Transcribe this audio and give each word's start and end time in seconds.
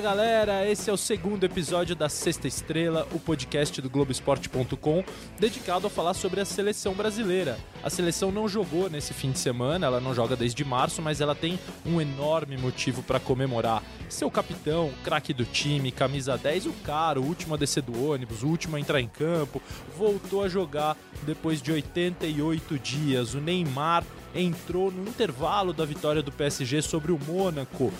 Fala 0.00 0.14
galera, 0.16 0.66
esse 0.66 0.88
é 0.88 0.92
o 0.92 0.96
segundo 0.96 1.44
episódio 1.44 1.94
da 1.94 2.08
Sexta 2.08 2.48
Estrela, 2.48 3.06
o 3.12 3.18
podcast 3.20 3.82
do 3.82 3.90
Globoesporte.com, 3.90 5.04
dedicado 5.38 5.86
a 5.86 5.90
falar 5.90 6.14
sobre 6.14 6.40
a 6.40 6.44
seleção 6.46 6.94
brasileira. 6.94 7.58
A 7.82 7.90
seleção 7.90 8.32
não 8.32 8.48
jogou 8.48 8.88
nesse 8.88 9.12
fim 9.12 9.30
de 9.30 9.38
semana, 9.38 9.84
ela 9.84 10.00
não 10.00 10.14
joga 10.14 10.34
desde 10.34 10.64
março, 10.64 11.02
mas 11.02 11.20
ela 11.20 11.34
tem 11.34 11.58
um 11.84 12.00
enorme 12.00 12.56
motivo 12.56 13.02
para 13.02 13.20
comemorar. 13.20 13.82
Seu 14.08 14.30
capitão, 14.30 14.90
craque 15.04 15.34
do 15.34 15.44
time, 15.44 15.92
camisa 15.92 16.38
10, 16.38 16.64
o 16.64 16.72
cara, 16.82 17.20
o 17.20 17.24
último 17.26 17.52
a 17.54 17.58
descer 17.58 17.82
do 17.82 18.10
ônibus, 18.10 18.42
o 18.42 18.48
último 18.48 18.76
a 18.76 18.80
entrar 18.80 19.02
em 19.02 19.08
campo, 19.08 19.60
voltou 19.98 20.42
a 20.42 20.48
jogar 20.48 20.96
depois 21.24 21.60
de 21.60 21.72
88 21.72 22.78
dias. 22.78 23.34
O 23.34 23.40
Neymar 23.40 24.02
entrou 24.34 24.90
no 24.90 25.08
intervalo 25.08 25.72
da 25.72 25.84
vitória 25.84 26.22
do 26.22 26.32
PSG 26.32 26.82
sobre 26.82 27.12
o 27.12 27.18
Mônaco. 27.18 27.92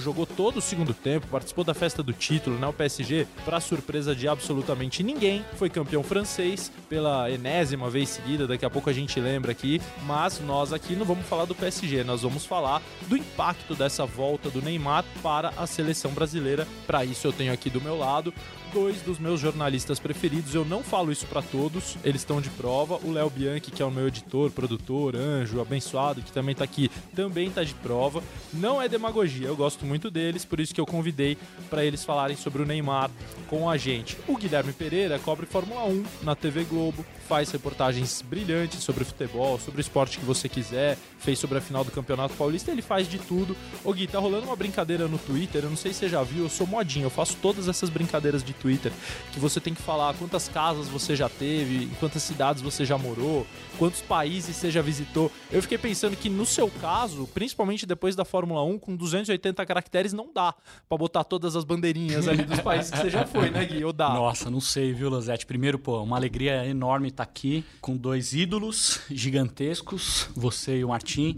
Jogou 0.00 0.26
todo 0.26 0.58
o 0.58 0.62
segundo 0.62 0.94
tempo, 0.94 1.26
participou 1.26 1.64
da 1.64 1.74
festa 1.74 2.02
do 2.02 2.12
título, 2.12 2.58
né? 2.58 2.66
O 2.66 2.72
PSG, 2.72 3.26
para 3.44 3.60
surpresa 3.60 4.14
de 4.14 4.28
absolutamente 4.28 5.02
ninguém, 5.02 5.44
foi 5.56 5.68
campeão 5.68 6.02
francês 6.02 6.72
pela 6.88 7.30
enésima 7.30 7.90
vez 7.90 8.08
seguida. 8.08 8.46
Daqui 8.46 8.64
a 8.64 8.70
pouco 8.70 8.90
a 8.90 8.92
gente 8.92 9.20
lembra 9.20 9.52
aqui, 9.52 9.80
mas 10.04 10.40
nós 10.40 10.72
aqui 10.72 10.96
não 10.96 11.04
vamos 11.04 11.26
falar 11.26 11.44
do 11.44 11.54
PSG, 11.54 12.04
nós 12.04 12.22
vamos 12.22 12.44
falar 12.44 12.82
do 13.08 13.16
impacto 13.16 13.74
dessa 13.74 14.06
volta 14.06 14.50
do 14.50 14.62
Neymar 14.62 15.04
para 15.22 15.52
a 15.56 15.66
seleção 15.66 16.12
brasileira. 16.12 16.66
Para 16.86 17.04
isso 17.04 17.26
eu 17.26 17.32
tenho 17.32 17.52
aqui 17.52 17.70
do 17.70 17.80
meu 17.80 17.96
lado 17.96 18.32
dois 18.72 19.02
dos 19.02 19.18
meus 19.18 19.40
jornalistas 19.40 19.98
preferidos. 19.98 20.54
Eu 20.54 20.64
não 20.64 20.82
falo 20.82 21.12
isso 21.12 21.26
para 21.26 21.42
todos, 21.42 21.96
eles 22.02 22.22
estão 22.22 22.40
de 22.40 22.50
prova. 22.50 22.98
O 23.02 23.12
Léo 23.12 23.30
Bianchi, 23.30 23.70
que 23.70 23.82
é 23.82 23.86
o 23.86 23.90
meu 23.90 24.08
editor, 24.08 24.50
produtor, 24.50 25.14
anjo, 25.14 25.60
abençoado, 25.72 26.20
que 26.20 26.30
também 26.30 26.54
tá 26.54 26.62
aqui, 26.62 26.90
também 27.14 27.50
tá 27.50 27.64
de 27.64 27.74
prova. 27.74 28.22
Não 28.52 28.80
é 28.80 28.88
demagogia, 28.88 29.48
eu 29.48 29.56
gosto 29.56 29.86
muito 29.86 30.10
deles, 30.10 30.44
por 30.44 30.60
isso 30.60 30.74
que 30.74 30.80
eu 30.80 30.86
convidei 30.86 31.38
para 31.70 31.84
eles 31.84 32.04
falarem 32.04 32.36
sobre 32.36 32.62
o 32.62 32.66
Neymar 32.66 33.10
com 33.48 33.68
a 33.68 33.76
gente. 33.76 34.16
O 34.28 34.36
Guilherme 34.36 34.72
Pereira 34.72 35.18
cobre 35.18 35.46
Fórmula 35.46 35.84
1 35.84 36.04
na 36.22 36.34
TV 36.34 36.64
Globo, 36.64 37.04
faz 37.26 37.50
reportagens 37.50 38.22
brilhantes 38.22 38.82
sobre 38.82 39.04
futebol, 39.04 39.58
sobre 39.58 39.80
o 39.80 39.82
esporte 39.82 40.18
que 40.18 40.24
você 40.24 40.48
quiser, 40.48 40.98
fez 41.18 41.38
sobre 41.38 41.58
a 41.58 41.60
final 41.60 41.82
do 41.84 41.90
Campeonato 41.90 42.34
Paulista, 42.34 42.70
ele 42.70 42.82
faz 42.82 43.08
de 43.08 43.18
tudo. 43.18 43.56
Ô 43.82 43.92
Gui, 43.92 44.06
tá 44.06 44.18
rolando 44.18 44.46
uma 44.46 44.56
brincadeira 44.56 45.08
no 45.08 45.18
Twitter, 45.18 45.64
eu 45.64 45.70
não 45.70 45.76
sei 45.76 45.92
se 45.92 46.00
você 46.00 46.08
já 46.08 46.22
viu, 46.22 46.44
eu 46.44 46.50
sou 46.50 46.66
modinho, 46.66 47.06
eu 47.06 47.10
faço 47.10 47.36
todas 47.40 47.68
essas 47.68 47.88
brincadeiras 47.88 48.44
de 48.44 48.52
Twitter, 48.52 48.92
que 49.32 49.40
você 49.40 49.60
tem 49.60 49.72
que 49.72 49.80
falar 49.80 50.14
quantas 50.14 50.48
casas 50.48 50.88
você 50.88 51.16
já 51.16 51.28
teve, 51.28 51.84
em 51.84 51.94
quantas 52.00 52.22
cidades 52.22 52.60
você 52.60 52.84
já 52.84 52.98
morou, 52.98 53.46
quantos 53.78 54.02
países 54.02 54.56
você 54.56 54.70
já 54.70 54.82
visitou. 54.82 55.30
Eu 55.50 55.61
fiquei 55.62 55.78
pensando 55.78 56.16
que 56.16 56.28
no 56.28 56.44
seu 56.44 56.68
caso, 56.68 57.26
principalmente 57.32 57.86
depois 57.86 58.14
da 58.14 58.24
Fórmula 58.24 58.62
1, 58.64 58.78
com 58.78 58.96
280 58.96 59.64
caracteres 59.64 60.12
não 60.12 60.32
dá 60.32 60.54
para 60.88 60.98
botar 60.98 61.24
todas 61.24 61.56
as 61.56 61.64
bandeirinhas 61.64 62.28
ali 62.28 62.44
dos 62.44 62.60
países 62.60 62.90
que 62.90 62.98
você 62.98 63.10
já 63.10 63.26
foi, 63.26 63.50
né, 63.50 63.64
Gui? 63.64 63.84
Ou 63.84 63.92
dá? 63.92 64.10
Nossa, 64.10 64.50
não 64.50 64.60
sei, 64.60 64.92
viu, 64.92 65.08
Lozete? 65.08 65.46
Primeiro, 65.46 65.78
pô, 65.78 66.02
uma 66.02 66.16
alegria 66.16 66.66
enorme 66.66 67.08
estar 67.08 67.22
aqui 67.22 67.64
com 67.80 67.96
dois 67.96 68.32
ídolos 68.32 69.00
gigantescos, 69.10 70.28
você 70.34 70.78
e 70.78 70.84
o 70.84 70.88
Martim. 70.88 71.36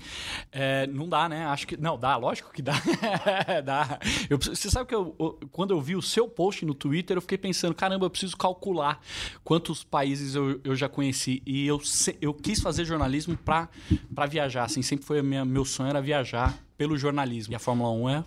É, 0.51 0.87
não 0.87 1.09
dá, 1.09 1.29
né? 1.29 1.47
Acho 1.47 1.67
que. 1.67 1.77
Não, 1.77 1.99
dá, 1.99 2.17
lógico 2.17 2.53
que 2.53 2.63
dá. 2.63 2.75
dá. 3.65 3.99
Eu, 4.29 4.39
você 4.39 4.71
sabe 4.71 4.89
que 4.89 4.95
eu, 4.95 5.39
quando 5.53 5.73
eu 5.73 5.81
vi 5.81 5.97
o 5.97 6.03
seu 6.03 6.29
post 6.29 6.65
no 6.65 6.75
Twitter, 6.75 7.17
eu 7.17 7.21
fiquei 7.21 7.39
pensando, 7.39 7.75
caramba, 7.75 8.07
eu 8.07 8.11
preciso 8.11 8.37
calcular 8.37 9.01
quantos 9.43 9.85
países 9.85 10.35
eu, 10.35 10.61
eu 10.65 10.75
já 10.75 10.89
conheci. 10.89 11.43
E 11.47 11.67
eu, 11.67 11.81
eu 12.21 12.33
quis 12.33 12.61
fazer 12.61 12.85
jornalismo 12.85 13.37
para 13.37 13.69
viajar. 14.29 14.65
Assim, 14.65 14.83
sempre 14.83 15.05
foi 15.05 15.21
minha, 15.23 15.45
meu 15.45 15.65
sonho 15.65 15.91
era 15.91 16.01
viajar 16.01 16.57
pelo 16.77 16.97
jornalismo. 16.97 17.53
E 17.53 17.57
a 17.57 17.59
Fórmula 17.59 17.91
1 17.91 18.09
é 18.09 18.25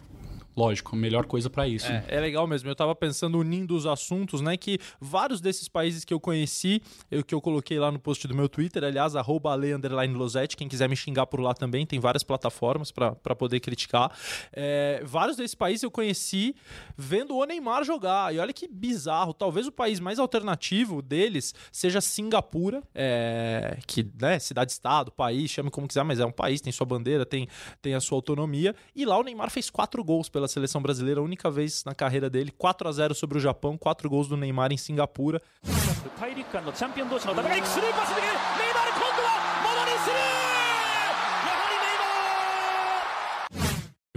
lógico, 0.57 0.95
melhor 0.95 1.27
coisa 1.27 1.51
para 1.51 1.67
isso. 1.67 1.85
É, 1.85 2.03
é, 2.07 2.19
legal 2.19 2.47
mesmo. 2.47 2.67
Eu 2.67 2.75
tava 2.75 2.95
pensando 2.95 3.37
unindo 3.37 3.75
os 3.75 3.85
assuntos, 3.85 4.41
né? 4.41 4.57
Que 4.57 4.79
vários 4.99 5.39
desses 5.39 5.67
países 5.67 6.03
que 6.03 6.11
eu 6.11 6.19
conheci, 6.19 6.81
eu, 7.11 7.23
que 7.23 7.35
eu 7.35 7.39
coloquei 7.39 7.79
lá 7.79 7.91
no 7.91 7.99
post 7.99 8.27
do 8.27 8.33
meu 8.33 8.49
Twitter, 8.49 8.83
aliás, 8.83 9.15
arroba 9.15 9.55
quem 10.57 10.67
quiser 10.67 10.89
me 10.89 10.95
xingar 10.95 11.27
por 11.27 11.39
lá 11.39 11.53
também, 11.53 11.85
tem 11.85 11.99
várias 11.99 12.23
plataformas 12.23 12.91
para 12.91 13.35
poder 13.35 13.59
criticar. 13.59 14.11
É, 14.51 15.01
vários 15.05 15.37
desses 15.37 15.53
países 15.53 15.83
eu 15.83 15.91
conheci 15.91 16.55
vendo 16.97 17.35
o 17.35 17.45
Neymar 17.45 17.83
jogar. 17.83 18.33
E 18.33 18.39
olha 18.39 18.51
que 18.51 18.67
bizarro. 18.67 19.33
Talvez 19.33 19.67
o 19.67 19.71
país 19.71 19.99
mais 19.99 20.17
alternativo 20.17 21.01
deles 21.01 21.53
seja 21.71 22.01
Singapura, 22.01 22.81
é, 22.95 23.77
que, 23.85 24.09
né, 24.19 24.39
cidade-estado, 24.39 25.11
país, 25.11 25.51
chame 25.51 25.69
como 25.69 25.87
quiser, 25.87 26.03
mas 26.03 26.19
é 26.19 26.25
um 26.25 26.31
país, 26.31 26.61
tem 26.61 26.73
sua 26.73 26.85
bandeira, 26.85 27.25
tem, 27.25 27.47
tem 27.81 27.93
a 27.93 27.99
sua 27.99 28.17
autonomia. 28.17 28.75
E 28.95 29.05
lá 29.05 29.17
o 29.17 29.23
Neymar 29.23 29.51
fez 29.51 29.69
quatro 29.69 30.03
gols 30.03 30.29
pela 30.29 30.46
pela 30.47 30.53
seleção 30.53 30.81
brasileira, 30.81 31.21
única 31.21 31.51
vez 31.51 31.83
na 31.83 31.93
carreira 31.93 32.29
dele, 32.29 32.51
4 32.57 32.87
a 32.87 32.91
0 32.91 33.13
sobre 33.13 33.37
o 33.37 33.41
Japão, 33.41 33.77
4 33.77 34.09
gols 34.09 34.27
do 34.27 34.37
Neymar 34.37 34.71
em 34.71 34.77
Singapura. 34.77 35.41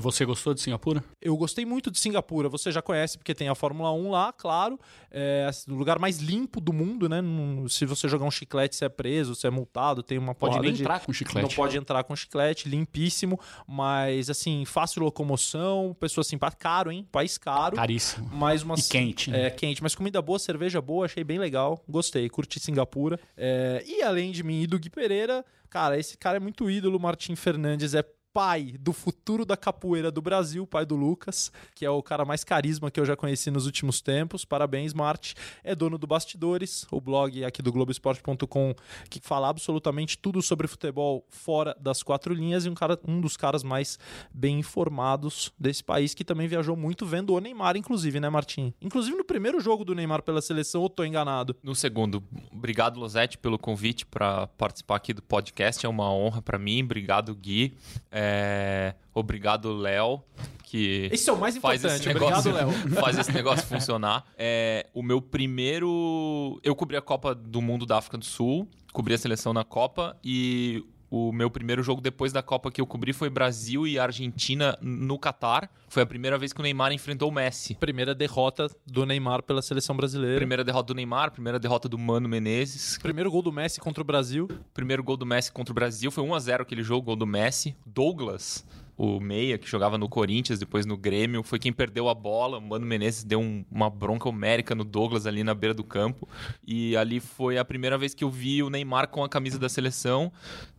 E 0.01 0.03
você 0.03 0.25
gostou 0.25 0.55
de 0.55 0.63
Singapura? 0.63 1.05
Eu 1.21 1.37
gostei 1.37 1.67
muito 1.67 1.91
de 1.91 1.99
Singapura. 1.99 2.49
Você 2.49 2.73
já 2.73 2.81
conhece 2.81 3.19
porque 3.19 3.35
tem 3.35 3.51
a 3.51 3.55
Fórmula 3.55 3.93
1 3.93 4.11
lá, 4.11 4.33
claro. 4.33 4.81
É 5.11 5.49
o 5.69 5.75
lugar 5.75 5.99
mais 5.99 6.21
limpo 6.21 6.59
do 6.59 6.73
mundo, 6.73 7.07
né? 7.07 7.21
Se 7.69 7.85
você 7.85 8.09
jogar 8.09 8.25
um 8.25 8.31
chiclete, 8.31 8.77
você 8.77 8.87
é 8.87 8.89
preso, 8.89 9.35
você 9.35 9.49
é 9.49 9.51
multado, 9.51 10.03
tem 10.03 10.17
uma 10.17 10.35
pode 10.35 10.59
nem 10.59 10.73
de... 10.73 10.81
entrar 10.81 11.01
com 11.01 11.13
chiclete. 11.13 11.47
Não 11.47 11.55
pode 11.55 11.77
entrar 11.77 12.03
com 12.05 12.17
chiclete, 12.17 12.67
limpíssimo, 12.67 13.39
mas 13.67 14.31
assim, 14.31 14.65
fácil 14.65 15.03
locomoção, 15.03 15.95
pessoa 16.01 16.25
simpática, 16.25 16.63
caro, 16.63 16.91
hein? 16.91 17.07
País 17.13 17.37
caro. 17.37 17.77
Caríssimo. 17.77 18.27
Mais 18.33 18.63
uma 18.63 18.77
e 18.77 18.83
quente, 18.83 19.31
né? 19.31 19.49
É, 19.49 19.51
quente, 19.51 19.83
mas 19.83 19.95
comida 19.95 20.23
boa, 20.23 20.39
cerveja 20.39 20.81
boa, 20.81 21.05
achei 21.05 21.23
bem 21.23 21.39
legal. 21.39 21.85
Gostei, 21.87 22.27
curti 22.31 22.59
Singapura. 22.59 23.21
É... 23.37 23.85
E 23.87 24.03
além 24.03 24.33
de 24.33 24.43
mim 24.43 24.63
e 24.63 24.67
do 24.67 24.79
Gui 24.79 24.89
Pereira, 24.89 25.45
cara, 25.69 25.99
esse 25.99 26.17
cara 26.17 26.39
é 26.39 26.41
muito 26.41 26.71
ídolo, 26.71 26.99
Martim 26.99 27.37
Fernandes 27.37 27.95
é 27.95 28.03
pai 28.33 28.75
do 28.79 28.93
futuro 28.93 29.45
da 29.45 29.57
capoeira 29.57 30.11
do 30.11 30.23
Brasil, 30.23 30.67
pai 30.67 30.87
do 30.87 30.95
Lucas, 30.95 31.51
que 31.75 31.85
é 31.85 31.91
o 31.91 32.03
cara 32.03 32.25
mais 32.25 32.45
carisma 32.45 32.91
que 32.91 33.01
eu 33.01 33.05
já 33.05 33.17
conheci 33.17 33.51
nos 33.51 33.67
últimos 33.67 34.01
tempos. 34.01 34.45
Parabéns, 34.45 34.95
Marte. 34.95 35.35
É 35.65 35.75
dono 35.75 35.99
do 35.99 36.07
Bastidores, 36.07 36.87
o 36.91 37.01
blog 37.01 37.45
aqui 37.45 37.61
do 37.61 37.73
Globoesporte.com 37.73 38.75
que 39.09 39.21
fala 39.21 39.49
absolutamente 39.49 40.17
tudo 40.17 40.41
sobre 40.43 40.69
futebol 40.69 41.25
fora 41.29 41.77
das 41.81 42.03
quatro 42.03 42.33
linhas 42.33 42.65
e 42.65 42.69
um, 42.69 42.75
cara, 42.75 42.99
um 43.07 43.21
dos 43.21 43.37
caras 43.37 43.63
mais 43.63 43.99
bem 44.33 44.61
informados 44.61 45.53
desse 45.59 45.83
país 45.83 46.15
que 46.15 46.25
também 46.25 46.47
viajou 46.47 46.77
muito 46.77 47.05
vendo 47.05 47.35
o 47.35 47.41
Neymar, 47.41 47.77
inclusive, 47.77 48.21
né, 48.21 48.29
Martim? 48.29 48.73
Inclusive 48.81 49.17
no 49.17 49.25
primeiro 49.25 49.61
jogo 49.61 49.85
do 49.85 49.95
Neymar 49.95 50.23
pela 50.23 50.41
seleção, 50.41 50.83
ou 50.83 50.89
tô 50.89 51.05
enganado? 51.05 51.57
No 51.63 51.75
segundo. 51.75 52.23
Obrigado, 52.53 53.01
Losete, 53.01 53.39
pelo 53.39 53.59
convite 53.59 54.07
para 54.07 54.47
participar 54.47 54.97
aqui 54.97 55.13
do 55.13 55.23
podcast. 55.23 55.85
É 55.85 55.89
uma 55.89 56.13
honra 56.13 56.41
para 56.41 56.59
mim. 56.59 56.83
Obrigado, 56.83 57.35
Gui. 57.35 57.75
É 58.11 58.20
é, 58.23 58.95
obrigado, 59.15 59.73
Léo. 59.73 60.23
Que 60.63 61.09
Esse 61.11 61.31
é 61.31 61.33
o 61.33 61.39
mais 61.39 61.57
importante. 61.57 62.07
Negócio, 62.07 62.51
obrigado, 62.51 62.53
Léo. 62.53 62.71
Faz 63.01 63.19
esse 63.19 63.33
negócio 63.33 63.67
funcionar. 63.67 64.27
É, 64.37 64.87
o 64.93 65.03
meu 65.03 65.23
primeiro. 65.23 66.61
Eu 66.63 66.77
cobri 66.77 66.97
a 66.97 67.01
Copa 67.01 67.35
do 67.35 67.63
Mundo 67.63 67.87
da 67.87 67.97
África 67.97 68.19
do 68.19 68.25
Sul, 68.25 68.69
cobri 68.93 69.15
a 69.15 69.19
seleção 69.19 69.55
na 69.55 69.65
Copa 69.65 70.19
e 70.23 70.85
o 71.11 71.33
meu 71.33 71.51
primeiro 71.51 71.83
jogo 71.83 72.01
depois 72.01 72.33
da 72.33 72.43
Copa 72.43 72.71
que 72.71 72.81
eu 72.81 72.87
cobri 72.87 73.13
foi 73.13 73.29
Brasil 73.29 73.87
e 73.87 73.99
Argentina 73.99 74.79
no 74.81 75.19
Catar. 75.19 75.69
Foi 75.89 76.03
a 76.03 76.07
primeira 76.07 76.39
vez 76.39 76.53
que 76.53 76.61
o 76.61 76.63
Neymar 76.63 76.93
enfrentou 76.93 77.29
o 77.29 77.33
Messi. 77.33 77.75
Primeira 77.75 78.15
derrota 78.15 78.71
do 78.87 79.05
Neymar 79.05 79.43
pela 79.43 79.61
seleção 79.61 79.97
brasileira. 79.97 80.37
Primeira 80.37 80.63
derrota 80.63 80.87
do 80.89 80.95
Neymar, 80.95 81.33
primeira 81.33 81.59
derrota 81.59 81.89
do 81.89 81.99
Mano 81.99 82.29
Menezes. 82.29 82.97
Primeiro 82.99 83.31
gol 83.31 83.43
do 83.43 83.53
Messi 83.53 83.81
contra 83.81 84.03
o 84.03 84.07
Brasil. 84.07 84.49
Primeiro 84.73 85.03
gol 85.03 85.17
do 85.17 85.27
Messi 85.27 85.51
contra 85.51 85.73
o 85.73 85.75
Brasil. 85.75 86.11
Foi 86.13 86.23
1 86.23 86.35
a 86.35 86.39
0 86.39 86.63
aquele 86.63 86.83
jogo, 86.85 87.07
gol 87.07 87.17
do 87.17 87.27
Messi. 87.27 87.75
Douglas 87.85 88.65
o 89.03 89.19
Meia, 89.19 89.57
que 89.57 89.67
jogava 89.67 89.97
no 89.97 90.11
Corinthians, 90.11 90.59
depois 90.59 90.85
no 90.85 90.95
Grêmio, 90.95 91.43
foi 91.43 91.59
quem 91.59 91.73
perdeu 91.73 92.07
a 92.07 92.15
bola. 92.15 92.59
O 92.59 92.61
Mano 92.61 92.85
Menezes 92.85 93.25
deu 93.25 93.41
um, 93.41 93.65
uma 93.71 93.89
bronca 93.89 94.29
homérica 94.29 94.75
no 94.75 94.85
Douglas 94.85 95.27
ali 95.27 95.43
na 95.43 95.55
beira 95.55 95.73
do 95.73 95.83
campo. 95.83 96.29
E 96.67 96.95
ali 96.99 97.19
foi 97.19 97.57
a 97.57 97.65
primeira 97.65 97.97
vez 97.97 98.13
que 98.13 98.23
eu 98.23 98.29
vi 98.29 98.63
o 98.63 98.69
Neymar 98.69 99.09
com 99.09 99.25
a 99.25 99.29
camisa 99.29 99.59
da 99.59 99.71
seleção. 99.71 100.31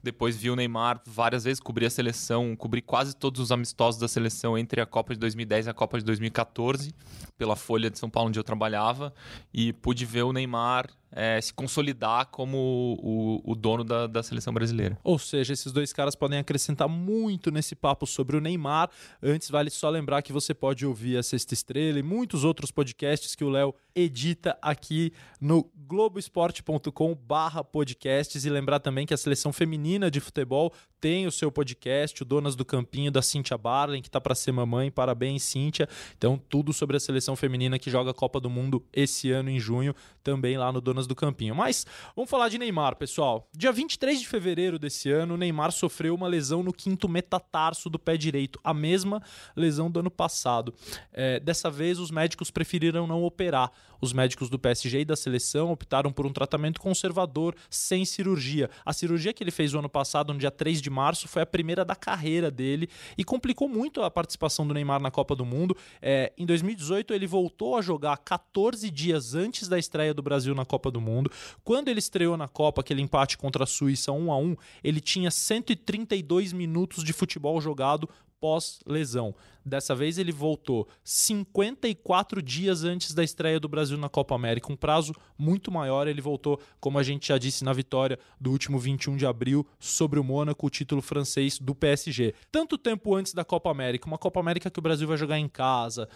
Depois 0.03 0.36
vi 0.36 0.50
o 0.50 0.56
Neymar 0.56 1.01
várias 1.06 1.44
vezes 1.44 1.59
cobrir 1.59 1.86
a 1.86 1.89
seleção, 1.89 2.56
cobri 2.56 2.81
quase 2.81 3.15
todos 3.15 3.42
os 3.42 3.51
amistosos 3.51 4.00
da 4.00 4.07
seleção 4.07 4.57
entre 4.57 4.81
a 4.81 4.86
Copa 4.86 5.13
de 5.13 5.19
2010 5.19 5.68
e 5.68 5.69
a 5.69 5.74
Copa 5.74 6.00
de 6.00 6.06
2014, 6.06 6.94
pela 7.38 7.56
Folha 7.56 7.89
de 7.89 8.00
São 8.00 8.09
Paulo, 8.09 8.30
onde 8.30 8.39
eu 8.39 8.44
trabalhava. 8.44 9.13
E 9.53 9.74
pude 9.74 10.06
ver 10.06 10.24
o 10.24 10.33
Neymar 10.33 10.88
é, 11.12 11.39
se 11.42 11.53
consolidar 11.53 12.27
como 12.27 12.98
o, 13.01 13.42
o 13.51 13.56
dono 13.56 13.83
da, 13.83 14.07
da, 14.07 14.24
seleção 14.24 14.53
brasileira. 14.53 14.98
Ou 15.03 15.19
seja, 15.19 15.51
esses 15.51 15.69
dois 15.71 15.92
caras 15.92 16.15
podem 16.15 16.39
acrescentar 16.39 16.88
muito 16.88 17.51
nesse 17.51 17.75
papo 17.75 18.07
sobre 18.07 18.38
o 18.38 18.42
Neymar. 18.42 18.89
Antes, 19.21 19.50
vale 19.50 19.69
só 19.69 19.89
lembrar 19.89 20.21
que 20.21 20.31
você 20.31 20.54
pode 20.54 20.86
ouvir 20.86 21.18
a 21.18 21.24
Sexta 21.24 21.54
Estrela 21.54 22.00
e 22.00 22.04
muitos 22.04 22.45
outros 22.45 22.71
podcasts 22.71 23.36
que 23.36 23.44
o 23.44 23.50
Léo 23.50 23.75
edita 23.94 24.57
aqui 24.62 25.12
no 25.39 25.69
globoesporte.com/podcasts. 25.75 28.45
E 28.45 28.50
lembrar 28.50 28.80
também 28.80 29.06
que 29.06 29.13
a 29.13 29.18
seleção 29.18 29.51
feminina 29.51 29.91
feminina 29.92 30.10
de 30.10 30.20
futebol 30.22 30.74
tem 31.01 31.25
o 31.25 31.31
seu 31.31 31.51
podcast, 31.51 32.21
o 32.21 32.25
Donas 32.25 32.56
do 32.56 32.63
Campinho, 32.63 33.12
da 33.12 33.24
Cíntia 33.24 33.57
Barlen, 33.57 34.03
que 34.03 34.07
está 34.07 34.21
para 34.21 34.36
ser 34.36 34.51
mamãe. 34.51 34.92
Parabéns, 34.92 35.42
Cíntia. 35.42 35.89
Então, 36.15 36.39
tudo 36.48 36.71
sobre 36.71 36.95
a 36.95 37.00
seleção 37.00 37.36
feminina 37.36 37.80
que 37.80 37.89
joga 37.89 38.12
a 38.12 38.13
Copa 38.13 38.39
do 38.39 38.51
Mundo 38.51 38.86
esse 38.94 39.31
ano, 39.31 39.50
em 39.50 39.59
junho, 39.59 39.95
também 40.24 40.59
lá 40.59 40.71
no 40.71 40.80
Donas 40.80 41.07
do 41.07 41.15
Campinho. 41.15 41.56
Mas 41.56 41.88
vamos 42.15 42.30
falar 42.30 42.50
de 42.50 42.59
Neymar, 42.59 42.95
pessoal. 42.95 43.50
Dia 43.51 43.71
23 43.71 44.19
de 44.19 44.27
fevereiro 44.27 44.77
desse 44.77 45.09
ano, 45.09 45.36
Neymar 45.36 45.71
sofreu 45.71 46.13
uma 46.13 46.27
lesão 46.27 46.62
no 46.62 46.71
quinto 46.71 47.09
metatarso 47.09 47.89
do 47.89 47.97
pé 47.97 48.15
direito, 48.15 48.59
a 48.63 48.74
mesma 48.74 49.24
lesão 49.56 49.89
do 49.89 50.01
ano 50.01 50.12
passado. 50.12 50.71
É, 51.12 51.39
dessa 51.39 51.71
vez, 51.71 51.97
os 51.97 52.12
médicos 52.12 52.51
preferiram 52.51 53.07
não 53.07 53.24
operar. 53.24 53.71
Os 54.00 54.13
médicos 54.13 54.50
do 54.50 54.57
PSG 54.57 55.01
e 55.01 55.06
da 55.06 55.15
seleção 55.15 55.71
optaram 55.71 56.12
por 56.12 56.25
um 56.25 56.33
tratamento 56.33 56.81
conservador, 56.81 57.56
sem 57.69 58.04
cirurgia. 58.04 58.69
A 58.83 58.94
cirurgia 58.94 59.31
que 59.31 59.44
ele 59.44 59.51
fez 59.51 59.75
o 59.75 59.80
ano 59.80 59.89
passado, 59.89 60.33
no 60.33 60.39
dia 60.39 60.50
3 60.50 60.81
de 60.81 60.89
março, 60.92 61.28
foi 61.28 61.42
a 61.42 61.46
primeira 61.46 61.84
da 61.84 61.96
carreira 61.96 62.52
dele 62.52 62.88
e 63.18 63.24
complicou 63.24 63.68
muito 63.68 64.04
a 64.04 64.12
participação 64.12 64.68
do 64.68 64.74
Neymar 64.74 65.02
na 65.02 65.10
Copa 65.10 65.36
do 65.36 65.46
Mundo. 65.46 65.76
É, 66.02 66.32
em 66.38 66.46
2018, 66.46 67.14
ele 67.14 67.26
voltou 67.26 67.78
a 67.78 67.82
jogar 67.82 68.18
14 68.18 68.90
dias 68.92 69.34
antes 69.34 69.68
da 69.68 69.80
estreia 69.80 70.14
do 70.14 70.22
Brasil 70.22 70.54
na 70.54 70.66
Copa 70.66 70.92
do 70.92 71.02
Mundo. 71.02 71.32
Quando 71.64 71.88
ele 71.88 72.00
estreou 72.00 72.38
na 72.38 72.48
Copa, 72.48 72.82
aquele 72.82 73.02
empate 73.02 73.38
contra 73.38 73.64
a 73.64 73.68
Suíça 73.68 74.12
1 74.12 74.32
a 74.32 74.38
1 74.38 74.56
ele 74.84 75.00
tinha 75.00 75.32
132 75.32 76.54
minutos 76.54 77.04
de 77.04 77.14
futebol 77.14 77.60
jogado 77.60 78.10
pós-lesão. 78.42 79.36
Dessa 79.66 79.96
vez 79.96 80.18
ele 80.18 80.31
voltou 80.31 80.88
54 81.04 82.42
dias 82.42 82.84
antes 82.84 83.13
da 83.13 83.24
estreia 83.24 83.60
do 83.60 83.68
Brasil 83.68 83.98
na 83.98 84.10
Copa 84.10 84.36
América, 84.36 84.72
um 84.72 84.75
prazo 84.75 85.13
muito 85.38 85.72
maior. 85.72 86.08
Ele 86.08 86.22
voltou, 86.22 86.60
como 86.80 86.98
a 86.98 87.04
gente 87.04 87.28
já 87.28 87.38
disse 87.38 87.63
na 87.63 87.74
vitória 87.74 88.19
do 88.40 88.52
último 88.52 88.80
21 88.80 89.16
de 89.16 89.25
abril 89.25 89.66
sobre 89.80 90.19
o 90.19 90.24
Mônaco, 90.24 90.66
o 90.66 90.69
título 90.69 91.02
francês 91.02 91.60
do 91.60 91.75
PSG. 91.75 92.34
Tanto 92.52 92.78
tempo 92.78 93.16
antes 93.16 93.34
da 93.34 93.44
Copa 93.44 93.69
América, 93.69 94.08
uma 94.08 94.18
Copa 94.18 94.40
América 94.40 94.69
que 94.69 94.80
o 94.80 94.81
Brasil 94.81 95.08
vai 95.08 95.18
jogar 95.18 95.38
em 95.38 95.48
casa, 95.48 96.07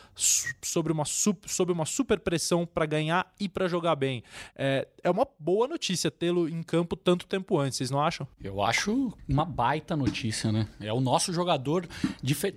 sobre 0.62 0.92
uma, 0.92 1.06
sobre 1.06 1.74
uma 1.74 1.86
super 1.86 2.20
pressão 2.20 2.66
para 2.66 2.86
ganhar 2.86 3.34
e 3.40 3.48
para 3.48 3.68
jogar 3.68 3.96
bem. 3.96 4.24
É, 4.56 4.88
é 5.04 5.10
uma 5.10 5.28
boa 5.40 5.68
notícia 5.68 6.10
tê-lo 6.10 6.50
em 6.50 6.64
campo 6.64 6.96
tanto 6.96 7.26
tempo 7.26 7.58
antes, 7.60 7.78
vocês 7.78 7.92
não 7.92 8.02
acham? 8.02 8.28
Eu 8.44 8.62
acho 8.62 9.14
uma 9.28 9.46
baita 9.46 9.96
notícia, 9.96 10.52
né? 10.52 10.68
É 10.80 10.92
o 10.92 11.00
nosso 11.00 11.32
jogador 11.34 11.88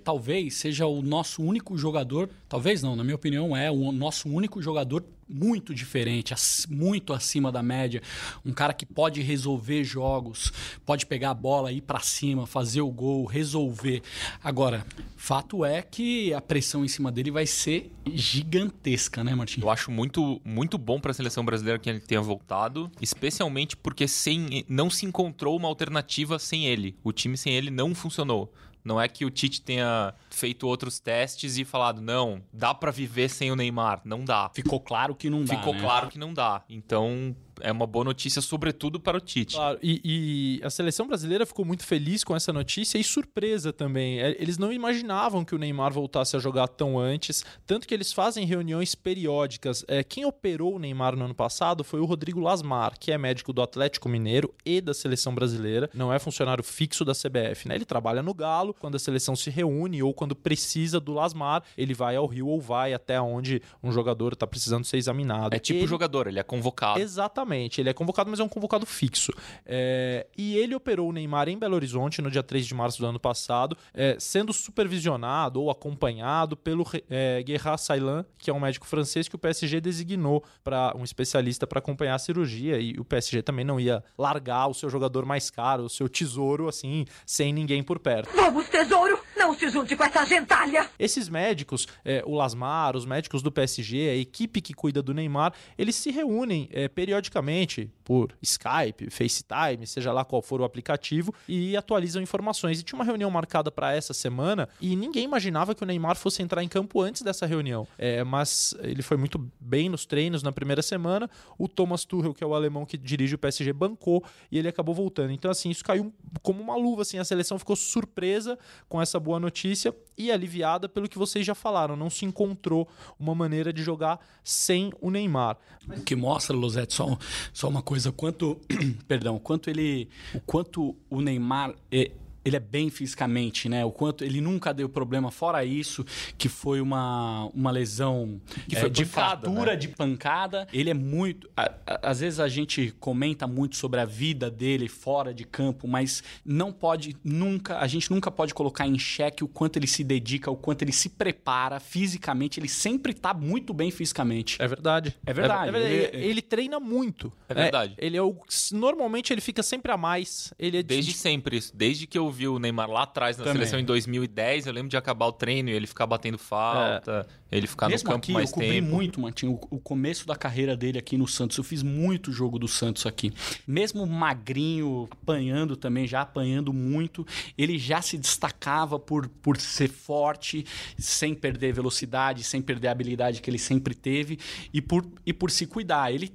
talvez 0.03 0.55
seja 0.55 0.78
o 0.85 1.01
nosso 1.01 1.41
único 1.41 1.77
jogador, 1.77 2.29
talvez 2.47 2.81
não, 2.81 2.95
na 2.95 3.03
minha 3.03 3.15
opinião, 3.15 3.55
é 3.55 3.69
o 3.71 3.91
nosso 3.91 4.29
único 4.29 4.61
jogador 4.61 5.03
muito 5.29 5.75
diferente, 5.75 6.33
muito 6.67 7.13
acima 7.13 7.51
da 7.51 7.61
média. 7.61 8.01
Um 8.43 8.51
cara 8.51 8.73
que 8.73 8.85
pode 8.85 9.21
resolver 9.21 9.83
jogos, 9.83 10.51
pode 10.85 11.05
pegar 11.05 11.29
a 11.29 11.33
bola, 11.35 11.71
ir 11.71 11.81
para 11.81 11.99
cima, 11.99 12.47
fazer 12.47 12.81
o 12.81 12.89
gol, 12.89 13.25
resolver. 13.25 14.01
Agora, 14.43 14.85
fato 15.15 15.63
é 15.63 15.81
que 15.83 16.33
a 16.33 16.41
pressão 16.41 16.83
em 16.83 16.87
cima 16.87 17.11
dele 17.11 17.29
vai 17.29 17.45
ser 17.45 17.91
gigantesca, 18.11 19.23
né, 19.23 19.35
Martin? 19.35 19.61
Eu 19.61 19.69
acho 19.69 19.91
muito, 19.91 20.41
muito 20.43 20.77
bom 20.77 20.99
para 20.99 21.11
a 21.11 21.13
seleção 21.13 21.45
brasileira 21.45 21.77
que 21.77 21.89
ele 21.89 21.99
tenha 21.99 22.21
voltado, 22.21 22.91
especialmente 22.99 23.77
porque 23.77 24.07
sem, 24.07 24.65
não 24.67 24.89
se 24.89 25.05
encontrou 25.05 25.55
uma 25.55 25.67
alternativa 25.67 26.39
sem 26.39 26.65
ele. 26.65 26.95
O 27.03 27.11
time 27.11 27.37
sem 27.37 27.53
ele 27.53 27.69
não 27.69 27.93
funcionou. 27.93 28.51
Não 28.89 28.99
é 28.99 29.07
que 29.07 29.23
o 29.23 29.29
Tite 29.29 29.61
tenha 29.61 30.15
feito 30.31 30.67
outros 30.67 30.99
testes 30.99 31.59
e 31.59 31.63
falado, 31.63 32.01
não, 32.01 32.41
dá 32.51 32.73
para 32.73 32.89
viver 32.89 33.29
sem 33.29 33.51
o 33.51 33.55
Neymar. 33.55 34.01
Não 34.03 34.25
dá. 34.25 34.49
Ficou 34.51 34.79
claro 34.79 35.13
que 35.13 35.29
não 35.29 35.45
dá. 35.45 35.55
Ficou 35.55 35.75
né? 35.75 35.79
claro 35.79 36.07
que 36.07 36.17
não 36.17 36.33
dá. 36.33 36.63
Então, 36.67 37.35
é 37.61 37.71
uma 37.71 37.85
boa 37.85 38.05
notícia, 38.05 38.41
sobretudo 38.41 38.99
para 38.99 39.17
o 39.17 39.21
Tite. 39.21 39.55
Claro, 39.55 39.79
e, 39.81 40.59
e, 40.61 40.65
a 40.65 40.69
seleção 40.69 41.07
brasileira 41.07 41.45
ficou 41.45 41.65
muito 41.65 41.85
feliz 41.85 42.23
com 42.23 42.35
essa 42.35 42.53
notícia 42.53 42.97
e 42.97 43.03
surpresa 43.03 43.73
também. 43.73 44.19
É, 44.19 44.35
eles 44.41 44.57
não 44.57 44.71
imaginavam 44.71 45.43
que 45.43 45.55
o 45.55 45.57
Neymar 45.57 45.91
voltasse 45.93 46.35
a 46.35 46.39
jogar 46.39 46.67
tão 46.67 46.97
antes, 46.97 47.43
tanto 47.65 47.87
que 47.87 47.93
eles 47.93 48.13
fazem 48.13 48.45
reuniões 48.45 48.95
periódicas. 48.95 49.83
É, 49.87 50.03
quem 50.03 50.25
operou 50.25 50.75
o 50.75 50.79
Neymar 50.79 51.15
no 51.15 51.25
ano 51.25 51.35
passado 51.35 51.83
foi 51.83 51.99
o 51.99 52.05
Rodrigo 52.05 52.39
Lasmar, 52.39 52.97
que 52.99 53.11
é 53.11 53.17
médico 53.17 53.51
do 53.51 53.61
Atlético 53.61 54.07
Mineiro 54.07 54.53
e 54.65 54.81
da 54.81 54.93
seleção 54.93 55.33
brasileira, 55.33 55.89
não 55.93 56.13
é 56.13 56.19
funcionário 56.19 56.63
fixo 56.63 57.03
da 57.03 57.13
CBF. 57.13 57.67
Né? 57.67 57.75
Ele 57.75 57.85
trabalha 57.85 58.23
no 58.23 58.33
Galo, 58.33 58.73
quando 58.73 58.95
a 58.95 58.99
seleção 58.99 59.35
se 59.35 59.49
reúne 59.49 60.01
ou 60.01 60.13
quando 60.13 60.35
precisa 60.35 60.99
do 60.99 61.13
Lasmar, 61.13 61.63
ele 61.77 61.93
vai 61.93 62.15
ao 62.15 62.25
Rio 62.25 62.47
ou 62.47 62.61
vai 62.61 62.93
até 62.93 63.19
onde 63.19 63.61
um 63.83 63.91
jogador 63.91 64.33
está 64.33 64.47
precisando 64.47 64.85
ser 64.85 64.97
examinado. 64.97 65.55
É 65.55 65.59
tipo 65.59 65.79
ele... 65.79 65.87
jogador, 65.87 66.27
ele 66.27 66.39
é 66.39 66.43
convocado. 66.43 66.99
Exatamente 66.99 67.48
Exatamente, 67.49 67.81
ele 67.81 67.89
é 67.89 67.93
convocado, 67.93 68.29
mas 68.29 68.39
é 68.39 68.43
um 68.43 68.49
convocado 68.49 68.85
fixo. 68.85 69.31
É, 69.65 70.27
e 70.37 70.55
ele 70.55 70.75
operou 70.75 71.09
o 71.09 71.11
Neymar 71.11 71.49
em 71.49 71.57
Belo 71.57 71.75
Horizonte 71.75 72.21
no 72.21 72.29
dia 72.29 72.43
3 72.43 72.65
de 72.65 72.75
março 72.75 72.99
do 72.99 73.07
ano 73.07 73.19
passado, 73.19 73.75
é, 73.93 74.15
sendo 74.19 74.53
supervisionado 74.53 75.61
ou 75.61 75.71
acompanhado 75.71 76.55
pelo 76.55 76.85
é, 77.09 77.43
Gerard 77.45 77.81
Sailan, 77.81 78.25
que 78.37 78.49
é 78.49 78.53
um 78.53 78.59
médico 78.59 78.85
francês 78.85 79.27
que 79.27 79.35
o 79.35 79.39
PSG 79.39 79.81
designou 79.81 80.43
para 80.63 80.93
um 80.95 81.03
especialista 81.03 81.65
para 81.65 81.79
acompanhar 81.79 82.15
a 82.15 82.19
cirurgia. 82.19 82.79
E 82.79 82.93
o 82.99 83.05
PSG 83.05 83.41
também 83.41 83.65
não 83.65 83.79
ia 83.79 84.03
largar 84.17 84.67
o 84.67 84.73
seu 84.73 84.89
jogador 84.89 85.25
mais 85.25 85.49
caro, 85.49 85.83
o 85.83 85.89
seu 85.89 86.07
tesouro, 86.07 86.67
assim, 86.67 87.05
sem 87.25 87.51
ninguém 87.51 87.81
por 87.81 87.99
perto. 87.99 88.29
Vamos, 88.35 88.69
tesouro! 88.69 89.28
Não 89.39 89.53
se 89.53 89.69
junte 89.69 89.95
com 89.95 90.03
essa 90.03 90.25
gentalha! 90.25 90.89
Esses 90.99 91.29
médicos, 91.29 91.87
é, 92.03 92.21
o 92.25 92.35
Lasmar, 92.35 92.97
os 92.97 93.05
médicos 93.05 93.41
do 93.41 93.49
PSG, 93.49 94.09
a 94.09 94.15
equipe 94.15 94.59
que 94.59 94.73
cuida 94.73 95.01
do 95.01 95.13
Neymar, 95.13 95.53
eles 95.77 95.95
se 95.95 96.11
reúnem 96.11 96.67
é, 96.73 96.89
periodicamente 96.89 97.89
por 98.03 98.33
Skype, 98.41 99.09
FaceTime, 99.09 99.87
seja 99.87 100.11
lá 100.11 100.25
qual 100.25 100.41
for 100.41 100.59
o 100.59 100.65
aplicativo, 100.65 101.33
e 101.47 101.77
atualizam 101.77 102.21
informações. 102.21 102.81
E 102.81 102.83
tinha 102.83 102.97
uma 102.97 103.05
reunião 103.05 103.31
marcada 103.31 103.71
para 103.71 103.93
essa 103.93 104.13
semana 104.13 104.67
e 104.81 104.93
ninguém 104.93 105.23
imaginava 105.23 105.73
que 105.73 105.83
o 105.83 105.85
Neymar 105.85 106.17
fosse 106.17 106.41
entrar 106.41 106.61
em 106.61 106.67
campo 106.67 106.99
antes 107.01 107.21
dessa 107.21 107.45
reunião. 107.45 107.87
É, 107.97 108.21
mas 108.25 108.75
ele 108.81 109.01
foi 109.01 109.15
muito 109.15 109.49
bem 109.57 109.87
nos 109.87 110.05
treinos 110.05 110.43
na 110.43 110.51
primeira 110.51 110.81
semana. 110.81 111.29
O 111.57 111.69
Thomas 111.69 112.03
Tuchel, 112.03 112.33
que 112.33 112.43
é 112.43 112.47
o 112.47 112.53
alemão 112.53 112.85
que 112.85 112.97
dirige 112.97 113.35
o 113.35 113.37
PSG, 113.37 113.71
bancou 113.71 114.21
e 114.51 114.57
ele 114.57 114.67
acabou 114.67 114.93
voltando. 114.93 115.31
Então, 115.31 115.49
assim, 115.49 115.69
isso 115.69 115.85
caiu 115.85 116.13
como 116.41 116.61
uma 116.61 116.75
luva. 116.75 117.03
Assim, 117.03 117.19
a 117.19 117.23
seleção 117.23 117.57
ficou 117.57 117.77
surpresa 117.77 118.59
com 118.89 119.01
essa 119.01 119.19
boa 119.29 119.39
notícia 119.39 119.95
e 120.17 120.31
aliviada 120.31 120.89
pelo 120.89 121.07
que 121.07 121.15
vocês 121.15 121.45
já 121.45 121.53
falaram. 121.53 121.95
Não 121.95 122.09
se 122.09 122.25
encontrou 122.25 122.87
uma 123.19 123.35
maneira 123.35 123.71
de 123.71 123.83
jogar 123.83 124.19
sem 124.43 124.91
o 124.99 125.11
Neymar. 125.11 125.55
O 125.87 126.01
que 126.01 126.15
mostra, 126.15 126.55
Losete, 126.55 126.95
só, 126.95 127.15
só 127.53 127.69
uma 127.69 127.83
coisa, 127.83 128.11
quanto, 128.11 128.59
perdão, 129.07 129.37
quanto 129.37 129.69
ele, 129.69 130.09
o 130.33 130.39
quanto 130.39 130.95
o 131.11 131.21
Neymar 131.21 131.75
é, 131.91 132.09
ele 132.43 132.55
é 132.55 132.59
bem 132.59 132.89
fisicamente, 132.89 133.67
né? 133.67 133.83
O 133.85 133.91
quanto 133.91 134.23
ele 134.23 134.41
nunca 134.41 134.73
deu 134.73 134.87
problema, 134.87 135.31
fora 135.31 135.63
isso, 135.63 136.05
que 136.37 136.47
foi 136.47 136.81
uma, 136.81 137.45
uma 137.53 137.71
lesão 137.71 138.39
que 138.67 138.75
foi 138.75 138.87
é, 138.87 138.89
de 138.89 139.05
pancada, 139.05 139.41
fratura, 139.41 139.71
né? 139.71 139.77
de 139.77 139.87
pancada. 139.89 140.67
Ele 140.71 140.89
é 140.89 140.93
muito. 140.93 141.49
A, 141.55 141.71
a, 141.85 142.09
às 142.09 142.19
vezes 142.21 142.39
a 142.39 142.47
gente 142.47 142.93
comenta 142.99 143.45
muito 143.45 143.75
sobre 143.75 143.99
a 143.99 144.05
vida 144.05 144.49
dele 144.49 144.87
fora 144.87 145.33
de 145.33 145.43
campo, 145.43 145.87
mas 145.87 146.23
não 146.45 146.71
pode 146.71 147.15
nunca, 147.23 147.79
a 147.79 147.87
gente 147.87 148.09
nunca 148.11 148.31
pode 148.31 148.53
colocar 148.53 148.87
em 148.87 148.97
xeque 148.97 149.43
o 149.43 149.47
quanto 149.47 149.77
ele 149.77 149.87
se 149.87 150.03
dedica, 150.03 150.49
o 150.49 150.55
quanto 150.55 150.81
ele 150.83 150.91
se 150.91 151.09
prepara 151.09 151.79
fisicamente. 151.79 152.59
Ele 152.59 152.69
sempre 152.69 153.11
está 153.11 153.33
muito 153.33 153.73
bem 153.73 153.91
fisicamente. 153.91 154.61
É 154.61 154.67
verdade. 154.67 155.15
É 155.25 155.33
verdade. 155.33 155.65
É, 155.65 155.69
é 155.69 155.71
verdade. 155.71 156.15
Ele, 156.15 156.25
ele, 156.25 156.41
treina 156.41 156.79
muito. 156.79 157.31
É 157.47 157.53
verdade. 157.53 157.95
ele 157.97 158.17
é 158.17 158.21
o, 158.21 158.35
normalmente 158.71 159.33
ele 159.33 159.41
fica 159.41 159.61
sempre 159.61 159.91
a 159.91 159.97
mais. 159.97 160.53
Ele 160.57 160.77
é 160.77 160.83
desde 160.83 161.13
sempre 161.13 161.57
isso. 161.57 161.75
Desde 161.75 162.07
que 162.07 162.17
eu 162.17 162.28
vi 162.31 162.47
o 162.47 162.59
Neymar 162.59 162.89
lá 162.89 163.03
atrás 163.03 163.37
na 163.37 163.43
Também. 163.43 163.59
seleção 163.59 163.79
em 163.79 163.85
2010, 163.85 164.67
eu 164.67 164.73
lembro 164.73 164.89
de 164.89 164.97
acabar 164.97 165.25
o 165.27 165.31
treino 165.31 165.69
e 165.69 165.73
ele 165.73 165.87
ficar 165.87 166.05
batendo 166.05 166.37
falta, 166.37 167.27
é. 167.51 167.57
ele 167.57 167.67
ficar 167.67 167.89
Mesmo 167.89 168.07
no 168.07 168.13
campo 168.13 168.25
aqui, 168.25 168.33
mais 168.33 168.49
eu 168.49 168.53
cobri 168.53 168.69
tempo. 168.69 168.87
muito, 168.87 169.19
Martinho, 169.19 169.53
o, 169.53 169.75
o 169.75 169.79
começo 169.79 170.27
da 170.27 170.35
carreira 170.35 170.75
dele 170.75 170.97
aqui 170.97 171.17
no 171.17 171.27
Santos. 171.27 171.57
Eu 171.57 171.63
fiz 171.63 171.83
muito 171.83 172.31
jogo 172.31 172.59
do 172.59 172.67
Santos 172.67 173.05
aqui. 173.05 173.33
Mesmo 173.67 174.05
magrinho, 174.05 175.07
apanhando 175.11 175.75
também, 175.75 176.07
já 176.07 176.21
apanhando 176.21 176.73
muito, 176.73 177.25
ele 177.57 177.77
já 177.77 178.01
se 178.01 178.17
destacava 178.17 178.99
por, 178.99 179.27
por 179.27 179.57
ser 179.57 179.89
forte, 179.89 180.65
sem 180.97 181.33
perder 181.33 181.73
velocidade, 181.73 182.43
sem 182.43 182.61
perder 182.61 182.89
a 182.89 182.91
habilidade 182.91 183.41
que 183.41 183.49
ele 183.49 183.59
sempre 183.59 183.93
teve 183.93 184.39
e 184.73 184.81
por, 184.81 185.05
e 185.25 185.33
por 185.33 185.51
se 185.51 185.65
cuidar. 185.65 186.13
Ele 186.13 186.31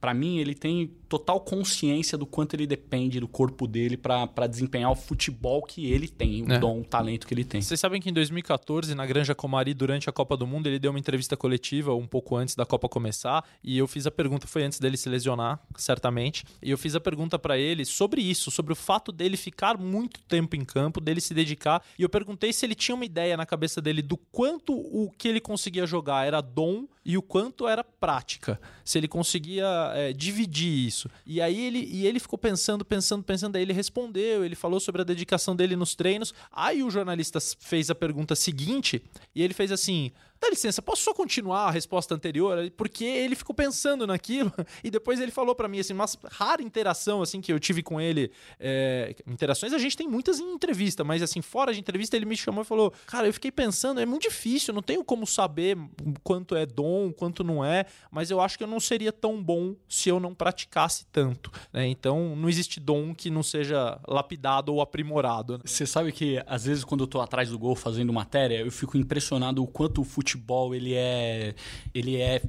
para 0.00 0.14
mim, 0.14 0.38
ele 0.38 0.54
tem 0.54 0.90
total 1.12 1.40
consciência 1.40 2.16
do 2.16 2.24
quanto 2.24 2.54
ele 2.54 2.66
depende 2.66 3.20
do 3.20 3.28
corpo 3.28 3.66
dele 3.66 3.98
para 3.98 4.46
desempenhar 4.46 4.90
o 4.90 4.94
futebol 4.94 5.62
que 5.62 5.92
ele 5.92 6.08
tem, 6.08 6.42
o 6.42 6.50
É. 6.50 6.58
dom, 6.58 6.80
o 6.80 6.84
talento 6.84 7.26
que 7.26 7.34
ele 7.34 7.44
tem. 7.44 7.60
Vocês 7.60 7.78
sabem 7.78 8.00
que 8.00 8.08
em 8.08 8.12
2014, 8.14 8.94
na 8.94 9.04
Granja 9.04 9.34
Comari, 9.34 9.74
durante 9.74 10.08
a 10.08 10.12
Copa 10.12 10.38
do 10.38 10.46
Mundo, 10.46 10.68
ele 10.68 10.78
deu 10.78 10.90
uma 10.90 10.98
entrevista 10.98 11.36
coletiva 11.36 11.94
um 11.94 12.06
pouco 12.06 12.34
antes 12.34 12.54
da 12.54 12.64
Copa 12.64 12.88
começar. 12.88 13.44
E 13.62 13.76
eu 13.76 13.86
fiz 13.86 14.06
a 14.06 14.10
pergunta, 14.10 14.46
foi 14.46 14.62
antes 14.64 14.78
dele 14.78 14.96
se 14.96 15.06
lesionar, 15.10 15.60
certamente. 15.76 16.44
E 16.62 16.70
eu 16.70 16.78
fiz 16.78 16.94
a 16.94 17.00
pergunta 17.00 17.38
para 17.38 17.58
ele 17.58 17.84
sobre 17.84 18.22
isso, 18.22 18.50
sobre 18.50 18.72
o 18.72 18.76
fato 18.76 19.12
dele 19.12 19.36
ficar 19.36 19.76
muito 19.76 20.18
tempo 20.22 20.56
em 20.56 20.64
campo, 20.64 20.98
dele 20.98 21.20
se 21.20 21.34
dedicar. 21.34 21.82
E 21.98 22.02
eu 22.02 22.08
perguntei 22.08 22.54
se 22.54 22.64
ele 22.64 22.74
tinha 22.74 22.94
uma 22.94 23.04
ideia 23.04 23.36
na 23.36 23.44
cabeça 23.44 23.82
dele 23.82 24.00
do 24.00 24.16
quanto 24.16 24.72
o 24.72 25.10
que 25.18 25.28
ele 25.28 25.40
conseguia 25.40 25.86
jogar 25.86 26.26
era 26.26 26.40
dom 26.40 26.86
e 27.04 27.18
o 27.18 27.22
quanto 27.22 27.66
era 27.68 27.82
prática. 27.84 28.58
Se 28.84 28.96
ele 28.96 29.08
conseguia 29.08 29.66
é, 29.94 30.12
dividir 30.12 30.86
isso. 30.86 31.01
Isso. 31.02 31.10
E 31.26 31.40
aí 31.40 31.60
ele, 31.66 31.88
e 31.90 32.06
ele 32.06 32.20
ficou 32.20 32.38
pensando, 32.38 32.84
pensando, 32.84 33.22
pensando. 33.22 33.56
Aí 33.56 33.62
ele 33.62 33.72
respondeu, 33.72 34.44
ele 34.44 34.54
falou 34.54 34.78
sobre 34.78 35.02
a 35.02 35.04
dedicação 35.04 35.56
dele 35.56 35.76
nos 35.76 35.94
treinos. 35.94 36.32
Aí 36.50 36.82
o 36.82 36.90
jornalista 36.90 37.38
fez 37.58 37.90
a 37.90 37.94
pergunta 37.94 38.34
seguinte 38.34 39.02
e 39.34 39.42
ele 39.42 39.54
fez 39.54 39.72
assim: 39.72 40.12
Dá 40.42 40.50
licença, 40.50 40.82
posso 40.82 41.04
só 41.04 41.14
continuar 41.14 41.68
a 41.68 41.70
resposta 41.70 42.16
anterior? 42.16 42.68
Porque 42.76 43.04
ele 43.04 43.36
ficou 43.36 43.54
pensando 43.54 44.08
naquilo 44.08 44.52
e 44.82 44.90
depois 44.90 45.20
ele 45.20 45.30
falou 45.30 45.54
para 45.54 45.68
mim, 45.68 45.78
assim, 45.78 45.92
uma 45.92 46.04
rara 46.32 46.60
interação, 46.60 47.22
assim, 47.22 47.40
que 47.40 47.52
eu 47.52 47.60
tive 47.60 47.80
com 47.80 48.00
ele. 48.00 48.28
É, 48.58 49.14
interações 49.24 49.72
a 49.72 49.78
gente 49.78 49.96
tem 49.96 50.08
muitas 50.08 50.40
em 50.40 50.52
entrevista, 50.52 51.04
mas, 51.04 51.22
assim, 51.22 51.40
fora 51.40 51.72
de 51.72 51.78
entrevista, 51.78 52.16
ele 52.16 52.26
me 52.26 52.36
chamou 52.36 52.62
e 52.62 52.64
falou: 52.64 52.92
Cara, 53.06 53.28
eu 53.28 53.32
fiquei 53.32 53.52
pensando, 53.52 54.00
é 54.00 54.04
muito 54.04 54.22
difícil, 54.22 54.74
não 54.74 54.82
tenho 54.82 55.04
como 55.04 55.28
saber 55.28 55.78
quanto 56.24 56.56
é 56.56 56.66
dom, 56.66 57.12
quanto 57.12 57.44
não 57.44 57.64
é, 57.64 57.86
mas 58.10 58.28
eu 58.28 58.40
acho 58.40 58.58
que 58.58 58.64
eu 58.64 58.68
não 58.68 58.80
seria 58.80 59.12
tão 59.12 59.40
bom 59.40 59.76
se 59.88 60.08
eu 60.08 60.18
não 60.18 60.34
praticasse 60.34 61.06
tanto. 61.12 61.52
Né? 61.72 61.86
Então, 61.86 62.34
não 62.34 62.48
existe 62.48 62.80
dom 62.80 63.14
que 63.14 63.30
não 63.30 63.44
seja 63.44 64.00
lapidado 64.08 64.74
ou 64.74 64.80
aprimorado. 64.80 65.58
Né? 65.58 65.64
Você 65.64 65.86
sabe 65.86 66.10
que, 66.10 66.42
às 66.48 66.64
vezes, 66.64 66.82
quando 66.82 67.04
eu 67.04 67.06
tô 67.06 67.20
atrás 67.20 67.48
do 67.48 67.58
gol 67.60 67.76
fazendo 67.76 68.12
matéria, 68.12 68.56
eu 68.58 68.72
fico 68.72 68.98
impressionado 68.98 69.62
o 69.62 69.68
quanto 69.68 70.00
o 70.00 70.04
futebol 70.04 70.31
futebol 70.32 70.74
ele 70.74 70.94
é 70.94 71.54
ele 71.94 72.20
é 72.20 72.42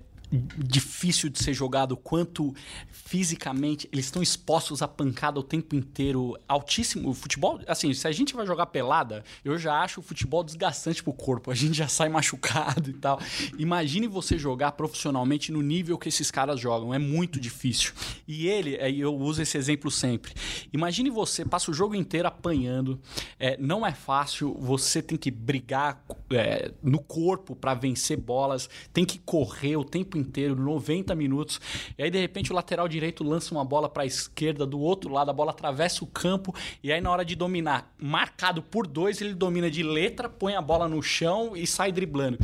difícil 0.58 1.30
de 1.30 1.42
ser 1.42 1.54
jogado, 1.54 1.96
quanto 1.96 2.54
fisicamente 2.90 3.88
eles 3.92 4.06
estão 4.06 4.24
expostos 4.24 4.82
à 4.82 4.88
pancada 4.88 5.40
o 5.40 5.44
tempo 5.44 5.76
inteiro, 5.76 6.38
altíssimo. 6.48 7.10
O 7.10 7.14
futebol, 7.14 7.60
assim, 7.68 7.94
se 7.94 8.08
a 8.08 8.12
gente 8.12 8.34
vai 8.34 8.46
jogar 8.46 8.68
pelada, 8.68 9.24
eu 9.46 9.58
já 9.58 9.82
acho 9.82 10.00
o 10.00 10.04
futebol 10.04 10.44
desgastante 10.44 11.04
pro 11.04 11.14
corpo, 11.14 11.52
a 11.52 11.56
gente 11.56 11.76
já 11.76 11.88
sai 11.88 12.10
machucado 12.10 12.90
e 12.90 12.94
tal. 12.94 13.20
Imagine 13.58 14.08
você 14.08 14.38
jogar 14.38 14.72
profissionalmente 14.72 15.52
no 15.52 15.62
nível 15.62 15.98
que 15.98 16.10
esses 16.10 16.32
caras 16.32 16.60
jogam, 16.60 16.94
é 16.94 17.00
muito 17.00 17.40
difícil. 17.40 17.94
E 18.28 18.48
ele, 18.48 18.76
eu 19.00 19.16
uso 19.16 19.42
esse 19.42 19.58
exemplo 19.58 19.92
sempre. 19.92 20.34
Imagine 20.72 21.10
você 21.10 21.46
passa 21.46 21.70
o 21.70 21.74
jogo 21.74 21.94
inteiro 21.94 22.28
apanhando, 22.28 23.00
é, 23.40 23.58
não 23.58 23.86
é 23.86 23.92
fácil, 23.92 24.58
você 24.60 25.02
tem 25.02 25.18
que 25.18 25.30
brigar 25.30 26.04
é, 26.32 26.72
no 26.82 27.00
corpo 27.00 27.56
para 27.56 27.74
vencer 27.74 28.18
bolas, 28.18 28.70
tem 28.92 29.06
que 29.06 29.20
correr 29.20 29.78
o 29.78 29.84
tempo 29.84 30.18
inteiro, 30.18 30.23
90 30.24 31.14
minutos. 31.16 31.60
E 31.98 32.04
aí, 32.04 32.10
de 32.10 32.20
repente, 32.20 32.52
o 32.52 32.56
lateral 32.56 32.88
direito 32.88 33.24
lança 33.24 33.54
uma 33.54 33.66
bola 33.66 33.90
para 33.90 34.04
a 34.04 34.06
esquerda, 34.06 34.66
do 34.66 34.80
outro 34.80 35.12
lado, 35.12 35.30
a 35.30 35.34
bola 35.34 35.52
atravessa 35.52 36.04
o 36.04 36.08
campo. 36.08 36.54
E 36.82 36.92
aí, 36.92 37.02
na 37.02 37.12
hora 37.12 37.26
de 37.26 37.36
dominar, 37.36 37.94
marcado 37.98 38.62
por 38.62 38.88
dois, 38.88 39.22
ele 39.22 39.34
domina 39.34 39.70
de 39.70 39.84
letra, 39.84 40.30
põe 40.30 40.56
a 40.56 40.62
bola 40.62 40.88
no 40.88 41.02
chão 41.02 41.56
e 41.56 41.66
sai 41.68 41.92
driblando. 41.92 42.38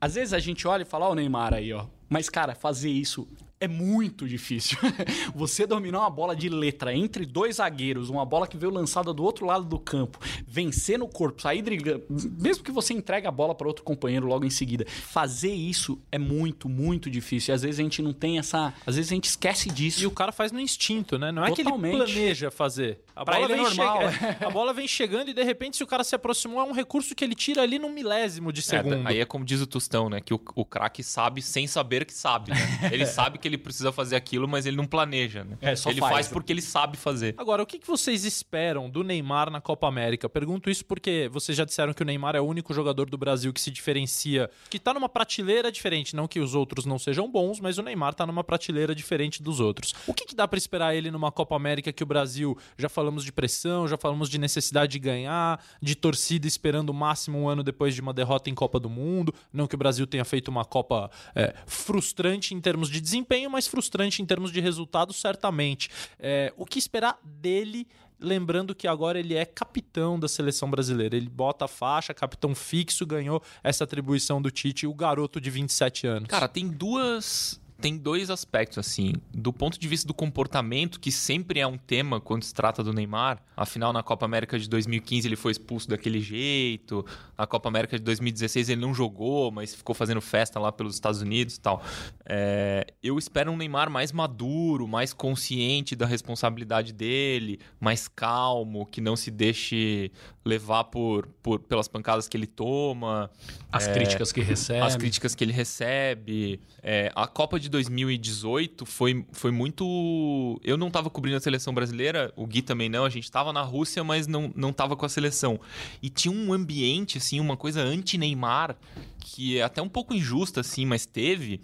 Às 0.00 0.14
vezes 0.14 0.32
a 0.32 0.38
gente 0.38 0.66
olha 0.66 0.82
e 0.82 0.86
fala, 0.86 1.06
ó, 1.06 1.08
oh, 1.10 1.12
o 1.12 1.14
Neymar 1.14 1.54
aí, 1.54 1.72
ó. 1.72 1.86
Mas, 2.08 2.28
cara, 2.28 2.54
fazer 2.54 2.90
isso 2.90 3.26
é 3.62 3.68
muito 3.68 4.26
difícil. 4.26 4.76
Você 5.36 5.64
dominar 5.68 6.00
uma 6.00 6.10
bola 6.10 6.34
de 6.34 6.48
letra 6.48 6.92
entre 6.92 7.24
dois 7.24 7.56
zagueiros, 7.56 8.10
uma 8.10 8.26
bola 8.26 8.44
que 8.48 8.56
veio 8.56 8.72
lançada 8.72 9.14
do 9.14 9.22
outro 9.22 9.46
lado 9.46 9.64
do 9.64 9.78
campo, 9.78 10.18
vencer 10.44 10.98
no 10.98 11.06
corpo, 11.06 11.40
sair 11.40 11.62
driblando, 11.62 12.04
mesmo 12.40 12.64
que 12.64 12.72
você 12.72 12.92
entregue 12.92 13.28
a 13.28 13.30
bola 13.30 13.54
para 13.54 13.68
outro 13.68 13.84
companheiro 13.84 14.26
logo 14.26 14.44
em 14.44 14.50
seguida, 14.50 14.84
fazer 14.88 15.52
isso 15.52 15.96
é 16.10 16.18
muito, 16.18 16.68
muito 16.68 17.08
difícil. 17.08 17.52
E 17.52 17.54
às 17.54 17.62
vezes 17.62 17.78
a 17.78 17.82
gente 17.84 18.02
não 18.02 18.12
tem 18.12 18.40
essa, 18.40 18.74
às 18.84 18.96
vezes 18.96 19.12
a 19.12 19.14
gente 19.14 19.26
esquece 19.26 19.70
disso. 19.70 20.02
E 20.02 20.06
o 20.06 20.10
cara 20.10 20.32
faz 20.32 20.50
no 20.50 20.58
instinto, 20.58 21.16
né? 21.16 21.30
Não 21.30 21.44
é 21.44 21.50
Totalmente. 21.50 21.92
que 21.92 22.10
ele 22.10 22.12
planeja 22.12 22.50
fazer. 22.50 23.00
A 23.14 23.24
pra 23.24 23.36
bola, 23.36 23.48
vem 23.48 23.56
é 23.56 23.60
normal, 23.60 23.98
che... 24.10 24.36
a 24.44 24.50
bola 24.50 24.72
vem 24.72 24.88
chegando 24.88 25.28
e 25.30 25.34
de 25.34 25.42
repente 25.42 25.76
se 25.76 25.84
o 25.84 25.86
cara 25.86 26.02
se 26.02 26.14
aproximou 26.14 26.60
é 26.60 26.64
um 26.64 26.72
recurso 26.72 27.14
que 27.14 27.24
ele 27.24 27.34
tira 27.34 27.62
ali 27.62 27.78
num 27.78 27.92
milésimo 27.92 28.52
de 28.52 28.60
é, 28.60 28.62
segundo. 28.62 29.08
É, 29.08 29.10
aí 29.10 29.20
é 29.20 29.24
como 29.24 29.44
diz 29.44 29.60
o 29.60 29.66
Tostão, 29.66 30.08
né? 30.08 30.20
Que 30.20 30.32
o, 30.32 30.40
o 30.54 30.64
craque 30.64 31.02
sabe 31.02 31.42
sem 31.42 31.66
saber 31.66 32.04
que 32.04 32.12
sabe. 32.12 32.50
Né? 32.50 32.56
Ele 32.92 33.06
sabe 33.06 33.38
que 33.38 33.48
ele 33.48 33.58
precisa 33.58 33.92
fazer 33.92 34.16
aquilo, 34.16 34.46
mas 34.46 34.66
ele 34.66 34.76
não 34.76 34.86
planeja, 34.86 35.44
né? 35.44 35.56
É, 35.60 35.74
só 35.74 35.90
ele 35.90 36.00
faz, 36.00 36.12
faz 36.12 36.26
né? 36.28 36.32
porque 36.32 36.52
ele 36.52 36.60
sabe 36.60 36.96
fazer. 36.96 37.34
Agora, 37.38 37.62
o 37.62 37.66
que 37.66 37.80
vocês 37.86 38.24
esperam 38.24 38.88
do 38.88 39.02
Neymar 39.02 39.50
na 39.50 39.60
Copa 39.60 39.86
América? 39.86 40.28
Pergunto 40.28 40.70
isso 40.70 40.84
porque 40.84 41.28
vocês 41.32 41.56
já 41.56 41.64
disseram 41.64 41.92
que 41.92 42.02
o 42.02 42.04
Neymar 42.04 42.36
é 42.36 42.40
o 42.40 42.44
único 42.44 42.74
jogador 42.74 43.08
do 43.08 43.16
Brasil 43.16 43.52
que 43.52 43.60
se 43.60 43.70
diferencia, 43.70 44.50
que 44.68 44.78
tá 44.78 44.92
numa 44.92 45.08
prateleira 45.08 45.70
diferente, 45.70 46.14
não 46.14 46.28
que 46.28 46.40
os 46.40 46.54
outros 46.54 46.84
não 46.84 46.98
sejam 46.98 47.30
bons, 47.30 47.60
mas 47.60 47.78
o 47.78 47.82
Neymar 47.82 48.14
tá 48.14 48.26
numa 48.26 48.44
prateleira 48.44 48.94
diferente 48.94 49.42
dos 49.42 49.60
outros. 49.60 49.94
O 50.06 50.14
que, 50.14 50.26
que 50.26 50.34
dá 50.34 50.46
para 50.46 50.58
esperar 50.58 50.94
ele 50.94 51.10
numa 51.10 51.32
Copa 51.32 51.56
América 51.56 51.92
que 51.92 52.02
o 52.02 52.06
Brasil, 52.06 52.56
já 52.76 52.88
falamos 53.02 53.24
de 53.24 53.32
pressão, 53.32 53.88
já 53.88 53.98
falamos 53.98 54.30
de 54.30 54.38
necessidade 54.38 54.92
de 54.92 54.98
ganhar, 55.00 55.60
de 55.82 55.96
torcida 55.96 56.46
esperando 56.46 56.90
o 56.90 56.94
máximo 56.94 57.36
um 57.36 57.48
ano 57.48 57.64
depois 57.64 57.96
de 57.96 58.00
uma 58.00 58.12
derrota 58.12 58.48
em 58.48 58.54
Copa 58.54 58.78
do 58.78 58.88
Mundo, 58.88 59.34
não 59.52 59.66
que 59.66 59.74
o 59.74 59.78
Brasil 59.78 60.06
tenha 60.06 60.24
feito 60.24 60.48
uma 60.48 60.64
Copa 60.64 61.10
é, 61.34 61.52
frustrante 61.66 62.54
em 62.54 62.60
termos 62.60 62.88
de 62.88 63.00
desempenho, 63.00 63.50
mas 63.50 63.66
frustrante 63.66 64.22
em 64.22 64.24
termos 64.24 64.52
de 64.52 64.60
resultado, 64.60 65.12
certamente. 65.12 65.90
É, 66.16 66.52
o 66.56 66.64
que 66.64 66.78
esperar 66.78 67.18
dele 67.24 67.88
lembrando 68.20 68.72
que 68.72 68.86
agora 68.86 69.18
ele 69.18 69.34
é 69.34 69.44
capitão 69.44 70.16
da 70.16 70.28
seleção 70.28 70.70
brasileira. 70.70 71.16
Ele 71.16 71.28
bota 71.28 71.64
a 71.64 71.68
faixa, 71.68 72.14
capitão 72.14 72.54
fixo, 72.54 73.04
ganhou 73.04 73.42
essa 73.64 73.82
atribuição 73.82 74.40
do 74.40 74.48
Tite, 74.48 74.86
o 74.86 74.94
garoto 74.94 75.40
de 75.40 75.50
27 75.50 76.06
anos. 76.06 76.28
Cara, 76.28 76.46
tem 76.46 76.68
duas 76.68 77.60
tem 77.82 77.98
dois 77.98 78.30
aspectos, 78.30 78.78
assim. 78.78 79.14
Do 79.34 79.52
ponto 79.52 79.78
de 79.78 79.88
vista 79.88 80.06
do 80.06 80.14
comportamento, 80.14 81.00
que 81.00 81.10
sempre 81.10 81.58
é 81.58 81.66
um 81.66 81.76
tema 81.76 82.20
quando 82.20 82.44
se 82.44 82.54
trata 82.54 82.82
do 82.82 82.92
Neymar. 82.92 83.42
Afinal, 83.56 83.92
na 83.92 84.04
Copa 84.04 84.24
América 84.24 84.56
de 84.56 84.68
2015 84.68 85.26
ele 85.26 85.34
foi 85.34 85.50
expulso 85.50 85.88
daquele 85.88 86.20
jeito. 86.20 87.04
Na 87.36 87.44
Copa 87.44 87.68
América 87.68 87.98
de 87.98 88.04
2016 88.04 88.68
ele 88.68 88.80
não 88.80 88.94
jogou, 88.94 89.50
mas 89.50 89.74
ficou 89.74 89.94
fazendo 89.94 90.20
festa 90.20 90.60
lá 90.60 90.70
pelos 90.70 90.94
Estados 90.94 91.20
Unidos 91.20 91.56
e 91.56 91.60
tal. 91.60 91.82
É, 92.24 92.86
eu 93.02 93.18
espero 93.18 93.50
um 93.50 93.56
Neymar 93.56 93.90
mais 93.90 94.12
maduro, 94.12 94.86
mais 94.86 95.12
consciente 95.12 95.96
da 95.96 96.06
responsabilidade 96.06 96.92
dele, 96.92 97.58
mais 97.80 98.06
calmo, 98.06 98.86
que 98.86 99.00
não 99.00 99.16
se 99.16 99.30
deixe 99.30 100.12
levar 100.44 100.84
por, 100.84 101.26
por 101.42 101.60
pelas 101.60 101.88
pancadas 101.88 102.28
que 102.28 102.36
ele 102.36 102.46
toma. 102.46 103.30
As 103.70 103.88
é, 103.88 103.92
críticas 103.92 104.30
que 104.30 104.40
recebe. 104.40 104.80
As 104.80 104.96
críticas 104.96 105.34
que 105.34 105.42
ele 105.42 105.52
recebe. 105.52 106.60
É, 106.82 107.10
a 107.14 107.26
Copa 107.26 107.58
de 107.58 107.68
2018 107.72 108.86
foi, 108.86 109.26
foi 109.32 109.50
muito. 109.50 110.60
Eu 110.62 110.76
não 110.76 110.86
estava 110.86 111.10
cobrindo 111.10 111.36
a 111.36 111.40
seleção 111.40 111.74
brasileira, 111.74 112.32
o 112.36 112.46
Gui 112.46 112.62
também 112.62 112.88
não, 112.88 113.04
a 113.04 113.10
gente 113.10 113.24
estava 113.24 113.52
na 113.52 113.62
Rússia, 113.62 114.04
mas 114.04 114.28
não, 114.28 114.52
não 114.54 114.72
tava 114.72 114.94
com 114.94 115.04
a 115.04 115.08
seleção. 115.08 115.58
E 116.00 116.08
tinha 116.08 116.32
um 116.32 116.52
ambiente, 116.52 117.18
assim, 117.18 117.40
uma 117.40 117.56
coisa 117.56 117.82
anti-Neymar, 117.82 118.76
que 119.18 119.58
é 119.58 119.62
até 119.62 119.82
um 119.82 119.88
pouco 119.88 120.14
injusta, 120.14 120.60
assim, 120.60 120.86
mas 120.86 121.04
teve 121.04 121.60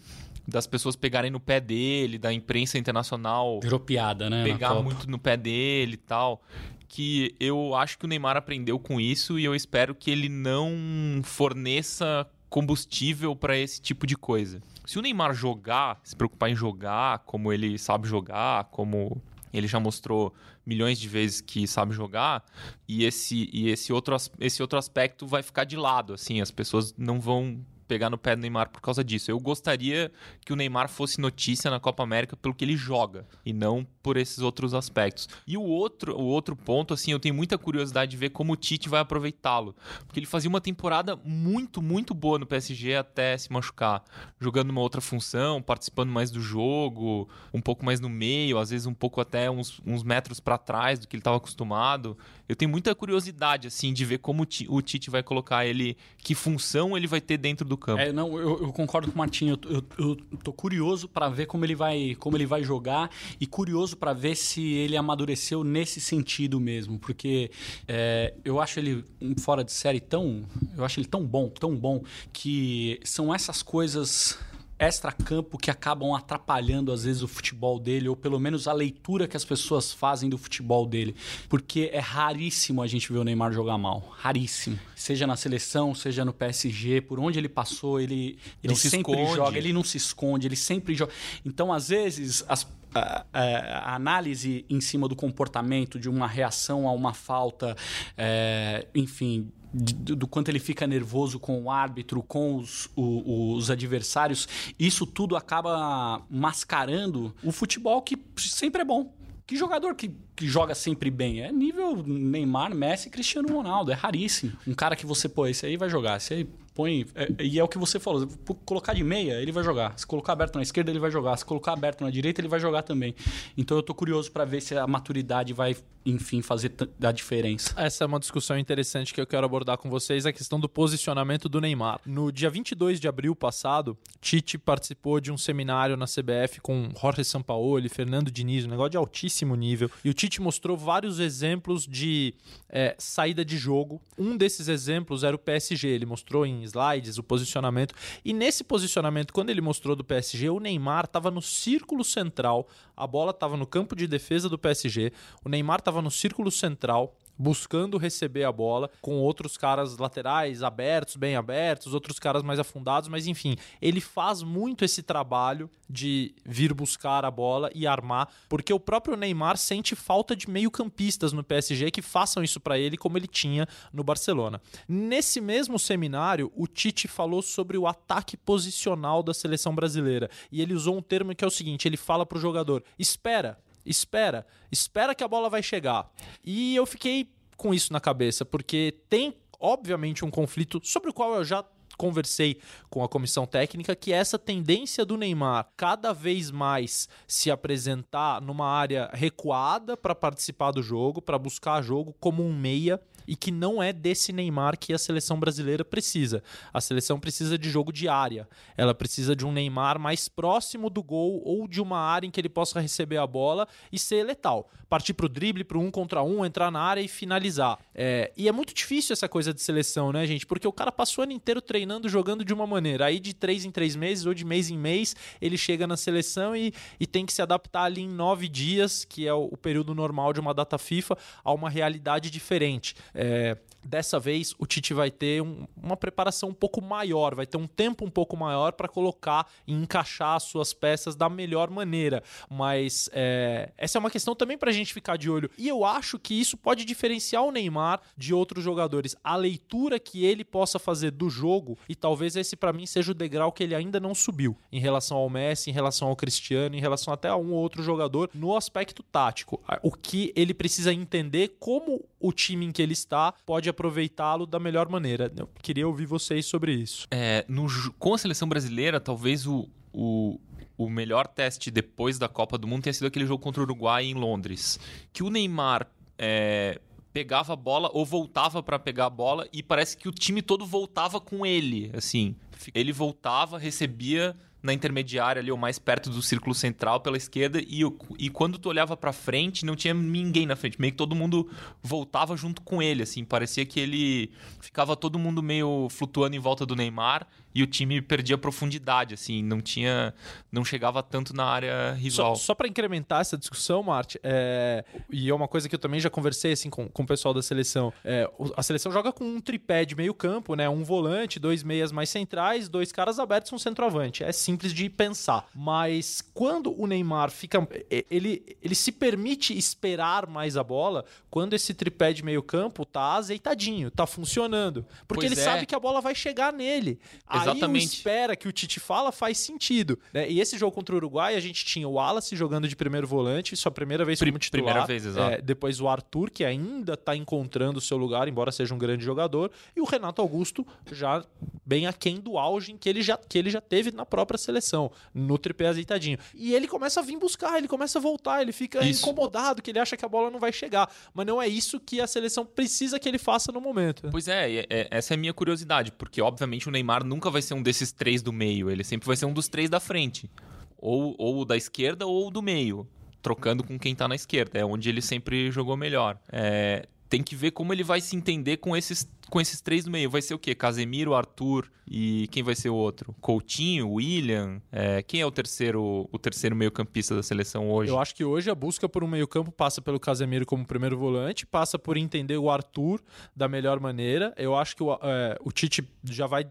das 0.49 0.67
pessoas 0.67 0.97
pegarem 0.97 1.31
no 1.31 1.39
pé 1.39 1.61
dele, 1.61 2.19
da 2.19 2.33
imprensa 2.33 2.79
internacional. 2.79 3.61
Virou 3.63 3.79
piada, 3.79 4.31
né? 4.31 4.43
Pegar 4.45 4.75
muito 4.83 5.09
no 5.09 5.19
pé 5.19 5.37
dele 5.37 5.95
e 5.95 5.99
tal. 5.99 6.43
Que 6.89 7.37
eu 7.39 7.75
acho 7.75 7.99
que 7.99 8.07
o 8.07 8.09
Neymar 8.09 8.35
aprendeu 8.35 8.79
com 8.79 8.99
isso 8.99 9.39
e 9.39 9.45
eu 9.45 9.55
espero 9.55 9.95
que 9.95 10.11
ele 10.11 10.31
não 10.31 11.21
forneça 11.23 12.27
combustível 12.49 13.37
para 13.37 13.59
esse 13.59 13.81
tipo 13.81 14.07
de 14.07 14.17
coisa. 14.17 14.63
Se 14.89 14.99
o 14.99 15.03
Neymar 15.03 15.35
jogar, 15.35 16.01
se 16.03 16.17
preocupar 16.17 16.49
em 16.49 16.57
jogar 16.57 17.19
como 17.27 17.53
ele 17.53 17.79
sabe 17.79 18.09
jogar, 18.09 18.65
como 18.71 19.21
ele 19.53 19.67
já 19.67 19.79
mostrou 19.79 20.33
milhões 20.65 20.99
de 20.99 21.07
vezes 21.07 21.43
que 21.43 21.67
sabe 21.67 21.93
jogar 21.93 22.43
e 22.89 23.05
esse 23.05 23.51
e 23.53 23.69
esse 23.69 23.93
outro 23.93 24.17
esse 24.41 24.63
outro 24.63 24.79
aspecto 24.79 25.27
vai 25.27 25.43
ficar 25.43 25.65
de 25.65 25.77
lado 25.77 26.15
assim 26.15 26.41
as 26.41 26.51
pessoas 26.51 26.95
não 26.97 27.21
vão 27.21 27.63
pegar 27.89 28.11
no 28.11 28.19
pé 28.19 28.37
do 28.37 28.41
Neymar 28.41 28.69
por 28.69 28.81
causa 28.81 29.03
disso. 29.03 29.31
Eu 29.31 29.41
gostaria 29.41 30.13
que 30.45 30.53
o 30.53 30.57
Neymar 30.57 30.89
fosse 30.89 31.21
notícia 31.21 31.71
na 31.71 31.81
Copa 31.81 32.03
América 32.03 32.37
pelo 32.37 32.55
que 32.55 32.65
ele 32.65 32.77
joga 32.77 33.27
e 33.45 33.53
não 33.53 33.87
por 34.03 34.17
esses 34.17 34.39
outros 34.39 34.75
aspectos. 34.75 35.29
E 35.47 35.57
o 35.57 35.63
outro, 35.63 36.15
o 36.15 36.25
outro 36.25 36.55
ponto, 36.55 36.93
assim, 36.93 37.13
eu 37.13 37.19
tenho 37.19 37.35
muita 37.35 37.57
curiosidade 37.57 38.11
de 38.11 38.17
ver 38.17 38.31
como 38.31 38.53
o 38.53 38.57
Tite 38.57 38.89
vai 38.89 39.01
aproveitá-lo, 39.01 39.75
porque 40.07 40.21
ele 40.21 40.27
fazia 40.27 40.51
uma 40.51 40.61
temporada 40.61 41.17
muito, 41.25 41.81
muito 41.81 42.13
boa 42.15 42.39
no 42.39 42.47
PSG 42.47 42.97
até 42.97 43.37
se 43.39 43.51
machucar, 43.51 44.05
jogando 44.39 44.71
uma 44.71 44.81
outra 44.81 45.01
função, 45.01 45.63
participando 45.63 46.11
mais 46.11 46.31
do 46.31 46.41
jogo, 46.41 47.29
um 47.53 47.61
pouco 47.61 47.85
mais 47.85 48.01
no 48.01 48.09
meio, 48.09 48.59
às 48.59 48.71
vezes 48.71 48.87
um 48.87 48.95
pouco 48.95 49.21
até 49.21 49.51
uns, 49.51 49.81
uns 49.87 50.03
metros 50.03 50.41
para 50.41 50.59
trás 50.59 50.99
do 50.99 51.09
que 51.09 51.17
ele 51.17 51.21
estava 51.21 51.39
acostumado. 51.39 52.17
Eu 52.49 52.57
tenho 52.57 52.71
muita 52.71 52.95
curiosidade, 52.95 53.67
assim, 53.67 53.93
de 53.93 54.05
ver 54.05 54.19
como 54.19 54.47
o 54.69 54.83
Tite 54.83 55.11
vai 55.11 55.23
colocar 55.23 55.65
ele, 55.65 55.97
que 56.19 56.35
função 56.35 56.97
ele 56.97 57.07
vai 57.07 57.21
ter 57.21 57.39
dentro 57.39 57.67
do 57.67 57.78
campo. 57.79 58.01
É, 58.01 58.13
não, 58.13 58.39
eu, 58.39 58.63
eu 58.63 58.73
concordo 58.73 59.09
com 59.09 59.15
o 59.15 59.19
Martinho. 59.19 59.59
Eu, 59.65 59.85
eu, 59.99 60.17
eu 60.31 60.39
tô 60.43 60.53
curioso 60.53 61.09
para 61.09 61.29
ver 61.29 61.47
como 61.47 61.65
ele 61.65 61.75
vai, 61.75 62.17
como 62.19 62.37
ele 62.37 62.47
vai 62.47 62.63
jogar 62.63 63.11
e 63.41 63.47
curioso 63.47 63.97
para 63.97 64.13
ver 64.13 64.37
se 64.37 64.63
ele 64.75 64.97
amadureceu 64.97 65.65
nesse 65.65 66.01
sentido 66.01 66.61
mesmo, 66.61 66.99
porque 66.99 67.51
é, 67.87 68.35
eu 68.45 68.61
acho 68.61 68.79
ele 68.79 69.05
fora 69.41 69.65
de 69.65 69.73
série 69.73 70.01
tão, 70.01 70.45
eu 70.77 70.85
acho 70.85 71.01
ele 71.01 71.07
tão 71.07 71.25
bom, 71.25 71.49
tão 71.49 71.75
bom 71.77 72.03
que 72.33 73.01
são 73.05 73.35
essas 73.35 73.63
coisas 73.63 74.39
extra-campo 74.79 75.59
que 75.59 75.71
acabam 75.71 76.15
atrapalhando 76.15 76.93
às 76.93 77.05
vezes 77.05 77.23
o 77.23 77.29
futebol 77.29 77.79
dele, 77.79 78.09
ou 78.09 78.17
pelo 78.17 78.39
menos 78.39 78.69
a 78.69 78.73
leitura 78.73 79.27
que 79.27 79.37
as 79.37 79.45
pessoas 79.45 79.93
fazem 79.93 80.31
do 80.31 80.39
futebol 80.39 80.87
dele. 80.87 81.17
Porque 81.49 81.91
é 81.93 81.99
raríssimo 81.99 82.83
a 82.83 82.87
gente 82.87 83.13
ver 83.13 83.19
o 83.19 83.25
Neymar 83.25 83.53
jogar 83.53 83.77
mal. 83.77 84.15
Raríssimo. 84.19 84.79
Seja 84.95 85.27
na 85.27 85.37
seleção, 85.37 85.95
seja 85.95 86.25
no 86.25 86.33
PSG, 86.33 87.01
por 87.01 87.19
onde 87.19 87.39
ele 87.39 87.49
passou, 87.49 88.01
ele, 88.01 88.39
ele 88.63 88.77
sempre 88.77 89.13
esconde. 89.13 89.37
joga, 89.37 89.59
ele 89.59 89.73
não 89.73 89.83
se 89.83 89.97
esconde, 89.97 90.47
ele 90.47 90.57
sempre 90.57 90.95
joga. 90.95 91.13
Então, 91.45 91.73
às 91.73 91.89
vezes, 91.89 92.45
as, 92.49 92.67
a, 92.95 93.25
a, 93.33 93.95
análise 93.95 94.65
em 94.69 94.81
cima 94.81 95.09
do 95.09 95.17
comportamento, 95.17 95.99
de 95.99 96.09
uma 96.09 96.27
reação 96.27 96.89
a 96.89 96.93
uma 96.93 97.13
falta, 97.13 97.77
é, 98.17 98.87
enfim, 98.95 99.51
do, 99.73 100.27
quanto 100.27 100.49
ele 100.49 100.59
fica 100.59 100.87
nervoso 100.87 101.39
com 101.39 101.63
o 101.63 101.71
árbitro, 101.71 102.23
com 102.23 102.57
os, 102.57 102.89
o, 102.97 103.55
os 103.55 103.71
adversários, 103.71 104.49
isso 104.79 105.07
tudo 105.07 105.37
acaba 105.37 106.23
mascarando 106.31 107.35
o 107.43 107.53
futebol 107.53 108.03
que 108.03 108.17
sempre 108.37 108.83
é 108.83 108.85
bom. 108.85 109.13
Que 109.47 109.57
jogador 109.57 109.95
que, 109.95 110.11
que 110.37 110.47
joga 110.47 110.75
sempre 110.75 111.11
bem? 111.11 111.41
É 111.41 111.51
nível 111.51 112.05
Neymar, 112.07 112.75
Messi, 112.75 113.09
Cristiano 113.09 113.49
Ronaldo. 113.51 113.91
É 113.91 113.95
raríssimo. 113.95 114.53
Um 114.67 114.75
cara 114.75 114.95
que 114.95 115.07
você, 115.07 115.27
pô, 115.27 115.47
esse 115.47 115.65
aí 115.65 115.79
vai 115.79 115.89
jogar. 115.89 116.19
Esse 116.19 116.35
aí 116.35 116.49
põe. 116.79 117.05
É, 117.17 117.43
e 117.43 117.59
é 117.59 117.65
o 117.65 117.67
que 117.67 117.77
você 117.77 117.99
falou. 117.99 118.29
Colocar 118.65 118.95
de 118.95 119.03
meia, 119.03 119.41
ele 119.43 119.51
vai 119.51 119.65
jogar. 119.65 119.99
Se 119.99 120.07
colocar 120.07 120.33
aberto 120.35 120.55
na 120.55 120.63
esquerda, 120.63 120.93
ele 120.93 121.01
vai 121.01 121.11
jogar. 121.11 121.37
Se 121.37 121.45
colocar 121.45 121.73
aberto 121.73 122.05
na 122.05 122.11
direita, 122.11 122.41
ele 122.41 122.47
vai 122.47 122.61
jogar 122.61 122.83
também. 122.83 123.17
Então 123.57 123.77
eu 123.77 123.83
tô 123.83 123.93
curioso 123.93 124.31
para 124.31 124.45
ver 124.45 124.63
se 124.63 124.79
a 124.79 124.87
maturidade 124.87 125.53
vai, 125.53 125.77
enfim, 126.07 126.41
fazer 126.41 126.73
a 127.03 127.11
diferença. 127.11 127.75
Essa 127.77 128.05
é 128.05 128.07
uma 128.07 128.21
discussão 128.21 128.57
interessante 128.57 129.13
que 129.13 129.21
eu 129.21 129.27
quero 129.27 129.45
abordar 129.45 129.77
com 129.77 129.91
vocês, 129.91 130.25
a 130.25 130.33
questão 130.33 130.61
do 130.61 130.69
posicionamento 130.69 131.49
do 131.49 131.61
Neymar. 131.61 132.01
No 132.07 132.31
dia 132.31 132.49
22 132.49 133.01
de 133.01 133.09
abril 133.09 133.35
passado, 133.35 133.99
Tite 134.21 134.57
participou 134.57 135.19
de 135.19 135.33
um 135.33 135.37
seminário 135.37 135.97
na 135.97 136.07
CBF 136.07 136.61
com 136.61 136.91
Jorge 137.01 137.25
Sampaoli, 137.25 137.89
Fernando 137.89 138.31
Diniz, 138.31 138.67
um 138.67 138.69
negócio 138.69 138.91
de 138.91 138.97
altíssimo 138.97 139.57
nível. 139.57 139.91
E 140.05 140.11
o 140.11 140.15
Tite 140.15 140.41
mostrou 140.41 140.77
vários 140.77 141.19
exemplos 141.19 141.85
de 141.85 142.35
é, 142.69 142.95
saída 142.99 143.45
de 143.45 143.57
jogo. 143.57 144.01
Um 144.17 144.37
desses 144.37 144.69
exemplos 144.69 145.25
era 145.25 145.35
o 145.35 145.39
PSG. 145.39 145.89
Ele 145.89 146.07
mostrou 146.07 146.47
em 146.47 146.68
slides, 146.69 147.19
o 147.19 147.23
posicionamento. 147.23 147.95
E 148.25 148.33
nesse 148.33 148.63
posicionamento, 148.63 149.33
quando 149.33 149.51
ele 149.51 149.61
mostrou 149.61 149.97
do 149.97 150.05
PSG, 150.05 150.49
o 150.49 150.61
Neymar 150.61 151.05
estava 151.05 151.31
no 151.31 151.43
círculo 151.43 152.05
central, 152.05 152.69
a 152.97 153.07
bola 153.07 153.31
estava 153.31 153.57
no 153.57 153.67
campo 153.67 153.97
de 153.97 154.07
defesa 154.07 154.49
do 154.49 154.59
PSG, 154.59 155.13
o 155.45 155.49
Neymar 155.49 155.81
estava 155.81 156.01
no 156.01 156.11
círculo 156.11 156.51
central, 156.51 157.17
buscando 157.39 157.97
receber 157.97 158.45
a 158.45 158.53
bola 158.53 158.91
com 159.01 159.19
outros 159.19 159.57
caras 159.57 159.97
laterais 159.99 160.63
abertos, 160.63 161.17
bem 161.17 161.37
abertos, 161.37 161.95
outros 161.95 162.19
caras 162.19 162.43
mais 162.43 162.59
afundados, 162.59 163.09
mas 163.09 163.27
enfim, 163.27 163.57
ele 163.81 164.01
faz 164.01 164.43
muito 164.43 164.85
esse 164.85 165.03
trabalho 165.03 165.71
de 165.89 166.35
vir 166.45 166.75
buscar 166.75 167.25
a 167.25 167.31
bola 167.31 167.71
e 167.75 167.87
armar, 167.87 168.29
porque 168.49 168.73
o 168.73 168.81
próprio 168.81 169.17
Neymar 169.17 169.57
sente 169.57 169.95
falta 169.95 170.35
de 170.35 170.51
meio-campistas 170.51 171.33
no 171.33 171.45
PSG 171.45 171.91
que 171.91 172.03
façam 172.03 172.43
isso 172.43 172.61
para 172.61 172.79
ele 172.79 172.97
como 172.97 173.17
ele 173.17 173.27
tinha 173.27 173.67
no 173.93 174.05
Barcelona. 174.05 174.61
Nesse 174.89 175.41
mesmo 175.41 175.79
seminário, 175.79 176.53
o 176.55 176.67
Tite 176.67 177.09
falou 177.09 177.43
sobre 177.43 177.79
o 177.79 177.87
ataque 177.87 178.37
posicional 178.37 179.23
da 179.23 179.33
seleção 179.33 179.75
brasileira 179.75 180.31
e 180.51 180.61
ele 180.61 180.75
usou 180.75 180.97
um 180.97 181.03
termo 181.03 181.35
que 181.35 181.45
é 181.45 181.47
o 181.47 181.51
seguinte: 181.51 181.87
ele 181.87 181.97
fala 181.97 182.27
para 182.27 182.39
o 182.39 182.41
jogador, 182.41 182.83
espera, 182.99 183.59
espera, 183.89 184.47
espera 184.71 185.15
que 185.15 185.25
a 185.25 185.29
bola 185.29 185.49
vai 185.49 185.63
chegar. 185.63 186.11
E 186.45 186.77
eu 186.77 186.87
fiquei 186.87 187.31
com 187.57 187.75
isso 187.75 187.93
na 187.93 188.01
cabeça, 188.01 188.45
porque 188.45 188.95
tem, 189.09 189.35
obviamente, 189.59 190.25
um 190.25 190.31
conflito 190.31 190.81
sobre 190.85 191.11
o 191.11 191.13
qual 191.13 191.35
eu 191.35 191.45
já 191.45 191.65
conversei 191.97 192.61
com 192.89 193.03
a 193.03 193.09
comissão 193.09 193.45
técnica 193.45 193.97
que 193.97 194.13
essa 194.13 194.39
tendência 194.39 195.05
do 195.05 195.17
Neymar 195.17 195.69
cada 195.77 196.13
vez 196.13 196.51
mais 196.51 197.09
se 197.27 197.51
apresentar 197.51 198.41
numa 198.41 198.67
área 198.67 199.11
recuada 199.13 199.97
para 199.97 200.15
participar 200.15 200.71
do 200.71 200.83
jogo, 200.83 201.21
para 201.21 201.37
buscar 201.37 201.83
jogo 201.83 202.15
como 202.21 202.47
um 202.47 202.55
meia 202.55 203.01
e 203.29 203.37
que 203.37 203.51
não 203.51 203.83
é 203.83 203.93
desse 203.93 204.33
Neymar 204.33 204.79
que 204.79 204.95
a 204.95 204.99
seleção 204.99 205.39
brasileira 205.39 205.85
precisa. 205.85 206.43
A 206.73 206.81
seleção 206.81 207.21
precisa 207.21 207.59
de 207.59 207.69
jogo 207.69 207.93
de 207.93 208.09
área. 208.09 208.49
Ela 208.75 208.95
precisa 208.95 209.37
de 209.37 209.45
um 209.45 209.53
Neymar 209.53 209.99
mais 209.99 210.29
próximo 210.29 210.89
do 210.89 211.03
gol 211.03 211.43
ou 211.45 211.69
de 211.69 211.81
uma 211.81 211.99
área 211.99 212.27
em 212.27 212.31
que 212.31 212.41
ele 212.41 212.49
possa 212.49 212.81
receber 212.81 213.19
a 213.19 213.27
bola 213.27 213.69
e 213.93 213.99
ser 213.99 214.25
letal. 214.25 214.71
Partir 214.89 215.13
para 215.13 215.27
o 215.27 215.29
drible, 215.29 215.63
para 215.63 215.79
um 215.79 215.91
contra 215.91 216.23
um, 216.23 216.43
entrar 216.43 216.71
na 216.71 216.81
área 216.81 217.03
e 217.03 217.09
finalizar. 217.09 217.79
É, 217.95 218.33
e 218.35 218.49
é 218.49 218.53
muito 218.53 218.73
difícil 218.73 219.13
essa 219.13 219.29
coisa 219.29 219.53
de 219.53 219.61
seleção, 219.61 220.11
né, 220.11 220.27
gente? 220.27 220.47
Porque 220.47 220.67
o 220.67 220.73
cara 220.73 220.91
passou 220.91 221.23
o 221.23 221.25
ano 221.25 221.33
inteiro 221.33 221.61
treinando, 221.61 222.09
jogando 222.09 222.43
de 222.43 222.55
uma 222.55 222.67
maneira. 222.67 223.05
Aí 223.05 223.21
de 223.21 223.35
três 223.35 223.67
em 223.67 223.71
três 223.71 223.95
meses 223.95 224.25
ou 224.25 224.33
de 224.33 224.47
mês 224.47 224.71
em 224.71 224.79
mês, 224.79 225.15
ele 225.43 225.59
chega 225.59 225.87
na 225.87 225.99
seleção 225.99 226.57
e, 226.57 226.73
e 226.99 227.07
tem 227.07 227.27
que 227.27 227.33
se 227.35 227.43
adaptar 227.43 227.83
ali 227.83 228.01
em 228.01 228.09
nove 228.09 228.49
dias, 228.49 229.05
que 229.05 229.27
é 229.27 229.35
o, 229.35 229.51
o 229.53 229.57
período 229.59 229.95
normal 229.95 230.33
de 230.33 230.41
uma 230.41 230.55
data 230.55 230.79
FIFA, 230.79 231.19
a 231.45 231.53
uma 231.53 231.69
realidade 231.69 232.31
diferente. 232.31 232.95
É, 233.21 233.57
dessa 233.85 234.21
vez 234.21 234.55
o 234.59 234.67
Tite 234.67 234.95
vai 234.95 235.11
ter 235.11 235.43
um, 235.43 235.67
uma 235.77 235.97
preparação 235.97 236.51
um 236.51 236.55
pouco 236.55 236.81
maior, 236.81 237.35
vai 237.35 237.47
ter 237.47 237.57
um 237.57 237.67
tempo 237.67 238.05
um 238.05 238.11
pouco 238.11 238.37
maior 238.37 238.73
para 238.73 238.87
colocar 238.87 239.51
e 239.67 239.73
encaixar 239.73 240.37
as 240.37 240.45
suas 240.45 240.73
peças 240.73 241.17
da 241.17 241.29
melhor 241.29 241.69
maneira. 241.69 242.23
Mas 242.49 243.11
é, 243.13 243.73
essa 243.77 243.99
é 243.99 244.01
uma 244.01 244.11
questão 244.11 244.37
também 244.37 244.57
para 244.57 244.71
a 244.71 244.73
gente 244.73 244.95
ficar 244.95 245.17
de 245.17 245.29
olho. 245.29 245.51
E 245.59 245.67
eu 245.67 245.85
acho 245.85 246.19
que 246.19 246.39
isso 246.39 246.57
pode 246.57 246.85
diferenciar 246.85 247.43
o 247.43 247.51
Neymar 247.51 248.01
de 248.17 248.33
outros 248.33 248.63
jogadores. 248.63 249.17
A 249.25 249.35
leitura 249.35 249.99
que 249.99 250.25
ele 250.25 250.45
possa 250.45 250.79
fazer 250.79 251.11
do 251.11 251.29
jogo, 251.29 251.77
e 251.89 251.97
talvez 251.97 252.37
esse 252.37 252.55
para 252.55 252.73
mim 252.73 252.87
seja 252.87 253.11
o 253.11 253.15
degrau 253.15 253.51
que 253.51 253.65
ele 253.65 253.75
ainda 253.75 253.99
não 253.99 254.15
subiu 254.15 254.57
em 254.71 254.79
relação 254.79 255.17
ao 255.17 255.29
Messi, 255.29 255.71
em 255.71 255.73
relação 255.73 256.09
ao 256.09 256.17
Cristiano, 256.17 256.77
em 256.77 256.81
relação 256.81 257.13
até 257.13 257.29
a 257.29 257.37
um 257.37 257.53
ou 257.53 257.59
outro 257.59 257.83
jogador 257.83 258.31
no 258.33 258.57
aspecto 258.57 259.03
tático. 259.03 259.61
O 259.83 259.91
que 259.91 260.33
ele 260.37 260.55
precisa 260.55 260.93
entender 260.93 261.57
como 261.59 262.05
o 262.21 262.33
time 262.33 262.67
em 262.67 262.73
que 262.73 262.83
ele 262.83 262.93
está 262.93 263.08
pode 263.47 263.69
aproveitá-lo 263.69 264.47
da 264.47 264.59
melhor 264.59 264.89
maneira. 264.89 265.33
Eu 265.37 265.49
queria 265.63 265.87
ouvir 265.87 266.07
vocês 266.07 266.47
sobre 266.47 266.73
isso. 266.73 267.07
É, 267.11 267.45
no, 267.49 267.67
com 267.99 268.15
a 268.15 268.19
seleção 268.19 268.49
brasileira, 268.49 269.01
talvez 269.01 269.47
o, 269.47 269.69
o, 269.93 270.39
o 270.77 270.89
melhor 270.89 271.27
teste 271.27 271.71
depois 271.71 272.19
da 272.19 272.29
Copa 272.29 272.59
do 272.59 272.67
Mundo 272.67 272.83
tenha 272.83 272.95
sido 272.95 273.07
aquele 273.07 273.27
jogo 273.27 273.43
contra 273.43 273.61
o 273.61 273.65
Uruguai 273.65 274.05
em 274.05 274.15
Londres. 274.15 274.79
Que 275.13 275.23
o 275.23 275.31
Neymar 275.31 275.91
é, 276.17 276.81
pegava 277.13 277.53
a 277.53 277.57
bola 277.57 277.91
ou 277.93 278.05
voltava 278.05 278.63
para 278.63 278.79
pegar 278.79 279.07
a 279.07 279.11
bola 279.11 279.49
e 279.53 279.63
parece 279.63 279.97
que 279.97 280.09
o 280.09 280.13
time 280.13 280.41
todo 280.43 280.65
voltava 280.65 281.21
com 281.21 281.45
ele, 281.45 281.91
assim. 281.95 282.37
Ele 282.75 282.93
voltava, 282.93 283.59
recebia 283.59 284.37
na 284.63 284.73
intermediária 284.73 285.41
ali, 285.41 285.51
ou 285.51 285.57
mais 285.57 285.79
perto 285.79 286.11
do 286.11 286.21
círculo 286.21 286.55
central 286.55 287.01
pela 287.01 287.17
esquerda, 287.17 287.61
e, 287.61 287.83
e 288.19 288.29
quando 288.29 288.59
tu 288.59 288.69
olhava 288.69 288.97
para 288.97 289.13
frente, 289.13 289.65
não 289.65 289.77
tinha 289.77 289.95
ninguém 289.95 290.47
na 290.47 290.57
frente, 290.57 290.81
meio 290.81 290.93
que 290.93 290.99
todo 290.99 291.15
mundo 291.15 291.49
voltava 291.83 292.37
junto 292.37 292.61
com 292.63 292.83
ele, 292.83 293.03
assim, 293.03 293.25
parecia 293.25 293.65
que 293.65 293.79
ele 293.79 294.31
ficava 294.61 294.97
todo 294.97 295.19
mundo 295.19 295.43
meio 295.43 295.89
flutuando 295.91 296.35
em 296.35 296.41
volta 296.41 296.67
do 296.67 296.75
Neymar, 296.75 297.27
e 297.55 297.63
o 297.63 297.67
time 297.67 298.01
perdia 298.01 298.37
profundidade, 298.37 299.15
assim, 299.15 299.43
não 299.43 299.61
tinha, 299.61 300.15
não 300.51 300.65
chegava 300.65 301.03
tanto 301.03 301.35
na 301.35 301.45
área 301.45 301.93
rival. 301.93 302.37
Só, 302.37 302.47
só 302.47 302.55
para 302.55 302.69
incrementar 302.69 303.21
essa 303.21 303.37
discussão, 303.37 303.83
Marte, 303.83 304.19
é, 304.23 304.85
e 305.11 305.29
é 305.29 305.35
uma 305.35 305.49
coisa 305.49 305.69
que 305.69 305.75
eu 305.75 305.79
também 305.79 306.01
já 306.01 306.11
conversei 306.11 306.53
assim 306.53 306.71
com, 306.71 306.89
com 306.89 307.03
o 307.03 307.07
pessoal 307.07 307.35
da 307.35 307.43
seleção. 307.43 307.93
É, 308.05 308.31
a 308.57 308.63
seleção 308.63 308.93
joga 308.93 309.13
com 309.13 309.25
um 309.25 309.41
tripé 309.41 309.85
de 309.85 309.95
meio 309.95 310.15
campo, 310.15 310.55
né? 310.55 310.69
Um 310.69 310.85
volante, 310.85 311.39
dois 311.39 311.63
meias 311.63 311.91
mais 311.93 312.11
centrais, 312.11 312.69
dois 312.69 312.93
caras 312.93 313.19
abertos, 313.19 313.53
um 313.53 313.59
centroavante. 313.59 314.23
É 314.23 314.33
simples 314.33 314.73
de 314.73 314.89
pensar. 314.89 315.47
Mas 315.55 316.23
quando 316.35 316.75
o 316.81 316.87
Neymar 316.87 317.31
fica, 317.31 317.67
ele, 318.11 318.57
ele 318.63 318.75
se 318.75 318.93
permite 318.93 319.57
esperar 319.57 320.27
mais 320.27 320.57
a 320.57 320.63
bola 320.63 321.05
quando 321.31 321.55
esse 321.55 321.75
tripé 321.75 322.13
de 322.13 322.25
meio 322.25 322.43
campo 322.43 322.85
tá 322.85 323.15
azeitadinho, 323.15 323.91
tá 323.91 324.07
funcionando, 324.07 324.85
porque 325.07 325.27
pois 325.27 325.33
ele 325.33 325.41
é. 325.41 325.45
sabe 325.45 325.67
que 325.67 325.75
a 325.75 325.81
bola 325.81 326.01
vai 326.01 326.15
chegar 326.15 326.53
nele. 326.53 326.99
Exatamente. 327.43 327.83
Aí 327.83 327.89
o 327.89 327.93
espera 327.93 328.37
que 328.37 328.49
o 328.49 328.53
Tite 328.53 328.81
fala 328.81 329.13
faz 329.13 329.39
sentido. 329.39 329.99
Né? 330.13 330.31
E 330.31 330.41
esse 330.41 330.57
jogo 330.59 330.73
contra 330.73 330.95
o 330.95 330.99
Uruguai, 330.99 331.35
a 331.35 331.41
gente 331.41 331.65
tinha 331.65 331.89
o 331.89 331.93
Wallace 331.93 332.35
jogando 332.37 332.69
de 332.69 332.77
primeiro 332.77 333.07
volante, 333.07 333.57
sua 333.57 333.71
primeira 333.71 334.05
vez 334.05 334.19
como 334.19 334.39
titular. 334.39 334.65
Primeira 334.65 334.87
vez, 334.87 335.07
exato. 335.07 335.35
É, 335.35 335.41
depois 335.41 335.81
o 335.81 335.89
Arthur, 335.89 336.31
que 336.31 336.45
ainda 336.45 336.95
está 336.95 337.17
encontrando 337.17 337.79
o 337.79 337.81
seu 337.81 337.97
lugar, 337.97 338.29
embora 338.29 338.53
seja 338.53 338.75
um 338.75 338.79
grande 338.79 339.05
jogador. 339.05 339.51
E 339.75 339.81
o 339.81 339.85
Renato 339.85 340.21
Augusto, 340.23 340.67
já 340.93 341.25
bem 341.65 341.87
aquém 341.87 342.21
do 342.21 342.39
auge 342.39 342.73
que 342.75 342.89
ele 342.89 343.03
já, 343.03 343.17
que 343.17 343.39
ele 343.39 343.51
já 343.51 343.61
teve 343.61 343.91
na 343.91 344.07
própria 344.07 344.39
seleção, 344.39 344.91
no 345.15 345.37
tripé 345.37 345.67
azeitadinho. 345.67 346.19
E 346.35 346.55
ele 346.55 346.67
começa 346.67 347.01
a 347.01 347.03
vir 347.03 347.19
buscar, 347.19 347.59
ele 347.59 347.69
começa 347.69 347.99
a 347.99 348.03
voltar, 348.03 348.41
ele 348.41 348.53
fica 348.53 348.85
isso. 348.85 349.03
incomodado, 349.03 349.61
que 349.63 349.71
ele 349.71 349.79
acha 349.79 349.97
que 349.97 350.05
a 350.05 350.09
bola 350.09 350.31
não 350.31 350.39
vai 350.39 350.53
chegar. 350.53 350.91
Mas 351.13 351.27
não 351.27 351.41
é 351.41 351.49
isso 351.49 351.79
que 351.81 352.01
a 352.01 352.07
seleção 352.07 352.45
precisa 352.45 352.99
que 352.99 353.09
ele 353.09 353.19
faça 353.19 353.53
no 353.53 353.61
momento. 353.61 354.09
Pois 354.11 354.29
é, 354.29 354.67
é 354.69 354.89
essa 354.91 355.15
é 355.15 355.17
a 355.17 355.19
minha 355.19 355.35
curiosidade, 355.35 355.93
porque 355.93 356.21
obviamente 356.21 356.69
o 356.69 356.71
Neymar 356.71 357.05
nunca 357.05 357.28
vai 357.31 357.39
vai 357.39 357.43
ser 357.43 357.55
um 357.55 357.63
desses 357.63 357.93
três 357.93 358.21
do 358.21 358.33
meio, 358.33 358.71
ele 358.71 358.83
sempre 358.83 359.07
vai 359.07 359.17
ser 359.17 359.27
um 359.27 359.33
dos 359.33 359.49
três 359.49 359.71
da 359.71 359.79
frente. 359.79 360.31
Ou, 360.77 361.15
ou 361.19 361.45
da 361.45 361.57
esquerda 361.57 362.07
ou 362.07 362.31
do 362.31 362.41
meio, 362.41 362.87
trocando 363.23 363.65
com 363.65 363.79
quem 363.79 363.95
tá 363.95 364.07
na 364.07 364.15
esquerda. 364.15 364.59
É 364.59 364.65
onde 364.65 364.89
ele 364.89 365.03
sempre 365.03 365.51
jogou 365.51 365.77
melhor. 365.77 366.19
É, 366.31 366.87
tem 367.09 367.23
que 367.23 367.35
ver 367.35 367.53
como 367.53 367.73
ele 367.73 367.83
vai 367.83 368.01
se 368.01 368.17
entender 368.17 368.59
com 368.59 368.77
esses 368.77 369.09
com 369.31 369.41
esses 369.41 369.61
três 369.61 369.85
no 369.85 369.91
meio, 369.93 370.09
vai 370.11 370.23
ser 370.23 370.35
o 370.35 370.39
quê? 370.39 370.55
Casemiro, 370.55 371.15
Arthur 371.15 371.71
e 371.91 372.29
quem 372.31 372.43
vai 372.43 372.55
ser 372.55 372.69
o 372.71 372.75
outro? 372.75 373.15
Coutinho, 373.21 373.91
William? 373.93 374.61
É, 374.71 375.03
quem 375.03 375.21
é 375.21 375.27
o 375.27 375.31
terceiro 375.31 376.09
o 376.13 376.19
terceiro 376.19 376.55
meio-campista 376.57 377.15
da 377.15 377.23
seleção 377.23 377.71
hoje? 377.71 377.91
Eu 377.91 377.99
acho 377.99 378.15
que 378.15 378.25
hoje 378.25 378.51
a 378.51 378.55
busca 378.55 378.89
por 378.89 379.03
um 379.05 379.09
meio-campo 379.09 379.51
passa 379.51 379.81
pelo 379.81 379.99
Casemiro 380.01 380.45
como 380.47 380.67
primeiro 380.67 380.97
volante, 380.99 381.47
passa 381.47 381.79
por 381.79 381.97
entender 381.97 382.37
o 382.37 382.51
Arthur 382.51 383.01
da 383.35 383.49
melhor 383.49 383.81
maneira. 383.81 384.35
Eu 384.37 384.55
acho 384.57 384.77
que 384.77 384.83
o, 384.83 384.93
é, 385.03 385.37
o 385.45 385.51
Tite 385.53 385.87
já 386.05 386.27
vai 386.27 386.45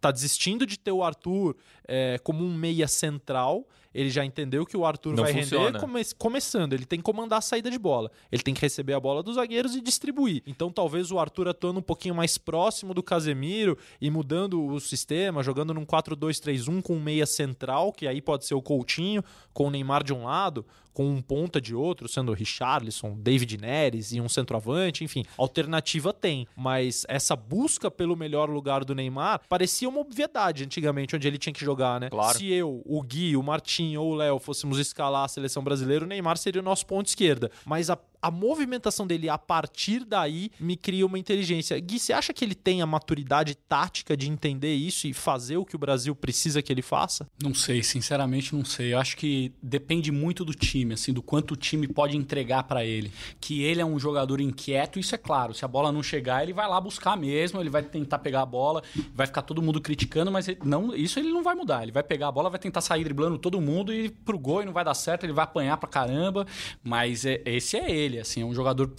tá 0.00 0.10
desistindo 0.10 0.66
de 0.66 0.78
ter 0.78 0.92
o 0.92 1.02
Arthur 1.02 1.56
é, 1.86 2.18
como 2.22 2.44
um 2.44 2.54
meia 2.54 2.86
central 2.88 3.66
ele 3.92 4.10
já 4.10 4.24
entendeu 4.24 4.66
que 4.66 4.76
o 4.76 4.84
Arthur 4.84 5.14
Não 5.14 5.22
vai 5.22 5.32
funciona. 5.32 5.66
render 5.66 5.78
come- 5.78 6.04
começando. 6.18 6.72
Ele 6.72 6.84
tem 6.84 6.98
que 6.98 7.04
comandar 7.04 7.38
a 7.38 7.40
saída 7.40 7.70
de 7.70 7.78
bola. 7.78 8.10
Ele 8.32 8.42
tem 8.42 8.52
que 8.52 8.60
receber 8.60 8.92
a 8.92 8.98
bola 8.98 9.22
dos 9.22 9.36
zagueiros 9.36 9.76
e 9.76 9.80
distribuir. 9.80 10.42
Então, 10.48 10.68
talvez 10.68 11.12
o 11.12 11.18
Arthur 11.20 11.46
atuando 11.46 11.78
um 11.78 11.82
pouquinho 11.82 12.12
mais 12.12 12.23
próximo 12.38 12.94
do 12.94 13.02
Casemiro 13.02 13.76
e 14.00 14.10
mudando 14.10 14.64
o 14.64 14.80
sistema, 14.80 15.42
jogando 15.42 15.74
num 15.74 15.84
4-2-3-1 15.84 16.82
com 16.82 16.94
um 16.94 17.00
meia 17.00 17.26
central, 17.26 17.92
que 17.92 18.06
aí 18.06 18.20
pode 18.20 18.46
ser 18.46 18.54
o 18.54 18.62
Coutinho, 18.62 19.22
com 19.52 19.66
o 19.66 19.70
Neymar 19.70 20.02
de 20.02 20.12
um 20.12 20.24
lado, 20.24 20.64
com 20.94 21.06
um 21.08 21.20
ponta 21.20 21.60
de 21.60 21.74
outro, 21.74 22.08
sendo 22.08 22.30
o 22.30 22.34
Richarlison, 22.34 23.16
David 23.18 23.58
Neres 23.58 24.12
e 24.12 24.20
um 24.20 24.28
centroavante, 24.28 25.02
enfim. 25.02 25.24
Alternativa 25.36 26.12
tem, 26.12 26.46
mas 26.56 27.04
essa 27.08 27.34
busca 27.34 27.90
pelo 27.90 28.16
melhor 28.16 28.48
lugar 28.48 28.84
do 28.84 28.94
Neymar 28.94 29.40
parecia 29.48 29.88
uma 29.88 30.00
obviedade 30.00 30.62
antigamente, 30.64 31.16
onde 31.16 31.26
ele 31.26 31.36
tinha 31.36 31.52
que 31.52 31.64
jogar, 31.64 32.00
né? 32.00 32.08
Claro. 32.08 32.38
Se 32.38 32.50
eu, 32.50 32.80
o 32.86 33.02
Gui, 33.02 33.36
o 33.36 33.42
Martim 33.42 33.96
ou 33.96 34.12
o 34.12 34.14
Léo 34.14 34.38
fôssemos 34.38 34.78
escalar 34.78 35.24
a 35.24 35.28
seleção 35.28 35.64
brasileira, 35.64 36.04
o 36.04 36.08
Neymar 36.08 36.38
seria 36.38 36.62
o 36.62 36.64
nosso 36.64 36.86
ponto 36.86 37.06
esquerda. 37.06 37.50
Mas 37.66 37.90
a, 37.90 37.98
a 38.24 38.30
movimentação 38.30 39.06
dele 39.06 39.28
a 39.28 39.36
partir 39.36 40.02
daí 40.04 40.50
me 40.58 40.76
cria 40.76 41.04
uma 41.04 41.18
inteligência. 41.18 41.78
Gui, 41.78 41.98
você 41.98 42.12
acha 42.12 42.32
que 42.32 42.42
ele 42.42 42.54
tem 42.54 42.80
a 42.80 42.86
maturidade 42.86 43.54
tática 43.54 44.16
de 44.16 44.30
entender 44.30 44.72
isso 44.74 45.06
e 45.06 45.12
fazer 45.12 45.58
o 45.58 45.64
que 45.64 45.76
o 45.76 45.78
Brasil 45.78 46.14
precisa 46.16 46.62
que 46.62 46.72
ele 46.72 46.80
faça? 46.80 47.26
Não 47.42 47.52
sei, 47.52 47.82
sinceramente 47.82 48.54
não 48.54 48.64
sei. 48.64 48.94
Eu 48.94 48.98
acho 48.98 49.16
que 49.18 49.52
depende 49.62 50.10
muito 50.10 50.42
do 50.42 50.54
time, 50.54 50.94
assim, 50.94 51.12
do 51.12 51.22
quanto 51.22 51.52
o 51.52 51.56
time 51.56 51.86
pode 51.86 52.16
entregar 52.16 52.62
pra 52.62 52.82
ele. 52.84 53.12
Que 53.40 53.62
ele 53.62 53.82
é 53.82 53.84
um 53.84 53.98
jogador 53.98 54.40
inquieto, 54.40 54.98
isso 54.98 55.14
é 55.14 55.18
claro. 55.18 55.52
Se 55.52 55.64
a 55.64 55.68
bola 55.68 55.92
não 55.92 56.02
chegar, 56.02 56.42
ele 56.42 56.54
vai 56.54 56.66
lá 56.66 56.80
buscar 56.80 57.16
mesmo, 57.18 57.60
ele 57.60 57.68
vai 57.68 57.82
tentar 57.82 58.20
pegar 58.20 58.40
a 58.40 58.46
bola, 58.46 58.82
vai 59.14 59.26
ficar 59.26 59.42
todo 59.42 59.60
mundo 59.60 59.80
criticando, 59.82 60.32
mas 60.32 60.48
ele- 60.48 60.60
não, 60.64 60.94
isso 60.96 61.18
ele 61.18 61.28
não 61.30 61.42
vai 61.42 61.54
mudar. 61.54 61.82
Ele 61.82 61.92
vai 61.92 62.02
pegar 62.02 62.28
a 62.28 62.32
bola, 62.32 62.48
vai 62.48 62.58
tentar 62.58 62.80
sair 62.80 63.04
driblando 63.04 63.36
todo 63.38 63.60
mundo 63.60 63.92
e 63.92 64.08
pro 64.08 64.38
gol 64.38 64.62
e 64.62 64.64
não 64.64 64.72
vai 64.72 64.84
dar 64.84 64.94
certo, 64.94 65.24
ele 65.24 65.32
vai 65.34 65.44
apanhar 65.44 65.76
pra 65.76 65.88
caramba. 65.88 66.46
Mas 66.82 67.26
é- 67.26 67.42
esse 67.44 67.76
é 67.76 67.90
ele, 67.90 68.13
assim, 68.18 68.42
é 68.42 68.44
um 68.44 68.54
jogador 68.54 68.92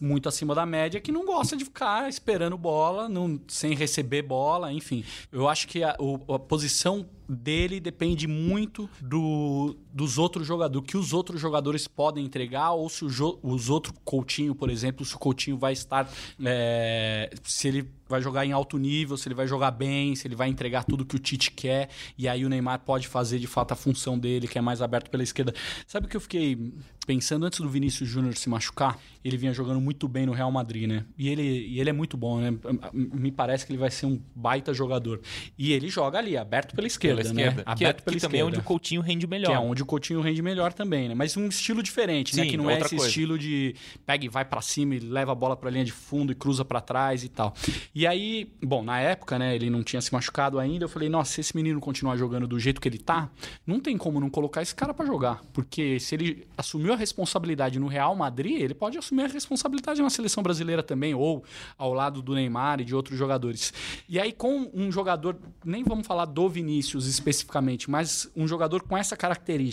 muito 0.00 0.28
acima 0.28 0.54
da 0.54 0.64
média 0.64 1.00
que 1.00 1.12
não 1.12 1.24
gosta 1.24 1.56
de 1.56 1.64
ficar 1.64 2.08
esperando 2.08 2.56
bola, 2.56 3.08
não, 3.08 3.40
sem 3.48 3.74
receber 3.74 4.22
bola, 4.22 4.72
enfim. 4.72 5.04
Eu 5.32 5.48
acho 5.48 5.68
que 5.68 5.82
a, 5.82 5.96
a 6.28 6.38
posição 6.38 7.06
dele 7.28 7.80
depende 7.80 8.26
muito 8.26 8.88
do, 9.00 9.76
dos 9.96 10.18
outros 10.18 10.44
jogadores, 10.44 10.90
que 10.90 10.96
os 10.96 11.12
outros 11.12 11.40
jogadores 11.40 11.86
podem 11.86 12.24
entregar, 12.24 12.72
ou 12.72 12.88
se 12.88 13.04
o 13.04 13.08
jo- 13.08 13.38
os 13.42 13.70
outros 13.70 13.94
Coutinho, 14.04 14.52
por 14.52 14.68
exemplo, 14.68 15.04
se 15.06 15.14
o 15.14 15.18
Coutinho 15.18 15.56
vai 15.56 15.72
estar. 15.72 16.10
é, 16.44 17.30
se 17.44 17.68
ele 17.68 17.88
vai 18.06 18.20
jogar 18.20 18.44
em 18.44 18.52
alto 18.52 18.76
nível, 18.76 19.16
se 19.16 19.26
ele 19.28 19.34
vai 19.34 19.46
jogar 19.46 19.70
bem, 19.70 20.14
se 20.14 20.26
ele 20.26 20.34
vai 20.36 20.48
entregar 20.48 20.84
tudo 20.84 21.06
que 21.06 21.16
o 21.16 21.18
Tite 21.18 21.50
quer, 21.50 21.88
e 22.18 22.28
aí 22.28 22.44
o 22.44 22.48
Neymar 22.48 22.80
pode 22.80 23.08
fazer 23.08 23.38
de 23.38 23.46
fato 23.46 23.72
a 23.72 23.76
função 23.76 24.18
dele, 24.18 24.46
que 24.46 24.58
é 24.58 24.60
mais 24.60 24.82
aberto 24.82 25.10
pela 25.10 25.22
esquerda. 25.22 25.54
Sabe 25.86 26.06
o 26.06 26.08
que 26.10 26.16
eu 26.16 26.20
fiquei 26.20 26.72
pensando 27.06 27.46
antes 27.46 27.60
do 27.60 27.68
Vinícius 27.68 28.08
Júnior 28.08 28.34
se 28.36 28.48
machucar? 28.48 28.98
Ele 29.24 29.36
vinha 29.38 29.54
jogando 29.54 29.80
muito 29.80 30.06
bem 30.06 30.26
no 30.26 30.32
Real 30.32 30.50
Madrid, 30.52 30.86
né? 30.86 31.04
E 31.16 31.28
ele, 31.30 31.42
e 31.42 31.80
ele 31.80 31.88
é 31.88 31.92
muito 31.94 32.16
bom, 32.16 32.38
né? 32.40 32.52
Me 32.92 33.32
parece 33.32 33.64
que 33.66 33.72
ele 33.72 33.78
vai 33.78 33.90
ser 33.90 34.04
um 34.06 34.20
baita 34.34 34.74
jogador. 34.74 35.20
E 35.56 35.72
ele 35.72 35.88
joga 35.88 36.18
ali, 36.18 36.36
aberto 36.36 36.74
pela 36.74 36.86
esquerda, 36.86 37.22
pela 37.22 37.34
né? 37.34 37.40
esquerda. 37.42 37.62
Que, 37.74 37.84
é, 37.84 37.86
Aberto 37.88 38.02
pela 38.04 38.16
que 38.16 38.20
também 38.20 38.40
é 38.40 38.42
esquerda. 38.44 38.58
onde 38.58 38.64
o 38.64 38.68
Coutinho 38.68 39.00
rende 39.00 39.26
melhor. 39.26 39.48
Que 39.48 39.54
é 39.54 39.58
onde 39.58 39.82
o 39.84 39.86
Coutinho 39.86 40.20
rende 40.20 40.42
melhor 40.42 40.72
também, 40.72 41.08
né? 41.08 41.14
Mas 41.14 41.36
um 41.36 41.46
estilo 41.46 41.82
diferente, 41.82 42.36
né? 42.36 42.42
Sim, 42.44 42.50
Que 42.50 42.56
não 42.56 42.68
é 42.68 42.80
esse 42.80 42.90
coisa. 42.96 43.06
estilo 43.06 43.38
de 43.38 43.74
pega 44.04 44.24
e 44.24 44.28
vai 44.28 44.44
pra 44.44 44.60
cima 44.60 44.94
e 44.96 44.98
leva 44.98 45.32
a 45.32 45.34
bola 45.34 45.56
pra 45.56 45.70
linha 45.70 45.84
de 45.84 45.92
fundo 45.92 46.32
e 46.32 46.34
cruza 46.34 46.64
pra 46.64 46.80
trás 46.80 47.22
e 47.22 47.28
tal. 47.28 47.54
E 47.94 48.06
aí, 48.06 48.50
bom, 48.62 48.82
na 48.82 48.98
época, 49.00 49.38
né, 49.38 49.54
ele 49.54 49.70
não 49.70 49.82
tinha 49.82 50.00
se 50.02 50.12
machucado 50.12 50.58
ainda, 50.58 50.84
eu 50.84 50.88
falei, 50.88 51.08
nossa, 51.08 51.32
se 51.32 51.40
esse 51.40 51.54
menino 51.56 51.78
continuar 51.80 52.16
jogando 52.16 52.46
do 52.46 52.58
jeito 52.58 52.80
que 52.80 52.88
ele 52.88 52.98
tá, 52.98 53.30
não 53.66 53.78
tem 53.78 53.96
como 53.96 54.18
não 54.18 54.30
colocar 54.30 54.62
esse 54.62 54.74
cara 54.74 54.92
pra 54.94 55.04
jogar. 55.06 55.42
Porque 55.52 56.00
se 56.00 56.14
ele 56.14 56.46
assumiu 56.56 56.92
a 56.92 56.96
responsabilidade 56.96 57.78
no 57.78 57.86
Real 57.86 58.14
Madrid, 58.16 58.60
ele 58.60 58.74
pode 58.74 58.96
assumir 58.98 59.24
a 59.24 59.28
responsabilidade 59.28 60.00
na 60.02 60.10
seleção 60.10 60.42
brasileira 60.42 60.82
também, 60.82 61.14
ou 61.14 61.44
ao 61.76 61.92
lado 61.92 62.22
do 62.22 62.34
Neymar 62.34 62.80
e 62.80 62.84
de 62.84 62.94
outros 62.94 63.18
jogadores. 63.18 63.72
E 64.08 64.18
aí, 64.18 64.32
com 64.32 64.70
um 64.72 64.90
jogador, 64.90 65.36
nem 65.64 65.84
vamos 65.84 66.06
falar 66.06 66.24
do 66.24 66.48
Vinícius 66.48 67.06
especificamente, 67.06 67.90
mas 67.90 68.30
um 68.36 68.46
jogador 68.46 68.82
com 68.82 68.96
essa 68.96 69.16
característica, 69.16 69.64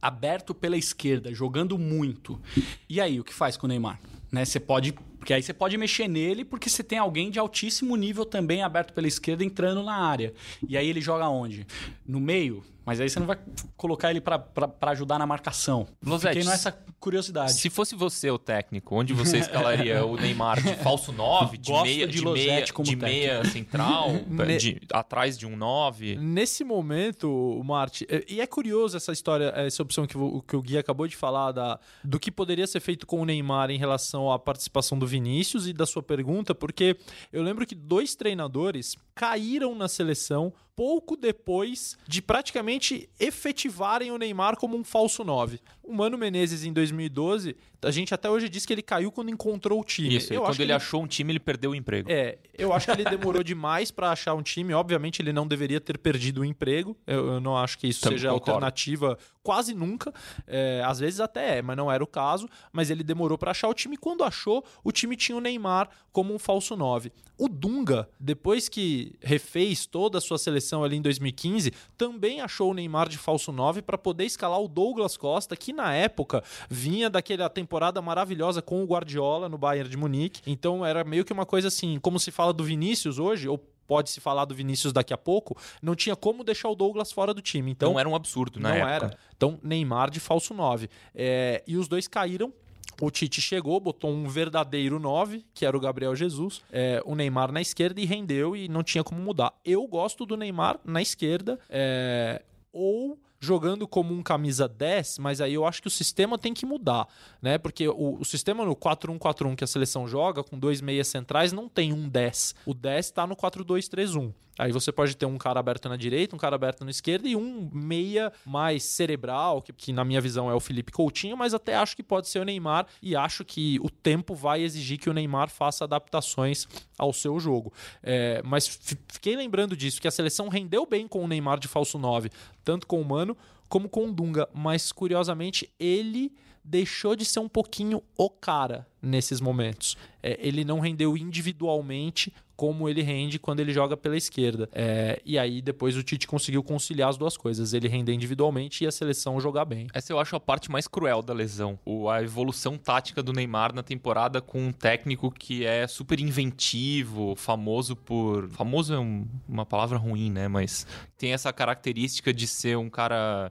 aberto 0.00 0.54
pela 0.54 0.76
esquerda, 0.76 1.34
jogando 1.34 1.78
muito. 1.78 2.40
E 2.88 3.00
aí, 3.00 3.18
o 3.20 3.24
que 3.24 3.34
faz 3.34 3.56
com 3.56 3.66
o 3.66 3.68
Neymar? 3.68 4.00
Né, 4.30 4.44
você 4.44 4.60
pode. 4.60 4.94
Porque 5.22 5.32
aí 5.32 5.40
você 5.40 5.52
pode 5.54 5.78
mexer 5.78 6.08
nele 6.08 6.44
porque 6.44 6.68
você 6.68 6.82
tem 6.82 6.98
alguém 6.98 7.30
de 7.30 7.38
altíssimo 7.38 7.94
nível 7.94 8.24
também 8.26 8.60
aberto 8.64 8.92
pela 8.92 9.06
esquerda 9.06 9.44
entrando 9.44 9.80
na 9.84 9.94
área. 9.94 10.34
E 10.68 10.76
aí 10.76 10.88
ele 10.88 11.00
joga 11.00 11.28
onde? 11.28 11.64
No 12.04 12.18
meio? 12.18 12.64
Mas 12.84 13.00
aí 13.00 13.08
você 13.08 13.20
não 13.20 13.28
vai 13.28 13.38
colocar 13.76 14.10
ele 14.10 14.20
pra 14.20 14.44
ajudar 14.90 15.16
na 15.16 15.24
marcação. 15.24 15.86
Losetti, 16.04 16.38
Fiquei 16.38 16.50
nessa 16.50 16.72
curiosidade. 16.98 17.52
Se 17.52 17.70
fosse 17.70 17.94
você 17.94 18.28
o 18.28 18.38
técnico, 18.38 18.96
onde 18.96 19.12
você 19.12 19.38
escalaria 19.38 20.04
o 20.04 20.16
Neymar 20.16 20.60
de 20.60 20.74
falso 20.82 21.12
9, 21.12 21.58
de 21.58 21.70
Gosto 21.70 21.84
meia, 21.84 22.06
de 22.08 22.18
de 22.18 22.24
meia, 22.26 22.72
como 22.72 22.88
de 22.88 22.96
meia 22.96 23.44
central, 23.44 24.10
Ne- 24.26 24.56
de- 24.56 24.80
atrás 24.92 25.38
de 25.38 25.46
um 25.46 25.56
9? 25.56 26.16
Nesse 26.16 26.64
momento, 26.64 27.62
Marte, 27.64 28.04
é- 28.10 28.24
e 28.28 28.40
é 28.40 28.46
curioso 28.48 28.96
essa 28.96 29.12
história, 29.12 29.52
essa 29.54 29.80
opção 29.80 30.04
que, 30.04 30.18
o- 30.18 30.42
que 30.42 30.56
o 30.56 30.60
Gui 30.60 30.76
acabou 30.76 31.06
de 31.06 31.16
falar 31.16 31.52
da, 31.52 31.78
do 32.02 32.18
que 32.18 32.32
poderia 32.32 32.66
ser 32.66 32.80
feito 32.80 33.06
com 33.06 33.20
o 33.20 33.24
Neymar 33.24 33.70
em 33.70 33.78
relação 33.78 34.28
à 34.28 34.40
participação 34.40 34.98
do 34.98 35.06
Vinícius 35.12 35.66
e 35.66 35.72
da 35.72 35.86
sua 35.86 36.02
pergunta, 36.02 36.54
porque 36.54 36.96
eu 37.32 37.42
lembro 37.42 37.66
que 37.66 37.74
dois 37.74 38.14
treinadores 38.14 38.96
caíram 39.14 39.74
na 39.74 39.86
seleção 39.86 40.52
pouco 40.74 41.16
depois 41.16 41.96
de 42.06 42.22
praticamente 42.22 43.08
efetivarem 43.18 44.10
o 44.10 44.18
Neymar 44.18 44.56
como 44.56 44.76
um 44.76 44.84
falso 44.84 45.22
9. 45.24 45.60
O 45.82 45.92
Mano 45.92 46.16
Menezes 46.16 46.64
em 46.64 46.72
2012, 46.72 47.56
a 47.82 47.90
gente 47.90 48.14
até 48.14 48.30
hoje 48.30 48.48
diz 48.48 48.64
que 48.64 48.72
ele 48.72 48.82
caiu 48.82 49.10
quando 49.10 49.30
encontrou 49.30 49.80
o 49.80 49.84
time. 49.84 50.16
Isso, 50.16 50.32
eu 50.32 50.40
quando 50.40 50.50
acho 50.50 50.56
que 50.56 50.62
ele 50.62 50.72
achou 50.72 51.02
um 51.02 51.06
time, 51.06 51.32
ele 51.32 51.40
perdeu 51.40 51.72
o 51.72 51.74
emprego. 51.74 52.10
é, 52.10 52.38
eu 52.56 52.72
acho 52.72 52.86
que 52.86 52.92
ele 52.92 53.04
demorou 53.10 53.42
demais 53.44 53.90
pra 53.90 54.12
achar 54.12 54.34
um 54.34 54.42
time. 54.42 54.72
Obviamente, 54.72 55.20
ele 55.20 55.32
não 55.32 55.46
deveria 55.46 55.80
ter 55.80 55.98
perdido 55.98 56.42
o 56.42 56.44
emprego. 56.44 56.96
Eu, 57.06 57.32
eu 57.32 57.40
não 57.40 57.56
acho 57.56 57.76
que 57.78 57.88
isso 57.88 58.00
Também 58.00 58.18
seja 58.18 58.28
concordo. 58.30 58.52
alternativa 58.52 59.18
quase 59.42 59.74
nunca. 59.74 60.12
É, 60.46 60.82
às 60.86 61.00
vezes 61.00 61.18
até 61.18 61.58
é, 61.58 61.62
mas 61.62 61.76
não 61.76 61.90
era 61.90 62.02
o 62.02 62.06
caso. 62.06 62.48
Mas 62.72 62.88
ele 62.88 63.02
demorou 63.02 63.36
pra 63.36 63.50
achar 63.50 63.68
o 63.68 63.74
time. 63.74 63.96
Quando 63.96 64.22
achou, 64.22 64.64
o 64.84 64.92
time 64.92 65.16
tinha 65.16 65.36
o 65.36 65.40
Neymar 65.40 65.90
como 66.12 66.32
um 66.32 66.38
falso 66.38 66.76
9. 66.76 67.10
O 67.36 67.48
Dunga, 67.48 68.08
depois 68.20 68.68
que 68.68 69.14
refez 69.20 69.84
toda 69.84 70.18
a 70.18 70.20
sua 70.20 70.38
seleção 70.38 70.61
ali 70.84 70.96
em 70.96 71.02
2015, 71.02 71.72
também 71.96 72.40
achou 72.40 72.70
o 72.70 72.74
Neymar 72.74 73.08
de 73.08 73.18
falso 73.18 73.50
9 73.50 73.82
para 73.82 73.98
poder 73.98 74.24
escalar 74.24 74.60
o 74.60 74.68
Douglas 74.68 75.16
Costa, 75.16 75.56
que 75.56 75.72
na 75.72 75.94
época 75.94 76.42
vinha 76.68 77.08
daquela 77.08 77.48
temporada 77.48 78.00
maravilhosa 78.00 78.62
com 78.62 78.82
o 78.82 78.86
Guardiola 78.86 79.48
no 79.48 79.58
Bayern 79.58 79.90
de 79.90 79.96
Munique. 79.96 80.42
Então 80.46 80.84
era 80.84 81.02
meio 81.04 81.24
que 81.24 81.32
uma 81.32 81.46
coisa 81.46 81.68
assim, 81.68 81.98
como 82.00 82.20
se 82.20 82.30
fala 82.30 82.52
do 82.52 82.64
Vinícius 82.64 83.18
hoje, 83.18 83.48
ou 83.48 83.58
pode 83.86 84.10
se 84.10 84.20
falar 84.20 84.44
do 84.44 84.54
Vinícius 84.54 84.92
daqui 84.92 85.12
a 85.12 85.18
pouco, 85.18 85.56
não 85.82 85.94
tinha 85.94 86.16
como 86.16 86.42
deixar 86.42 86.68
o 86.70 86.74
Douglas 86.74 87.12
fora 87.12 87.34
do 87.34 87.42
time. 87.42 87.72
Então 87.72 87.92
não 87.92 88.00
era 88.00 88.08
um 88.08 88.14
absurdo 88.14 88.58
na 88.58 88.70
não 88.70 88.76
época. 88.76 89.06
era. 89.06 89.18
Então, 89.36 89.58
Neymar 89.62 90.10
de 90.10 90.20
falso 90.20 90.54
9. 90.54 90.88
É, 91.14 91.62
e 91.66 91.76
os 91.76 91.88
dois 91.88 92.08
caíram. 92.08 92.52
O 93.00 93.10
Tite 93.10 93.40
chegou, 93.40 93.80
botou 93.80 94.10
um 94.10 94.28
verdadeiro 94.28 94.98
9, 94.98 95.44
que 95.52 95.66
era 95.66 95.76
o 95.76 95.80
Gabriel 95.80 96.14
Jesus, 96.14 96.62
é, 96.70 97.02
o 97.04 97.14
Neymar 97.14 97.50
na 97.50 97.60
esquerda 97.60 98.00
e 98.00 98.04
rendeu 98.04 98.54
e 98.56 98.68
não 98.68 98.82
tinha 98.82 99.02
como 99.02 99.20
mudar. 99.20 99.52
Eu 99.64 99.86
gosto 99.86 100.24
do 100.24 100.36
Neymar 100.36 100.78
na 100.84 101.02
esquerda, 101.02 101.58
é, 101.68 102.42
ou 102.72 103.18
jogando 103.42 103.88
como 103.88 104.14
um 104.14 104.22
camisa 104.22 104.68
10, 104.68 105.18
mas 105.18 105.40
aí 105.40 105.54
eu 105.54 105.66
acho 105.66 105.82
que 105.82 105.88
o 105.88 105.90
sistema 105.90 106.38
tem 106.38 106.54
que 106.54 106.64
mudar, 106.64 107.08
né? 107.42 107.58
Porque 107.58 107.88
o, 107.88 108.18
o 108.20 108.24
sistema 108.24 108.64
no 108.64 108.76
4-1-4-1 108.76 109.56
que 109.56 109.64
a 109.64 109.66
seleção 109.66 110.06
joga, 110.06 110.44
com 110.44 110.56
dois 110.56 110.80
meias 110.80 111.08
centrais, 111.08 111.52
não 111.52 111.68
tem 111.68 111.92
um 111.92 112.08
10. 112.08 112.54
O 112.64 112.72
10 112.72 113.04
está 113.04 113.26
no 113.26 113.34
4-2-3-1. 113.34 114.32
Aí 114.58 114.70
você 114.70 114.92
pode 114.92 115.16
ter 115.16 115.24
um 115.26 115.38
cara 115.38 115.58
aberto 115.60 115.88
na 115.88 115.96
direita, 115.96 116.36
um 116.36 116.38
cara 116.38 116.54
aberto 116.56 116.84
na 116.84 116.90
esquerda 116.90 117.26
e 117.26 117.34
um 117.34 117.70
meia 117.72 118.32
mais 118.44 118.82
cerebral, 118.82 119.62
que, 119.62 119.72
que 119.72 119.92
na 119.92 120.04
minha 120.04 120.20
visão 120.20 120.50
é 120.50 120.54
o 120.54 120.60
Felipe 120.60 120.92
Coutinho, 120.92 121.36
mas 121.36 121.54
até 121.54 121.74
acho 121.74 121.96
que 121.96 122.02
pode 122.02 122.28
ser 122.28 122.38
o 122.40 122.44
Neymar 122.44 122.86
e 123.00 123.16
acho 123.16 123.44
que 123.44 123.78
o 123.80 123.88
tempo 123.88 124.34
vai 124.34 124.60
exigir 124.62 124.98
que 124.98 125.08
o 125.08 125.12
Neymar 125.14 125.48
faça 125.48 125.84
adaptações 125.84 126.66
ao 126.98 127.12
seu 127.12 127.40
jogo. 127.40 127.72
É, 128.02 128.42
mas 128.44 128.66
fi- 128.68 128.98
fiquei 129.08 129.34
lembrando 129.36 129.74
disso, 129.76 130.00
que 130.00 130.08
a 130.08 130.10
seleção 130.10 130.48
rendeu 130.48 130.84
bem 130.86 131.08
com 131.08 131.24
o 131.24 131.28
Neymar 131.28 131.58
de 131.58 131.66
falso 131.68 131.98
9, 131.98 132.30
tanto 132.64 132.86
com 132.86 133.00
o 133.00 133.04
Mano 133.04 133.36
como 133.68 133.88
com 133.88 134.08
o 134.08 134.12
Dunga, 134.12 134.46
mas 134.52 134.92
curiosamente 134.92 135.66
ele 135.80 136.30
deixou 136.64 137.16
de 137.16 137.24
ser 137.24 137.40
um 137.40 137.48
pouquinho 137.48 138.02
o 138.16 138.30
cara 138.30 138.86
nesses 139.00 139.40
momentos. 139.40 139.96
É, 140.22 140.38
ele 140.40 140.64
não 140.64 140.78
rendeu 140.78 141.16
individualmente 141.16 142.32
como 142.54 142.88
ele 142.88 143.02
rende 143.02 143.40
quando 143.40 143.58
ele 143.58 143.72
joga 143.72 143.96
pela 143.96 144.16
esquerda. 144.16 144.68
É, 144.72 145.20
e 145.24 145.36
aí 145.36 145.60
depois 145.60 145.96
o 145.96 146.02
Tite 146.02 146.28
conseguiu 146.28 146.62
conciliar 146.62 147.08
as 147.08 147.16
duas 147.16 147.36
coisas, 147.36 147.72
ele 147.72 147.88
render 147.88 148.12
individualmente 148.12 148.84
e 148.84 148.86
a 148.86 148.92
seleção 148.92 149.40
jogar 149.40 149.64
bem. 149.64 149.88
Essa 149.92 150.12
eu 150.12 150.20
acho 150.20 150.36
a 150.36 150.40
parte 150.40 150.70
mais 150.70 150.86
cruel 150.86 151.22
da 151.22 151.32
lesão. 151.32 151.76
O, 151.84 152.08
a 152.08 152.22
evolução 152.22 152.78
tática 152.78 153.20
do 153.20 153.32
Neymar 153.32 153.74
na 153.74 153.82
temporada 153.82 154.40
com 154.40 154.68
um 154.68 154.72
técnico 154.72 155.28
que 155.32 155.66
é 155.66 155.88
super 155.88 156.20
inventivo, 156.20 157.34
famoso 157.34 157.96
por. 157.96 158.48
Famoso 158.50 158.94
é 158.94 159.00
um, 159.00 159.26
uma 159.48 159.66
palavra 159.66 159.98
ruim, 159.98 160.30
né? 160.30 160.46
Mas 160.46 160.86
tem 161.18 161.32
essa 161.32 161.52
característica 161.52 162.32
de 162.32 162.46
ser 162.46 162.78
um 162.78 162.88
cara 162.88 163.50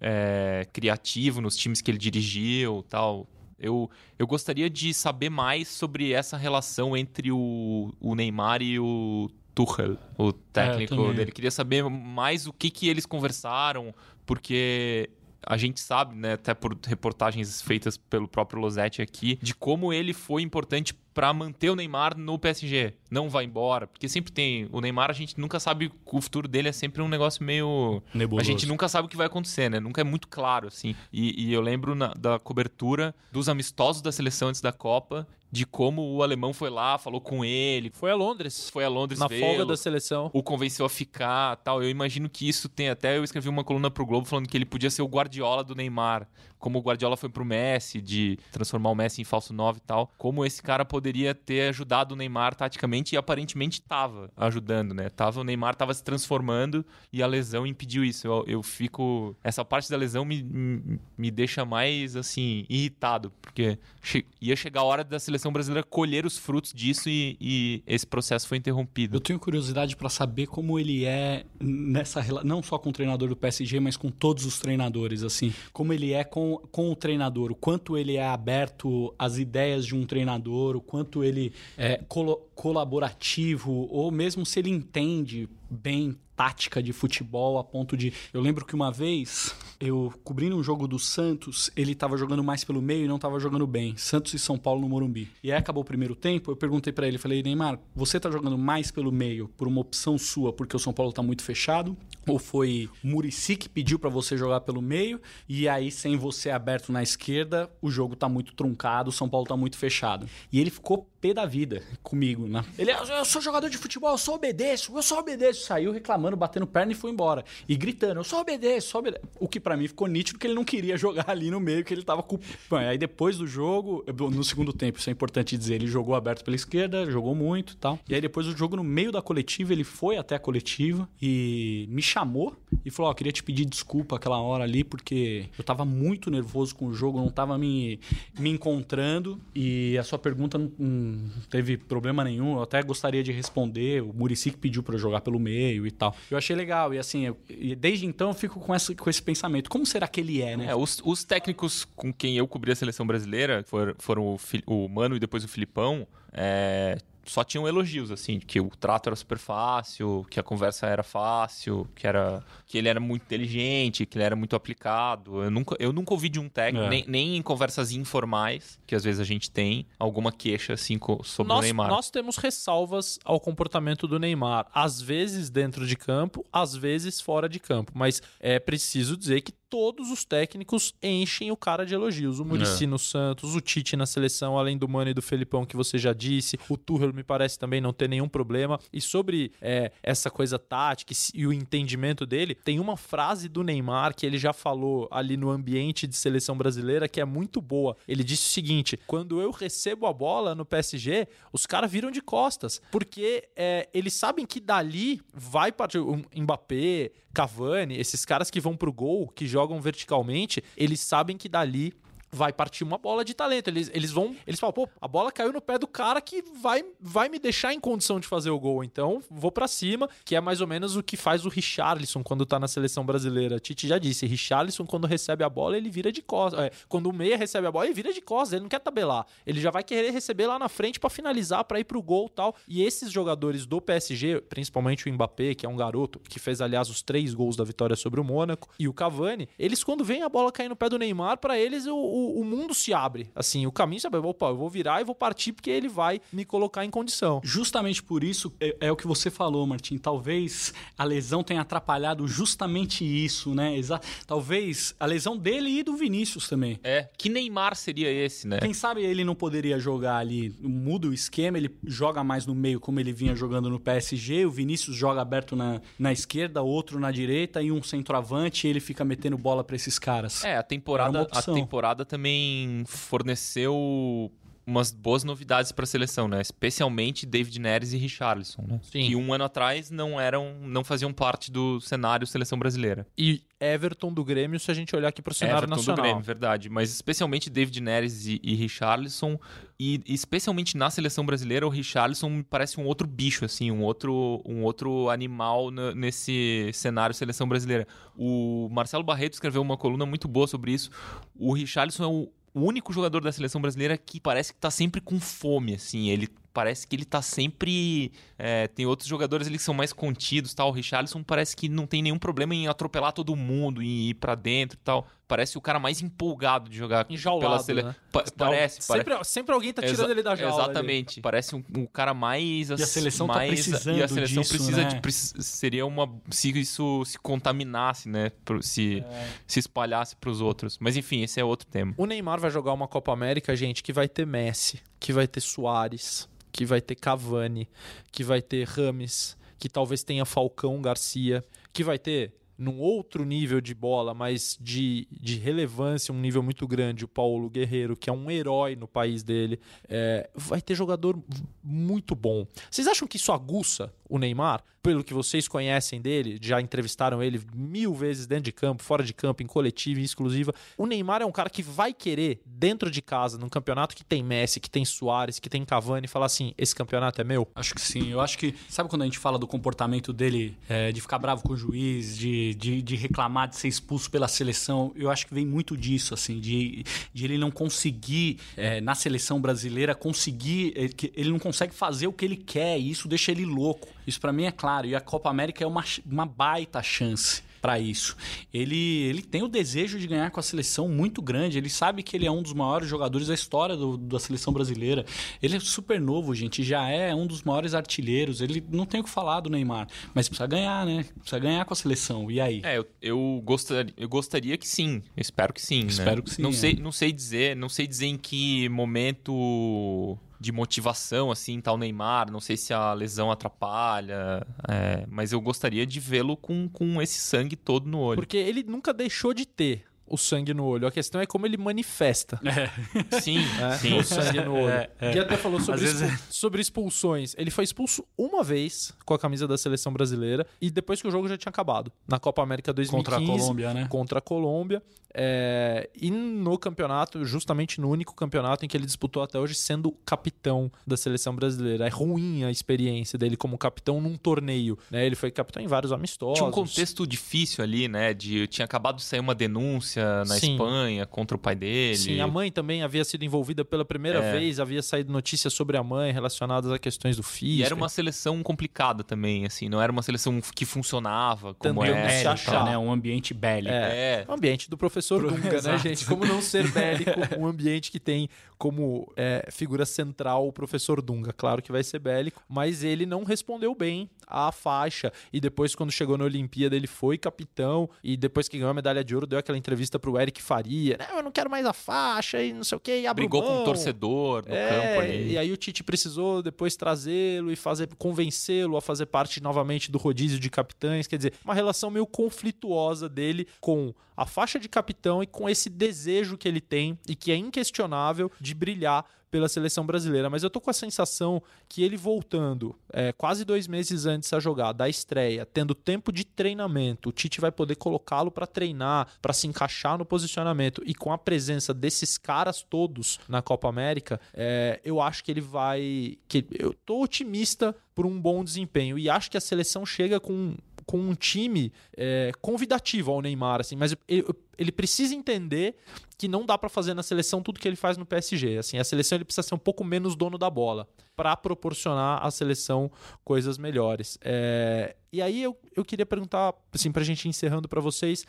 é, 0.00 0.66
criativo 0.72 1.40
nos 1.40 1.56
times 1.56 1.80
que 1.80 1.90
ele 1.90 1.98
dirigiu 1.98 2.84
tal. 2.88 3.26
Eu, 3.58 3.90
eu 4.18 4.26
gostaria 4.26 4.70
de 4.70 4.94
saber 4.94 5.30
mais 5.30 5.66
sobre 5.68 6.12
essa 6.12 6.36
relação 6.36 6.96
entre 6.96 7.32
o, 7.32 7.92
o 8.00 8.14
Neymar 8.14 8.62
e 8.62 8.78
o 8.78 9.28
Tuchel, 9.52 9.96
o 10.16 10.32
técnico 10.32 10.94
É, 11.10 11.14
dele. 11.14 11.32
Queria 11.32 11.50
saber 11.50 11.82
mais 11.82 12.46
o 12.46 12.52
que, 12.52 12.70
que 12.70 12.88
eles 12.88 13.04
conversaram, 13.04 13.92
porque 14.24 15.10
a 15.44 15.56
gente 15.56 15.80
sabe, 15.80 16.14
né, 16.14 16.34
até 16.34 16.54
por 16.54 16.78
reportagens 16.86 17.60
feitas 17.60 17.96
pelo 17.96 18.28
próprio 18.28 18.60
Losetti 18.60 19.02
aqui, 19.02 19.38
de 19.42 19.54
como 19.54 19.92
ele 19.92 20.12
foi 20.12 20.42
importante 20.42 20.94
para 21.18 21.34
manter 21.34 21.68
o 21.68 21.74
Neymar 21.74 22.16
no 22.16 22.38
PSG. 22.38 22.94
Não 23.10 23.28
vai 23.28 23.44
embora, 23.44 23.88
porque 23.88 24.08
sempre 24.08 24.30
tem 24.30 24.68
o 24.70 24.80
Neymar, 24.80 25.10
a 25.10 25.12
gente 25.12 25.36
nunca 25.40 25.58
sabe 25.58 25.90
o 26.06 26.20
futuro 26.20 26.46
dele 26.46 26.68
é 26.68 26.72
sempre 26.72 27.02
um 27.02 27.08
negócio 27.08 27.42
meio 27.42 28.00
Nebuloso. 28.14 28.40
a 28.40 28.44
gente 28.52 28.66
nunca 28.66 28.88
sabe 28.88 29.06
o 29.06 29.08
que 29.08 29.16
vai 29.16 29.26
acontecer, 29.26 29.68
né? 29.68 29.80
Nunca 29.80 30.00
é 30.00 30.04
muito 30.04 30.28
claro, 30.28 30.68
assim. 30.68 30.94
E, 31.12 31.46
e 31.48 31.52
eu 31.52 31.60
lembro 31.60 31.96
na- 31.96 32.14
da 32.14 32.38
cobertura 32.38 33.12
dos 33.32 33.48
amistosos 33.48 34.00
da 34.00 34.12
seleção 34.12 34.46
antes 34.46 34.60
da 34.60 34.70
Copa, 34.70 35.26
de 35.50 35.64
como 35.64 36.02
o 36.14 36.22
alemão 36.22 36.52
foi 36.52 36.70
lá, 36.70 36.98
falou 36.98 37.20
com 37.20 37.44
ele, 37.44 37.90
Foi 37.94 38.10
a 38.10 38.14
Londres, 38.14 38.68
foi 38.70 38.84
a 38.84 38.88
Londres 38.88 39.18
na 39.18 39.28
folga 39.28 39.64
da 39.64 39.76
seleção. 39.76 40.30
o 40.32 40.42
convenceu 40.42 40.84
a 40.84 40.88
ficar 40.90 41.56
tal. 41.56 41.82
Eu 41.82 41.88
imagino 41.88 42.28
que 42.28 42.48
isso 42.48 42.68
tem 42.68 42.88
até. 42.90 43.16
Eu 43.16 43.24
escrevi 43.24 43.48
uma 43.48 43.64
coluna 43.64 43.90
pro 43.90 44.04
Globo 44.06 44.26
falando 44.26 44.48
que 44.48 44.56
ele 44.56 44.64
podia 44.66 44.90
ser 44.90 45.02
o 45.02 45.06
Guardiola 45.06 45.64
do 45.64 45.74
Neymar. 45.74 46.28
Como 46.58 46.76
o 46.76 46.82
Guardiola 46.82 47.16
foi 47.16 47.28
pro 47.28 47.44
Messi, 47.44 48.00
de 48.00 48.36
transformar 48.50 48.90
o 48.90 48.94
Messi 48.94 49.20
em 49.20 49.24
falso 49.24 49.52
9 49.54 49.78
e 49.78 49.80
tal. 49.80 50.10
Como 50.18 50.44
esse 50.44 50.60
cara 50.60 50.84
poderia 50.84 51.32
ter 51.32 51.68
ajudado 51.68 52.14
o 52.14 52.16
Neymar 52.16 52.52
taticamente 52.56 53.14
e 53.14 53.16
aparentemente 53.18 53.80
tava 53.80 54.28
ajudando, 54.36 54.92
né? 54.92 55.08
Tava, 55.08 55.40
o 55.40 55.44
Neymar 55.44 55.76
tava 55.76 55.94
se 55.94 56.02
transformando 56.02 56.84
e 57.12 57.22
a 57.22 57.28
lesão 57.28 57.64
impediu 57.64 58.04
isso. 58.04 58.26
Eu, 58.26 58.44
eu 58.48 58.62
fico. 58.62 59.36
Essa 59.44 59.64
parte 59.64 59.88
da 59.88 59.96
lesão 59.96 60.24
me, 60.24 60.42
me, 60.42 61.00
me 61.16 61.30
deixa 61.30 61.64
mais, 61.64 62.16
assim, 62.16 62.66
irritado. 62.68 63.32
Porque 63.40 63.78
che- 64.02 64.26
ia 64.40 64.56
chegar 64.56 64.80
a 64.80 64.84
hora 64.84 65.04
da 65.04 65.20
seleção 65.20 65.37
brasileira 65.52 65.86
colher 65.86 66.26
os 66.26 66.36
frutos 66.36 66.72
disso 66.72 67.08
e, 67.08 67.36
e 67.40 67.82
esse 67.86 68.06
processo 68.06 68.48
foi 68.48 68.58
interrompido. 68.58 69.16
Eu 69.16 69.20
tenho 69.20 69.38
curiosidade 69.38 69.94
para 69.96 70.08
saber 70.08 70.46
como 70.46 70.78
ele 70.78 71.04
é 71.04 71.44
nessa 71.60 72.24
não 72.42 72.62
só 72.62 72.78
com 72.78 72.90
o 72.90 72.92
treinador 72.92 73.28
do 73.28 73.36
PSG, 73.36 73.78
mas 73.80 73.96
com 73.96 74.10
todos 74.10 74.44
os 74.44 74.58
treinadores 74.58 75.22
assim, 75.22 75.52
como 75.72 75.92
ele 75.92 76.12
é 76.12 76.24
com, 76.24 76.56
com 76.72 76.90
o 76.90 76.96
treinador, 76.96 77.50
o 77.52 77.54
quanto 77.54 77.96
ele 77.96 78.16
é 78.16 78.26
aberto 78.26 79.14
às 79.18 79.38
ideias 79.38 79.86
de 79.86 79.94
um 79.94 80.04
treinador, 80.04 80.76
o 80.76 80.80
quanto 80.80 81.22
ele 81.22 81.52
é 81.76 82.02
colo- 82.08 82.42
colaborativo? 82.54 83.88
Ou 83.90 84.10
mesmo 84.10 84.44
se 84.44 84.58
ele 84.58 84.70
entende 84.70 85.48
bem 85.70 86.16
tática 86.38 86.80
de 86.80 86.92
futebol 86.92 87.58
a 87.58 87.64
ponto 87.64 87.96
de. 87.96 88.14
Eu 88.32 88.40
lembro 88.40 88.64
que 88.64 88.76
uma 88.76 88.92
vez, 88.92 89.52
eu 89.80 90.14
cobrindo 90.22 90.56
um 90.56 90.62
jogo 90.62 90.86
do 90.86 90.96
Santos, 90.96 91.68
ele 91.74 91.96
tava 91.96 92.16
jogando 92.16 92.44
mais 92.44 92.62
pelo 92.62 92.80
meio 92.80 93.04
e 93.04 93.08
não 93.08 93.18
tava 93.18 93.40
jogando 93.40 93.66
bem. 93.66 93.96
Santos 93.96 94.32
e 94.34 94.38
São 94.38 94.56
Paulo 94.56 94.80
no 94.80 94.88
Morumbi. 94.88 95.28
E 95.42 95.50
aí 95.50 95.58
acabou 95.58 95.82
o 95.82 95.84
primeiro 95.84 96.14
tempo, 96.14 96.52
eu 96.52 96.56
perguntei 96.56 96.92
pra 96.92 97.08
ele, 97.08 97.18
falei, 97.18 97.42
Neymar, 97.42 97.80
você 97.92 98.20
tá 98.20 98.30
jogando 98.30 98.56
mais 98.56 98.92
pelo 98.92 99.10
meio 99.10 99.48
por 99.56 99.66
uma 99.66 99.80
opção 99.80 100.16
sua, 100.16 100.52
porque 100.52 100.76
o 100.76 100.78
São 100.78 100.92
Paulo 100.92 101.12
tá 101.12 101.24
muito 101.24 101.42
fechado? 101.42 101.96
Ou 102.24 102.38
foi 102.38 102.88
Murici 103.02 103.56
que 103.56 103.68
pediu 103.68 103.98
pra 103.98 104.08
você 104.08 104.36
jogar 104.36 104.60
pelo 104.60 104.80
meio, 104.80 105.20
e 105.48 105.68
aí 105.68 105.90
sem 105.90 106.16
você 106.16 106.50
aberto 106.50 106.92
na 106.92 107.02
esquerda, 107.02 107.68
o 107.82 107.90
jogo 107.90 108.14
tá 108.14 108.28
muito 108.28 108.54
truncado, 108.54 109.10
o 109.10 109.12
São 109.12 109.28
Paulo 109.28 109.46
tá 109.46 109.56
muito 109.56 109.76
fechado. 109.76 110.28
E 110.52 110.60
ele 110.60 110.70
ficou 110.70 111.08
pé 111.20 111.34
da 111.34 111.44
vida 111.44 111.82
comigo, 112.02 112.46
né? 112.46 112.64
Ele, 112.78 112.92
eu 112.92 113.24
sou 113.24 113.42
jogador 113.42 113.68
de 113.68 113.76
futebol, 113.76 114.12
eu 114.12 114.18
só 114.18 114.34
obedeço, 114.34 114.96
eu 114.96 115.02
só 115.02 115.18
obedeço. 115.18 115.66
Saiu 115.66 115.92
reclamando, 115.92 116.27
batendo 116.36 116.66
perna 116.66 116.92
e 116.92 116.94
foi 116.94 117.10
embora. 117.10 117.44
E 117.68 117.76
gritando, 117.76 118.20
eu 118.20 118.24
só 118.24 118.40
obedeço, 118.40 118.88
só 118.88 118.98
obedeço. 118.98 119.24
O 119.38 119.48
que 119.48 119.60
pra 119.60 119.76
mim 119.76 119.88
ficou 119.88 120.06
nítido 120.06 120.38
que 120.38 120.46
ele 120.46 120.54
não 120.54 120.64
queria 120.64 120.96
jogar 120.98 121.28
ali 121.28 121.50
no 121.50 121.60
meio, 121.60 121.84
que 121.84 121.92
ele 121.92 122.02
tava 122.02 122.22
com... 122.22 122.38
Bom, 122.68 122.76
aí 122.76 122.98
depois 122.98 123.36
do 123.36 123.46
jogo, 123.46 124.04
no 124.32 124.44
segundo 124.44 124.72
tempo, 124.72 124.98
isso 124.98 125.08
é 125.10 125.12
importante 125.12 125.56
dizer, 125.56 125.76
ele 125.76 125.86
jogou 125.86 126.14
aberto 126.14 126.44
pela 126.44 126.56
esquerda, 126.56 127.10
jogou 127.10 127.34
muito 127.34 127.74
e 127.74 127.76
tal. 127.76 127.98
E 128.08 128.14
aí 128.14 128.20
depois 128.20 128.46
do 128.46 128.56
jogo, 128.56 128.76
no 128.76 128.84
meio 128.84 129.12
da 129.12 129.22
coletiva, 129.22 129.72
ele 129.72 129.84
foi 129.84 130.16
até 130.16 130.34
a 130.34 130.38
coletiva 130.38 131.08
e 131.20 131.86
me 131.90 132.02
chamou 132.02 132.56
e 132.84 132.90
falou, 132.90 133.10
ó, 133.10 133.14
queria 133.14 133.32
te 133.32 133.42
pedir 133.42 133.64
desculpa 133.64 134.16
aquela 134.16 134.40
hora 134.40 134.64
ali, 134.64 134.84
porque 134.84 135.46
eu 135.56 135.64
tava 135.64 135.84
muito 135.84 136.30
nervoso 136.30 136.74
com 136.74 136.86
o 136.86 136.94
jogo, 136.94 137.18
não 137.18 137.30
tava 137.30 137.56
me, 137.58 138.00
me 138.38 138.50
encontrando 138.50 139.40
e 139.54 139.96
a 139.98 140.02
sua 140.02 140.18
pergunta 140.18 140.58
não, 140.58 140.70
não 140.78 141.30
teve 141.50 141.76
problema 141.76 142.24
nenhum, 142.24 142.56
eu 142.56 142.62
até 142.62 142.82
gostaria 142.82 143.22
de 143.22 143.32
responder, 143.32 144.02
o 144.02 144.12
Murici 144.12 144.50
que 144.50 144.56
pediu 144.56 144.84
eu 144.88 144.98
jogar 144.98 145.20
pelo 145.20 145.38
meio 145.38 145.86
e 145.86 145.90
tal. 145.90 146.14
Eu 146.30 146.38
achei 146.38 146.54
legal 146.56 146.92
e 146.94 146.98
assim, 146.98 147.26
eu- 147.26 147.36
e 147.48 147.74
desde 147.74 148.06
então 148.06 148.28
eu 148.28 148.34
fico 148.34 148.58
com, 148.60 148.74
essa, 148.74 148.94
com 148.94 149.08
esse 149.10 149.22
pensamento, 149.22 149.68
como 149.70 149.84
será 149.86 150.06
que 150.08 150.20
ele 150.20 150.40
é, 150.42 150.56
né? 150.56 150.66
É, 150.66 150.74
os, 150.74 151.00
os 151.04 151.24
técnicos 151.24 151.84
com 151.96 152.12
quem 152.12 152.36
eu 152.36 152.46
cobri 152.48 152.72
a 152.72 152.76
seleção 152.76 153.06
brasileira 153.06 153.64
for- 153.66 153.94
foram 153.98 154.24
o, 154.26 154.38
o 154.66 154.88
Mano 154.88 155.16
e 155.16 155.18
depois 155.18 155.44
o 155.44 155.48
Filipão. 155.48 156.06
é, 156.32 156.98
só 157.28 157.44
tinham 157.44 157.68
elogios, 157.68 158.10
assim, 158.10 158.38
que 158.40 158.60
o 158.60 158.68
trato 158.70 159.08
era 159.08 159.16
super 159.16 159.38
fácil, 159.38 160.26
que 160.30 160.40
a 160.40 160.42
conversa 160.42 160.86
era 160.86 161.02
fácil, 161.02 161.88
que, 161.94 162.06
era, 162.06 162.42
que 162.66 162.78
ele 162.78 162.88
era 162.88 162.98
muito 162.98 163.22
inteligente, 163.22 164.04
que 164.06 164.16
ele 164.16 164.24
era 164.24 164.34
muito 164.34 164.56
aplicado. 164.56 165.42
Eu 165.42 165.50
nunca, 165.50 165.76
eu 165.78 165.92
nunca 165.92 166.12
ouvi 166.14 166.28
de 166.28 166.40
um 166.40 166.48
técnico, 166.48 166.86
É. 166.86 166.88
nem, 166.88 167.04
nem 167.06 167.36
em 167.36 167.42
conversas 167.42 167.92
informais, 167.92 168.78
que 168.86 168.94
às 168.94 169.04
vezes 169.04 169.20
a 169.20 169.24
gente 169.24 169.50
tem, 169.50 169.86
alguma 169.98 170.32
queixa, 170.32 170.72
assim, 170.72 170.98
sobre 171.24 171.52
o 171.52 171.54
Nós, 171.54 171.64
Neymar. 171.64 171.88
nós 171.88 172.10
temos 172.10 172.36
ressalvas 172.36 173.18
ao 173.24 173.38
comportamento 173.38 174.06
do 174.08 174.18
Neymar, 174.18 174.66
às 174.74 175.00
vezes 175.00 175.50
dentro 175.50 175.86
de 175.86 175.96
campo, 175.96 176.44
às 176.52 176.74
vezes 176.74 177.20
fora 177.20 177.48
de 177.48 177.58
campo. 177.60 177.92
Mas 177.94 178.22
é 178.40 178.58
preciso 178.58 179.16
dizer 179.16 179.40
que 179.42 179.52
todos 179.70 180.10
os 180.10 180.24
técnicos 180.24 180.94
enchem 181.02 181.50
o 181.50 181.56
cara 181.56 181.86
de 181.86 181.94
elogios. 181.94 182.38
O 182.38 182.44
Murici 182.44 182.86
no 182.86 182.98
Santos, 182.98 183.54
o 183.54 183.60
Tite 183.60 183.96
na 183.96 184.06
seleção, 184.06 184.58
além 184.58 184.76
do 184.76 184.88
Mano 184.88 185.10
e 185.10 185.14
do 185.14 185.22
Felipão 185.22 185.64
que 185.64 185.76
você 185.76 185.98
já 185.98 186.12
disse. 186.12 186.58
O 186.68 186.76
Tuchel 186.76 187.12
me 187.12 187.24
parece 187.24 187.58
também 187.58 187.80
não 187.80 187.92
ter 187.92 188.08
nenhum 188.08 188.28
problema. 188.28 188.78
E 188.92 189.00
sobre 189.00 189.52
é, 189.60 189.92
essa 190.02 190.30
coisa 190.30 190.58
tática 190.58 191.12
e 191.34 191.38
e 191.38 191.46
o 191.46 191.52
entendimento 191.52 192.26
dele, 192.26 192.52
tem 192.52 192.80
uma 192.80 192.96
frase 192.96 193.48
do 193.48 193.62
Neymar 193.62 194.12
que 194.12 194.26
ele 194.26 194.36
já 194.38 194.52
falou 194.52 195.08
ali 195.08 195.36
no 195.36 195.50
ambiente 195.50 196.04
de 196.04 196.16
seleção 196.16 196.56
brasileira 196.56 197.08
que 197.08 197.20
é 197.20 197.24
muito 197.24 197.60
boa. 197.60 197.96
Ele 198.08 198.24
disse 198.24 198.48
o 198.48 198.50
seguinte: 198.50 198.98
quando 199.06 199.40
eu 199.40 199.52
recebo 199.52 200.06
a 200.06 200.12
bola 200.12 200.52
no 200.54 200.64
PSG, 200.64 201.28
os 201.52 201.64
caras 201.64 201.92
viram 201.92 202.10
de 202.10 202.20
costas, 202.20 202.82
porque 202.90 203.48
é, 203.54 203.88
eles 203.94 204.14
sabem 204.14 204.44
que 204.44 204.58
dali 204.58 205.20
vai 205.32 205.70
partir 205.70 205.98
o 205.98 206.20
Mbappé, 206.34 207.12
Cavani, 207.32 207.96
esses 207.96 208.24
caras 208.24 208.50
que 208.50 208.60
vão 208.60 208.76
pro 208.76 208.92
gol, 208.92 209.28
que 209.28 209.46
jogam 209.46 209.57
verticalmente, 209.80 210.62
eles 210.76 211.00
sabem 211.00 211.36
que 211.36 211.48
dali 211.48 211.94
vai 212.30 212.52
partir 212.52 212.84
uma 212.84 212.98
bola 212.98 213.24
de 213.24 213.34
talento. 213.34 213.68
Eles, 213.68 213.90
eles 213.94 214.10
vão. 214.10 214.34
Eles 214.46 214.60
falam, 214.60 214.72
pô, 214.72 214.88
a 215.00 215.08
bola 215.08 215.32
caiu 215.32 215.52
no 215.52 215.60
pé 215.60 215.78
do 215.78 215.86
cara 215.86 216.20
que 216.20 216.42
vai, 216.60 216.84
vai 217.00 217.28
me 217.28 217.38
deixar 217.38 217.72
em 217.72 217.80
condição 217.80 218.20
de 218.20 218.26
fazer 218.26 218.50
o 218.50 218.58
gol. 218.58 218.84
Então, 218.84 219.22
vou 219.30 219.50
pra 219.50 219.68
cima, 219.68 220.08
que 220.24 220.36
é 220.36 220.40
mais 220.40 220.60
ou 220.60 220.66
menos 220.66 220.96
o 220.96 221.02
que 221.02 221.16
faz 221.16 221.44
o 221.44 221.48
Richarlison 221.48 222.22
quando 222.22 222.44
tá 222.44 222.58
na 222.58 222.68
seleção 222.68 223.04
brasileira. 223.04 223.58
Tite 223.58 223.88
já 223.88 223.98
disse, 223.98 224.26
Richarlison, 224.26 224.86
quando 224.86 225.06
recebe 225.06 225.44
a 225.44 225.48
bola, 225.48 225.76
ele 225.76 225.90
vira 225.90 226.12
de 226.12 226.22
costas. 226.22 226.64
É, 226.64 226.70
quando 226.88 227.08
o 227.08 227.12
meia 227.12 227.36
recebe 227.36 227.66
a 227.66 227.72
bola, 227.72 227.86
ele 227.86 227.94
vira 227.94 228.12
de 228.12 228.20
costas, 228.20 228.54
ele 228.54 228.62
não 228.62 228.68
quer 228.68 228.80
tabelar. 228.80 229.26
Ele 229.46 229.60
já 229.60 229.70
vai 229.70 229.82
querer 229.82 230.10
receber 230.10 230.46
lá 230.46 230.58
na 230.58 230.68
frente 230.68 231.00
pra 231.00 231.10
finalizar, 231.10 231.64
pra 231.64 231.80
ir 231.80 231.84
pro 231.84 232.02
gol 232.02 232.28
tal. 232.28 232.54
E 232.66 232.82
esses 232.82 233.10
jogadores 233.10 233.66
do 233.66 233.80
PSG, 233.80 234.40
principalmente 234.42 235.08
o 235.08 235.12
Mbappé, 235.12 235.54
que 235.54 235.66
é 235.66 235.68
um 235.68 235.76
garoto, 235.76 236.18
que 236.18 236.38
fez, 236.38 236.60
aliás, 236.60 236.88
os 236.88 237.02
três 237.02 237.34
gols 237.34 237.56
da 237.56 237.64
vitória 237.64 237.96
sobre 237.96 238.20
o 238.20 238.24
Mônaco, 238.24 238.68
e 238.78 238.88
o 238.88 238.92
Cavani, 238.92 239.48
eles, 239.58 239.82
quando 239.82 240.04
vem 240.04 240.22
a 240.22 240.28
bola 240.28 240.52
cair 240.52 240.68
no 240.68 240.76
pé 240.76 240.88
do 240.88 240.98
Neymar, 240.98 241.38
pra 241.38 241.58
eles 241.58 241.86
o, 241.86 241.96
o, 242.18 242.40
o 242.40 242.44
mundo 242.44 242.74
se 242.74 242.92
abre. 242.92 243.30
Assim, 243.34 243.66
o 243.66 243.72
caminho 243.72 244.00
se 244.00 244.06
abre. 244.06 244.20
Opa, 244.20 244.46
eu 244.46 244.56
vou 244.56 244.68
virar 244.68 245.00
e 245.00 245.04
vou 245.04 245.14
partir 245.14 245.52
porque 245.52 245.70
ele 245.70 245.88
vai 245.88 246.20
me 246.32 246.44
colocar 246.44 246.84
em 246.84 246.90
condição. 246.90 247.40
Justamente 247.44 248.02
por 248.02 248.24
isso, 248.24 248.52
é, 248.60 248.76
é 248.80 248.92
o 248.92 248.96
que 248.96 249.06
você 249.06 249.30
falou, 249.30 249.66
Martim. 249.66 249.98
Talvez 249.98 250.72
a 250.96 251.04
lesão 251.04 251.42
tenha 251.42 251.60
atrapalhado 251.60 252.26
justamente 252.26 253.04
isso, 253.04 253.54
né? 253.54 253.76
Exa 253.76 254.00
Talvez 254.26 254.94
a 254.98 255.06
lesão 255.06 255.36
dele 255.36 255.70
e 255.70 255.82
do 255.82 255.96
Vinícius 255.96 256.48
também. 256.48 256.78
É, 256.82 257.08
que 257.16 257.28
Neymar 257.28 257.76
seria 257.76 258.10
esse, 258.10 258.46
né? 258.46 258.58
Quem 258.58 258.74
sabe 258.74 259.02
ele 259.02 259.24
não 259.24 259.34
poderia 259.34 259.78
jogar 259.78 260.16
ali, 260.16 260.54
muda 260.60 261.08
o 261.08 261.14
esquema, 261.14 261.58
ele 261.58 261.74
joga 261.84 262.22
mais 262.24 262.46
no 262.46 262.54
meio 262.54 262.80
como 262.80 263.00
ele 263.00 263.12
vinha 263.12 263.34
jogando 263.34 263.70
no 263.70 263.78
PSG, 263.78 264.46
o 264.46 264.50
Vinícius 264.50 264.96
joga 264.96 265.20
aberto 265.20 265.54
na, 265.54 265.80
na 265.98 266.12
esquerda, 266.12 266.62
outro 266.62 266.98
na 266.98 267.10
direita 267.10 267.62
e 267.62 267.70
um 267.70 267.82
centroavante 267.82 268.66
e 268.66 268.70
ele 268.70 268.80
fica 268.80 269.04
metendo 269.04 269.36
bola 269.36 269.62
para 269.62 269.76
esses 269.76 269.98
caras. 269.98 270.44
É, 270.44 270.56
a 270.56 270.62
temporada, 270.62 271.26
a 271.30 271.42
temporada 271.42 272.04
também 272.08 272.84
forneceu 272.86 274.32
umas 274.68 274.92
boas 274.92 275.24
novidades 275.24 275.72
para 275.72 275.84
a 275.84 275.86
seleção, 275.86 276.28
né? 276.28 276.42
Especialmente 276.42 277.24
David 277.24 277.58
Neres 277.58 277.94
e 277.94 277.96
Richarlison, 277.96 278.62
né? 278.68 278.78
Sim. 278.82 279.08
Que 279.08 279.16
um 279.16 279.32
ano 279.32 279.44
atrás 279.44 279.90
não 279.90 280.20
eram, 280.20 280.56
não 280.60 280.84
faziam 280.84 281.10
parte 281.10 281.50
do 281.50 281.80
cenário 281.80 282.26
seleção 282.26 282.58
brasileira. 282.58 283.06
E 283.16 283.42
Everton 283.58 284.12
do 284.12 284.22
Grêmio, 284.22 284.60
se 284.60 284.70
a 284.70 284.74
gente 284.74 284.94
olhar 284.94 285.08
aqui 285.08 285.22
pro 285.22 285.32
cenário 285.32 285.60
Everton 285.60 285.76
nacional. 285.76 285.96
do 285.96 286.02
Grêmio, 286.02 286.22
verdade. 286.22 286.68
Mas 286.68 286.92
especialmente 286.92 287.48
David 287.48 287.80
Neres 287.80 288.26
e, 288.26 288.38
e 288.42 288.54
Richarlison. 288.54 289.40
E 289.80 290.02
especialmente 290.06 290.76
na 290.76 290.90
seleção 290.90 291.24
brasileira, 291.24 291.66
o 291.66 291.70
Richarlison 291.70 292.28
me 292.28 292.42
parece 292.42 292.78
um 292.78 292.84
outro 292.84 293.06
bicho, 293.06 293.44
assim, 293.44 293.70
um 293.70 293.82
outro, 293.82 294.42
um 294.44 294.64
outro 294.64 295.08
animal 295.08 295.70
nesse 295.70 296.70
cenário 296.74 297.14
seleção 297.14 297.48
brasileira. 297.48 297.86
O 298.16 298.68
Marcelo 298.70 299.04
Barreto 299.04 299.34
escreveu 299.34 299.62
uma 299.62 299.76
coluna 299.76 300.04
muito 300.04 300.28
boa 300.28 300.46
sobre 300.46 300.72
isso. 300.72 300.90
O 301.34 301.52
Richarlison 301.52 302.04
é 302.04 302.06
o 302.06 302.28
o 302.54 302.60
único 302.60 302.92
jogador 302.92 303.22
da 303.22 303.32
seleção 303.32 303.60
brasileira 303.60 303.96
que 303.96 304.20
parece 304.20 304.52
que 304.52 304.58
tá 304.58 304.70
sempre 304.70 305.00
com 305.00 305.20
fome, 305.20 305.74
assim. 305.74 306.08
Ele 306.08 306.28
parece 306.52 306.86
que 306.86 306.96
ele 306.96 307.04
tá 307.04 307.22
sempre. 307.22 308.10
é, 308.36 308.66
tem 308.66 308.84
outros 308.86 309.08
jogadores 309.08 309.46
ali 309.46 309.58
que 309.58 309.62
são 309.62 309.74
mais 309.74 309.92
contidos, 309.92 310.54
tal. 310.54 310.68
O 310.70 310.72
Richarlison 310.72 311.22
parece 311.22 311.56
que 311.56 311.68
não 311.68 311.86
tem 311.86 312.02
nenhum 312.02 312.18
problema 312.18 312.54
em 312.54 312.66
atropelar 312.66 313.12
todo 313.12 313.36
mundo, 313.36 313.82
em 313.82 314.08
ir 314.10 314.14
pra 314.14 314.34
dentro 314.34 314.76
e 314.76 314.82
tal. 314.82 315.06
Parece 315.28 315.58
o 315.58 315.60
cara 315.60 315.78
mais 315.78 316.00
empolgado 316.00 316.70
de 316.70 316.76
jogar 316.78 317.06
Enjaulado, 317.10 317.40
pela 317.50 317.58
seleção. 317.62 317.90
né? 317.90 317.96
parece, 318.12 318.32
parece. 318.34 318.80
Sempre, 319.04 319.24
sempre 319.24 319.54
alguém 319.54 319.72
tá 319.74 319.82
tirando 319.82 320.00
Exa- 320.00 320.10
ele 320.10 320.22
da 320.22 320.34
jaula. 320.34 320.54
ali. 320.62 320.64
Exatamente. 320.70 321.20
Parece 321.20 321.54
um, 321.54 321.62
um 321.76 321.84
cara 321.84 322.14
mais. 322.14 322.70
E 322.70 322.72
a 322.72 322.78
seleção 322.78 323.26
tá 323.26 323.34
mais, 323.34 323.50
precisando 323.50 323.98
E 323.98 324.02
a 324.02 324.08
seleção 324.08 324.42
disso, 324.42 324.54
precisa 324.56 324.82
né? 324.84 324.88
de. 324.88 325.00
preci- 325.02 325.42
Seria 325.42 325.84
uma. 325.84 326.10
Se 326.30 326.48
isso 326.58 327.04
se 327.04 327.18
contaminasse, 327.18 328.08
né? 328.08 328.32
Se, 328.62 329.04
se 329.46 329.60
espalhasse 329.60 330.16
pros 330.16 330.40
outros. 330.40 330.78
Mas 330.80 330.96
enfim, 330.96 331.22
esse 331.22 331.38
é 331.38 331.44
outro 331.44 331.66
tema. 331.66 331.92
O 331.98 332.06
Neymar 332.06 332.40
vai 332.40 332.50
jogar 332.50 332.72
uma 332.72 332.88
Copa 332.88 333.12
América, 333.12 333.54
gente, 333.54 333.82
que 333.82 333.92
vai 333.92 334.08
ter 334.08 334.26
Messi, 334.26 334.80
que 334.98 335.12
vai 335.12 335.28
ter 335.28 335.42
Soares, 335.42 336.26
que 336.50 336.64
vai 336.64 336.80
ter 336.80 336.94
Cavani, 336.94 337.68
que 338.10 338.24
vai 338.24 338.40
ter 338.40 338.66
Rames, 338.66 339.36
que 339.58 339.68
talvez 339.68 340.02
tenha 340.02 340.24
Falcão 340.24 340.80
Garcia, 340.80 341.44
que 341.70 341.84
vai 341.84 341.98
ter 341.98 342.32
num 342.58 342.80
outro 342.80 343.24
nível 343.24 343.60
de 343.60 343.72
bola, 343.72 344.12
mas 344.12 344.58
de, 344.60 345.06
de 345.10 345.38
relevância, 345.38 346.12
um 346.12 346.18
nível 346.18 346.42
muito 346.42 346.66
grande, 346.66 347.04
o 347.04 347.08
Paulo 347.08 347.48
Guerreiro, 347.48 347.96
que 347.96 348.10
é 348.10 348.12
um 348.12 348.28
herói 348.28 348.74
no 348.74 348.88
país 348.88 349.22
dele. 349.22 349.60
É, 349.88 350.28
vai 350.34 350.60
ter 350.60 350.74
jogador 350.74 351.16
muito 351.62 352.16
bom. 352.16 352.46
Vocês 352.68 352.88
acham 352.88 353.06
que 353.06 353.16
isso 353.16 353.30
aguça 353.30 353.94
o 354.08 354.18
Neymar? 354.18 354.62
Pelo 354.80 355.02
que 355.04 355.12
vocês 355.12 355.46
conhecem 355.48 356.00
dele, 356.00 356.38
já 356.40 356.60
entrevistaram 356.60 357.22
ele 357.22 357.40
mil 357.52 357.94
vezes 357.94 358.26
dentro 358.26 358.44
de 358.44 358.52
campo, 358.52 358.82
fora 358.82 359.02
de 359.02 359.12
campo, 359.12 359.42
em 359.42 359.46
coletiva, 359.46 360.00
em 360.00 360.04
exclusiva. 360.04 360.54
O 360.78 360.86
Neymar 360.86 361.20
é 361.20 361.26
um 361.26 361.32
cara 361.32 361.50
que 361.50 361.62
vai 361.62 361.92
querer, 361.92 362.40
dentro 362.46 362.90
de 362.90 363.02
casa, 363.02 363.36
num 363.36 363.48
campeonato 363.48 363.94
que 363.94 364.04
tem 364.04 364.22
Messi, 364.22 364.60
que 364.60 364.70
tem 364.70 364.84
Soares, 364.84 365.38
que 365.38 365.48
tem 365.50 365.64
Cavani, 365.64 366.06
falar 366.06 366.26
assim: 366.26 366.54
esse 366.56 366.74
campeonato 366.74 367.20
é 367.20 367.24
meu. 367.24 367.46
Acho 367.54 367.74
que 367.74 367.80
sim. 367.80 368.10
Eu 368.10 368.20
acho 368.20 368.38
que. 368.38 368.54
Sabe 368.68 368.88
quando 368.88 369.02
a 369.02 369.04
gente 369.04 369.18
fala 369.18 369.38
do 369.38 369.46
comportamento 369.46 370.12
dele, 370.12 370.56
é, 370.68 370.90
de 370.92 371.00
ficar 371.00 371.18
bravo 371.18 371.42
com 371.42 371.52
o 371.52 371.56
juiz, 371.56 372.16
de, 372.16 372.54
de, 372.54 372.80
de 372.80 372.96
reclamar 372.96 373.48
de 373.48 373.56
ser 373.56 373.68
expulso 373.68 374.10
pela 374.10 374.28
seleção? 374.28 374.92
Eu 374.96 375.10
acho 375.10 375.26
que 375.26 375.34
vem 375.34 375.44
muito 375.44 375.76
disso, 375.76 376.14
assim, 376.14 376.40
de, 376.40 376.84
de 377.12 377.24
ele 377.24 377.36
não 377.36 377.50
conseguir, 377.50 378.38
é, 378.56 378.80
na 378.80 378.94
seleção 378.94 379.40
brasileira, 379.40 379.94
conseguir. 379.94 380.72
é, 380.76 380.88
Ele 381.14 381.30
não 381.30 381.38
consegue 381.38 381.74
fazer 381.74 382.06
o 382.06 382.12
que 382.12 382.24
ele 382.24 382.36
quer 382.36 382.78
e 382.78 382.90
isso 382.90 383.08
deixa 383.08 383.32
ele 383.32 383.44
louco. 383.44 383.97
Isso 384.08 384.20
pra 384.20 384.32
mim 384.32 384.44
é 384.44 384.50
claro. 384.52 384.86
E 384.86 384.94
a 384.96 385.00
Copa 385.00 385.28
América 385.28 385.62
é 385.62 385.66
uma, 385.66 385.84
uma 386.10 386.24
baita 386.26 386.82
chance 386.82 387.42
para 387.60 387.76
isso. 387.76 388.16
Ele, 388.54 388.76
ele 389.02 389.20
tem 389.20 389.42
o 389.42 389.48
desejo 389.48 389.98
de 389.98 390.06
ganhar 390.06 390.30
com 390.30 390.38
a 390.38 390.42
seleção 390.44 390.88
muito 390.88 391.20
grande. 391.20 391.58
Ele 391.58 391.68
sabe 391.68 392.04
que 392.04 392.16
ele 392.16 392.24
é 392.24 392.30
um 392.30 392.40
dos 392.40 392.52
maiores 392.52 392.88
jogadores 392.88 393.26
da 393.26 393.34
história 393.34 393.76
do- 393.76 393.96
da 393.98 394.20
seleção 394.20 394.52
brasileira. 394.52 395.04
Ele 395.42 395.56
é 395.56 395.60
super 395.60 396.00
novo, 396.00 396.32
gente. 396.36 396.62
Já 396.62 396.88
é 396.88 397.12
um 397.12 397.26
dos 397.26 397.42
maiores 397.42 397.74
artilheiros. 397.74 398.40
Ele 398.40 398.64
não 398.70 398.86
tem 398.86 399.00
o 399.00 399.04
que 399.04 399.10
falar 399.10 399.40
do 399.40 399.50
Neymar. 399.50 399.88
Mas 400.14 400.28
precisa 400.28 400.46
ganhar, 400.46 400.86
né? 400.86 401.04
Precisa 401.18 401.40
ganhar 401.40 401.64
com 401.64 401.72
a 401.74 401.76
seleção. 401.76 402.30
E 402.30 402.40
aí? 402.40 402.60
É, 402.64 402.78
eu, 402.78 402.86
eu, 403.02 403.42
gostaria, 403.44 403.92
eu 403.96 404.08
gostaria 404.08 404.56
que 404.56 404.68
sim. 404.68 405.02
Eu 405.16 405.20
espero 405.20 405.52
que 405.52 405.60
sim. 405.60 405.80
né? 405.82 405.88
Espero 405.88 406.22
que 406.22 406.30
sim, 406.30 406.42
Não, 406.42 406.50
é. 406.50 406.52
sei, 406.52 406.74
não 406.76 406.92
sei 406.92 407.10
dizer, 407.12 407.56
não 407.56 407.68
sei 407.68 407.88
dizer 407.88 408.06
em 408.06 408.16
que 408.16 408.68
momento 408.68 410.16
de 410.40 410.52
motivação 410.52 411.30
assim 411.30 411.60
tá 411.60 411.72
o 411.72 411.78
Neymar. 411.78 412.30
Não 412.30 412.40
sei 412.40 412.56
se 412.56 412.72
a 412.72 412.92
lesão 412.92 413.30
atrapalha. 413.30 414.46
é, 414.68 415.04
mas 415.08 415.32
eu 415.32 415.40
gostaria 415.40 415.86
de 415.86 416.00
vê-lo 416.00 416.36
com, 416.36 416.68
com 416.68 417.00
esse 417.02 417.18
sangue 417.18 417.56
todo 417.56 417.88
no 417.88 417.98
olho. 417.98 418.16
Porque 418.16 418.36
ele 418.36 418.62
nunca 418.62 418.92
deixou 418.92 419.34
de 419.34 419.46
ter 419.46 419.84
o 420.10 420.16
sangue 420.16 420.52
no 420.54 420.64
olho. 420.64 420.86
A 420.86 420.90
questão 420.90 421.20
é 421.20 421.26
como 421.26 421.46
ele 421.46 421.56
manifesta. 421.56 422.40
Sim, 423.20 423.38
né, 423.38 423.76
sim. 423.78 423.98
o 423.98 424.04
sangue 424.04 424.40
no 424.40 424.54
olho. 424.54 424.68
É, 424.68 424.90
é. 425.00 425.12
Gui 425.12 425.18
até 425.20 425.36
falou 425.36 425.60
sobre, 425.60 425.84
expul- 425.84 426.10
sobre 426.30 426.60
expulsões. 426.60 427.34
Ele 427.38 427.50
foi 427.50 427.64
expulso 427.64 428.04
uma 428.16 428.42
vez 428.42 428.92
com 429.04 429.14
a 429.14 429.18
camisa 429.18 429.46
da 429.46 429.56
seleção 429.58 429.92
brasileira 429.92 430.46
e 430.60 430.70
depois 430.70 431.00
que 431.00 431.08
o 431.08 431.10
jogo 431.10 431.28
já 431.28 431.36
tinha 431.36 431.50
acabado. 431.50 431.92
Na 432.06 432.18
Copa 432.18 432.42
América 432.42 432.72
2015. 432.72 433.04
Contra 433.04 433.16
a 433.16 433.38
Colômbia, 433.38 433.74
né? 433.74 433.86
Contra 433.88 434.18
a 434.18 434.22
Colômbia. 434.22 434.82
É, 435.20 435.88
e 436.00 436.10
no 436.10 436.58
campeonato, 436.58 437.24
justamente 437.24 437.80
no 437.80 437.88
único 437.88 438.14
campeonato 438.14 438.64
em 438.64 438.68
que 438.68 438.76
ele 438.76 438.84
disputou 438.84 439.22
até 439.22 439.38
hoje, 439.38 439.54
sendo 439.54 439.90
capitão 440.04 440.70
da 440.86 440.96
seleção 440.96 441.34
brasileira. 441.34 441.86
É 441.86 441.88
ruim 441.88 442.44
a 442.44 442.50
experiência 442.50 443.18
dele 443.18 443.36
como 443.36 443.56
capitão 443.56 444.00
num 444.00 444.16
torneio. 444.16 444.78
Né? 444.90 445.06
Ele 445.06 445.16
foi 445.16 445.30
capitão 445.30 445.62
em 445.62 445.66
vários 445.66 445.92
amistosos. 445.92 446.36
Tinha 446.38 446.48
um 446.48 446.52
contexto 446.52 447.06
difícil 447.06 447.64
ali, 447.64 447.88
né? 447.88 448.12
De 448.12 448.46
tinha 448.46 448.64
acabado 448.64 448.96
de 448.96 449.04
sair 449.04 449.20
uma 449.20 449.34
denúncia 449.34 449.97
na 450.02 450.36
Sim. 450.36 450.52
Espanha 450.52 451.06
contra 451.06 451.36
o 451.36 451.40
pai 451.40 451.54
dele. 451.54 451.96
Sim, 451.96 452.20
a 452.20 452.26
mãe 452.26 452.50
também 452.50 452.82
havia 452.82 453.04
sido 453.04 453.24
envolvida 453.24 453.64
pela 453.64 453.84
primeira 453.84 454.18
É. 454.20 454.32
vez, 454.32 454.58
havia 454.60 454.82
saído 454.82 455.12
notícias 455.12 455.52
sobre 455.52 455.76
a 455.76 455.82
mãe 455.82 456.12
relacionadas 456.12 456.70
a 456.72 456.78
questões 456.78 457.16
do 457.16 457.22
físico. 457.22 457.60
E 457.60 457.62
era 457.64 457.74
uma 457.74 457.88
seleção 457.88 458.42
complicada 458.42 459.02
também, 459.04 459.44
assim, 459.46 459.68
não 459.68 459.80
era 459.80 459.90
uma 459.92 460.02
seleção 460.02 460.40
que 460.54 460.64
funcionava 460.64 461.54
como 461.54 461.80
Também 461.80 461.90
é. 461.96 462.02
não 462.02 462.10
se 462.10 462.26
achar. 462.26 462.64
né? 462.64 462.76
Um 462.78 462.90
ambiente 462.92 463.32
bélico. 463.32 463.74
É. 463.74 464.24
O 464.28 464.32
ambiente 464.32 464.68
do 464.68 464.76
professor 464.76 465.20
Pro- 465.22 465.30
Dunga, 465.30 465.50
né, 465.50 465.56
Exato. 465.56 465.78
gente? 465.78 466.04
Como 466.06 466.26
não 466.26 466.42
ser 466.42 466.68
bélico, 466.70 467.10
um 467.38 467.46
ambiente 467.46 467.90
que 467.90 468.00
tem 468.00 468.28
como 468.58 469.10
é, 469.16 469.48
figura 469.52 469.86
central 469.86 470.46
o 470.48 470.52
professor 470.52 471.00
Dunga. 471.00 471.32
Claro 471.32 471.62
que 471.62 471.70
vai 471.70 471.84
ser 471.84 472.00
bélico, 472.00 472.42
mas 472.48 472.82
ele 472.82 473.06
não 473.06 473.22
respondeu 473.24 473.72
bem 473.74 474.10
à 474.26 474.50
faixa. 474.50 475.12
E 475.32 475.40
depois, 475.40 475.74
quando 475.76 475.92
chegou 475.92 476.18
na 476.18 476.24
Olimpíada, 476.24 476.74
ele 476.74 476.88
foi 476.88 477.16
capitão. 477.16 477.88
E 478.02 478.16
depois 478.16 478.48
que 478.48 478.58
ganhou 478.58 478.70
a 478.70 478.74
medalha 478.74 479.04
de 479.04 479.14
ouro, 479.14 479.26
deu 479.28 479.38
aquela 479.38 479.56
entrevista 479.56 479.87
pro 479.96 480.18
Eric 480.20 480.42
Faria. 480.42 480.96
Não, 480.98 481.18
eu 481.18 481.22
não 481.22 481.30
quero 481.30 481.48
mais 481.48 481.64
a 481.64 481.72
faixa 481.72 482.42
e 482.42 482.52
não 482.52 482.64
sei 482.64 482.76
o 482.76 482.80
que. 482.80 483.04
Brigou 483.14 483.40
com 483.40 483.48
mão. 483.48 483.62
o 483.62 483.64
torcedor 483.64 484.44
no 484.48 484.52
É, 484.52 484.68
campo 484.68 485.00
ali. 485.02 485.30
E 485.32 485.38
aí 485.38 485.52
o 485.52 485.56
Tite 485.56 485.84
precisou 485.84 486.42
depois 486.42 486.74
trazê-lo 486.74 487.52
e 487.52 487.56
fazer 487.56 487.88
convencê-lo 487.96 488.76
a 488.76 488.80
fazer 488.82 489.06
parte 489.06 489.40
novamente 489.40 489.88
do 489.92 489.98
rodízio 489.98 490.40
de 490.40 490.50
capitães. 490.50 491.06
Quer 491.06 491.18
dizer, 491.18 491.34
uma 491.44 491.54
relação 491.54 491.90
meio 491.90 492.06
conflituosa 492.06 493.08
dele 493.08 493.46
com 493.60 493.94
a 494.18 494.26
faixa 494.26 494.58
de 494.58 494.68
capitão 494.68 495.22
e 495.22 495.26
com 495.28 495.48
esse 495.48 495.70
desejo 495.70 496.36
que 496.36 496.48
ele 496.48 496.60
tem 496.60 496.98
e 497.08 497.14
que 497.14 497.30
é 497.30 497.36
inquestionável 497.36 498.32
de 498.40 498.52
brilhar 498.52 499.04
pela 499.30 499.48
seleção 499.48 499.86
brasileira. 499.86 500.28
Mas 500.28 500.42
eu 500.42 500.50
tô 500.50 500.60
com 500.60 500.70
a 500.70 500.72
sensação 500.72 501.40
que 501.68 501.84
ele 501.84 501.96
voltando 501.96 502.74
é, 502.92 503.12
quase 503.12 503.44
dois 503.44 503.68
meses 503.68 504.06
antes 504.06 504.32
a 504.32 504.40
jogar, 504.40 504.72
da 504.72 504.88
estreia, 504.88 505.46
tendo 505.46 505.72
tempo 505.72 506.10
de 506.10 506.24
treinamento, 506.24 507.10
o 507.10 507.12
Tite 507.12 507.40
vai 507.40 507.52
poder 507.52 507.76
colocá-lo 507.76 508.30
para 508.30 508.46
treinar, 508.46 509.06
para 509.22 509.32
se 509.32 509.46
encaixar 509.46 509.96
no 509.96 510.04
posicionamento 510.04 510.82
e 510.84 510.94
com 510.94 511.12
a 511.12 511.18
presença 511.18 511.72
desses 511.72 512.18
caras 512.18 512.62
todos 512.68 513.20
na 513.28 513.40
Copa 513.40 513.68
América, 513.68 514.20
é, 514.34 514.80
eu 514.84 515.00
acho 515.00 515.22
que 515.22 515.30
ele 515.30 515.40
vai. 515.40 516.18
que 516.26 516.44
Eu 516.58 516.72
tô 516.72 517.02
otimista 517.02 517.76
por 517.94 518.04
um 518.04 518.20
bom 518.20 518.42
desempenho 518.42 518.98
e 518.98 519.08
acho 519.08 519.30
que 519.30 519.36
a 519.36 519.40
seleção 519.40 519.86
chega 519.86 520.18
com 520.18 520.56
com 520.88 520.98
um 520.98 521.14
time 521.14 521.70
é, 521.94 522.32
convidativo 522.40 523.12
ao 523.12 523.20
Neymar, 523.20 523.60
assim, 523.60 523.76
mas 523.76 523.94
eu- 524.08 524.34
ele 524.56 524.72
precisa 524.72 525.14
entender 525.14 525.76
que 526.16 526.26
não 526.26 526.46
dá 526.46 526.56
para 526.56 526.70
fazer 526.70 526.94
na 526.94 527.02
seleção 527.02 527.42
tudo 527.42 527.60
que 527.60 527.68
ele 527.68 527.76
faz 527.76 527.98
no 527.98 528.06
PSG. 528.06 528.56
Assim, 528.56 528.78
a 528.78 528.82
seleção 528.82 529.16
ele 529.16 529.24
precisa 529.24 529.46
ser 529.46 529.54
um 529.54 529.58
pouco 529.58 529.84
menos 529.84 530.16
dono 530.16 530.38
da 530.38 530.48
bola 530.48 530.88
para 531.14 531.36
proporcionar 531.36 532.24
à 532.24 532.30
seleção 532.30 532.90
coisas 533.22 533.58
melhores. 533.58 534.18
É... 534.22 534.96
E 535.12 535.20
aí 535.20 535.42
eu, 535.42 535.56
eu 535.76 535.84
queria 535.84 536.06
perguntar, 536.06 536.54
assim, 536.72 536.90
para 536.90 537.02
a 537.02 537.04
gente 537.04 537.28
encerrando 537.28 537.68
para 537.68 537.80
vocês, 537.80 538.24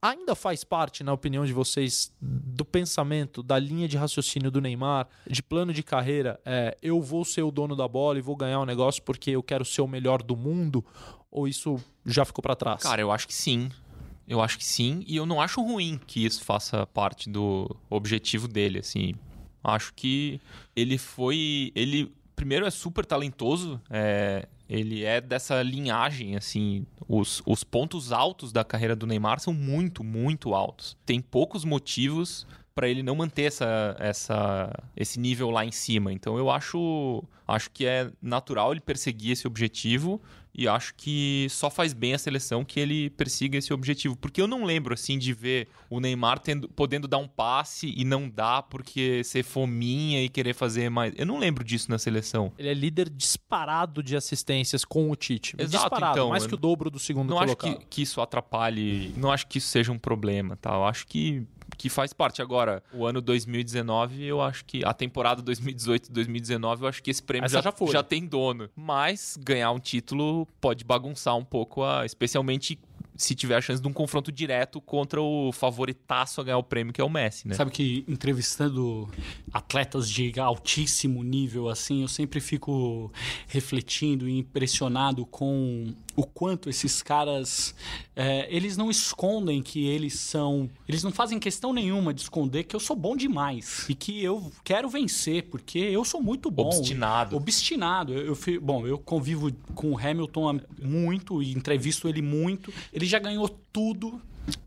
ainda 0.00 0.34
faz 0.34 0.64
parte, 0.64 1.02
na 1.02 1.12
opinião 1.12 1.46
de 1.46 1.52
vocês, 1.52 2.12
do 2.20 2.64
pensamento, 2.64 3.42
da 3.42 3.58
linha 3.58 3.88
de 3.88 3.96
raciocínio 3.96 4.50
do 4.50 4.60
Neymar, 4.60 5.08
de 5.26 5.42
plano 5.42 5.72
de 5.72 5.82
carreira, 5.82 6.38
é, 6.44 6.76
eu 6.82 7.00
vou 7.00 7.24
ser 7.24 7.42
o 7.42 7.50
dono 7.50 7.74
da 7.74 7.88
bola 7.88 8.18
e 8.18 8.22
vou 8.22 8.36
ganhar 8.36 8.60
o 8.60 8.62
um 8.62 8.66
negócio 8.66 9.02
porque 9.02 9.30
eu 9.30 9.42
quero 9.42 9.64
ser 9.64 9.80
o 9.80 9.88
melhor 9.88 10.22
do 10.22 10.36
mundo? 10.36 10.84
Ou 11.32 11.48
isso 11.48 11.82
já 12.04 12.24
ficou 12.24 12.42
para 12.42 12.54
trás? 12.54 12.82
Cara, 12.82 13.00
eu 13.00 13.10
acho 13.10 13.26
que 13.26 13.34
sim. 13.34 13.70
Eu 14.28 14.40
acho 14.40 14.56
que 14.56 14.64
sim, 14.64 15.02
e 15.06 15.16
eu 15.16 15.26
não 15.26 15.40
acho 15.40 15.60
ruim 15.60 16.00
que 16.06 16.24
isso 16.24 16.44
faça 16.44 16.86
parte 16.86 17.28
do 17.28 17.74
objetivo 17.90 18.46
dele, 18.46 18.78
assim. 18.78 19.14
Acho 19.64 19.92
que 19.94 20.40
ele 20.76 20.96
foi. 20.96 21.72
Ele, 21.74 22.14
primeiro, 22.36 22.64
é 22.64 22.70
super 22.70 23.04
talentoso, 23.04 23.80
é, 23.90 24.48
ele 24.68 25.04
é 25.04 25.20
dessa 25.20 25.60
linhagem, 25.62 26.36
assim. 26.36 26.86
Os, 27.08 27.42
os 27.44 27.64
pontos 27.64 28.12
altos 28.12 28.52
da 28.52 28.64
carreira 28.64 28.94
do 28.94 29.06
Neymar 29.06 29.40
são 29.40 29.52
muito, 29.52 30.04
muito 30.04 30.54
altos. 30.54 30.96
Tem 31.04 31.20
poucos 31.20 31.64
motivos 31.64 32.46
para 32.74 32.88
ele 32.88 33.02
não 33.02 33.14
manter 33.14 33.42
essa, 33.42 33.96
essa, 33.98 34.72
esse 34.96 35.20
nível 35.20 35.50
lá 35.50 35.64
em 35.64 35.72
cima. 35.72 36.12
Então 36.12 36.38
eu 36.38 36.50
acho, 36.50 37.22
acho 37.46 37.70
que 37.70 37.84
é 37.84 38.10
natural 38.20 38.72
ele 38.72 38.80
perseguir 38.80 39.32
esse 39.32 39.46
objetivo 39.46 40.20
e 40.54 40.68
acho 40.68 40.94
que 40.94 41.46
só 41.50 41.70
faz 41.70 41.92
bem 41.92 42.14
a 42.14 42.18
seleção 42.18 42.64
que 42.64 42.78
ele 42.78 43.10
persiga 43.10 43.56
esse 43.56 43.72
objetivo. 43.72 44.16
Porque 44.16 44.40
eu 44.40 44.46
não 44.46 44.64
lembro, 44.64 44.92
assim, 44.92 45.18
de 45.18 45.32
ver 45.32 45.68
o 45.88 45.98
Neymar 45.98 46.38
tendo, 46.38 46.68
podendo 46.68 47.08
dar 47.08 47.18
um 47.18 47.28
passe 47.28 47.92
e 47.96 48.04
não 48.04 48.28
dá 48.28 48.62
porque 48.62 49.24
ser 49.24 49.42
fominha 49.42 50.22
e 50.22 50.28
querer 50.28 50.54
fazer 50.54 50.90
mais. 50.90 51.14
Eu 51.16 51.24
não 51.24 51.38
lembro 51.38 51.64
disso 51.64 51.90
na 51.90 51.98
seleção. 51.98 52.52
Ele 52.58 52.68
é 52.68 52.74
líder 52.74 53.08
disparado 53.08 54.02
de 54.02 54.14
assistências 54.14 54.84
com 54.84 55.10
o 55.10 55.16
Tite. 55.16 55.56
Exato, 55.58 55.84
disparado, 55.84 56.18
então, 56.18 56.28
mais 56.28 56.46
que 56.46 56.54
o 56.54 56.58
dobro 56.58 56.90
do 56.90 56.98
segundo 56.98 57.30
não 57.30 57.38
colocado. 57.38 57.68
acho 57.68 57.78
que, 57.80 57.86
que 57.86 58.02
isso 58.02 58.20
atrapalhe, 58.20 59.14
não 59.16 59.30
acho 59.30 59.46
que 59.46 59.58
isso 59.58 59.68
seja 59.68 59.90
um 59.90 59.98
problema, 59.98 60.56
tá? 60.56 60.74
Eu 60.74 60.84
acho 60.84 61.06
que 61.06 61.46
que 61.76 61.88
faz 61.88 62.12
parte 62.12 62.40
agora. 62.42 62.82
O 62.92 63.06
ano 63.06 63.20
2019, 63.20 64.24
eu 64.24 64.40
acho 64.40 64.64
que 64.64 64.84
a 64.84 64.92
temporada 64.92 65.42
2018-2019, 65.42 66.82
eu 66.82 66.86
acho 66.88 67.02
que 67.02 67.10
esse 67.10 67.22
prêmio 67.22 67.48
já, 67.48 67.60
já 67.60 67.72
foi. 67.72 67.90
já 67.90 68.02
tem 68.02 68.26
dono. 68.26 68.68
Mas 68.76 69.38
ganhar 69.40 69.70
um 69.70 69.78
título 69.78 70.46
pode 70.60 70.84
bagunçar 70.84 71.36
um 71.36 71.44
pouco, 71.44 71.82
a, 71.82 72.04
especialmente 72.06 72.78
se 73.22 73.34
tiver 73.34 73.56
a 73.56 73.60
chance 73.60 73.80
de 73.80 73.86
um 73.88 73.92
confronto 73.92 74.32
direto 74.32 74.80
contra 74.80 75.20
o 75.22 75.52
favoritaço 75.52 76.40
a 76.40 76.44
ganhar 76.44 76.58
o 76.58 76.62
prêmio, 76.62 76.92
que 76.92 77.00
é 77.00 77.04
o 77.04 77.08
Messi, 77.10 77.46
né? 77.46 77.54
Sabe 77.54 77.70
que 77.70 78.04
entrevistando 78.08 79.08
atletas 79.52 80.08
de 80.10 80.38
altíssimo 80.40 81.22
nível, 81.22 81.68
assim, 81.68 82.02
eu 82.02 82.08
sempre 82.08 82.40
fico 82.40 83.12
refletindo 83.48 84.28
e 84.28 84.38
impressionado 84.38 85.24
com 85.26 85.92
o 86.14 86.24
quanto 86.26 86.68
esses 86.68 87.02
caras 87.02 87.74
é, 88.14 88.46
eles 88.54 88.76
não 88.76 88.90
escondem 88.90 89.62
que 89.62 89.86
eles 89.86 90.18
são 90.18 90.68
eles 90.86 91.02
não 91.02 91.10
fazem 91.10 91.38
questão 91.38 91.72
nenhuma 91.72 92.12
de 92.12 92.20
esconder 92.20 92.64
que 92.64 92.76
eu 92.76 92.80
sou 92.80 92.94
bom 92.94 93.16
demais 93.16 93.86
e 93.88 93.94
que 93.94 94.22
eu 94.22 94.52
quero 94.62 94.90
vencer 94.90 95.44
porque 95.44 95.78
eu 95.78 96.04
sou 96.04 96.20
muito 96.22 96.50
bom 96.50 96.66
Obstinado. 96.66 97.34
obstinado 97.36 98.12
eu, 98.12 98.26
eu 98.26 98.34
fui- 98.34 98.58
bom 98.58 98.86
eu 98.86 98.98
convivo 98.98 99.50
com 99.74 99.92
o 99.92 99.98
Hamilton 99.98 100.60
muito 100.82 101.42
e 101.42 101.52
entrevisto 101.52 102.06
ele 102.08 102.20
muito 102.20 102.70
ele 102.92 103.06
já 103.12 103.18
ganhou 103.18 103.48
tudo 103.48 104.20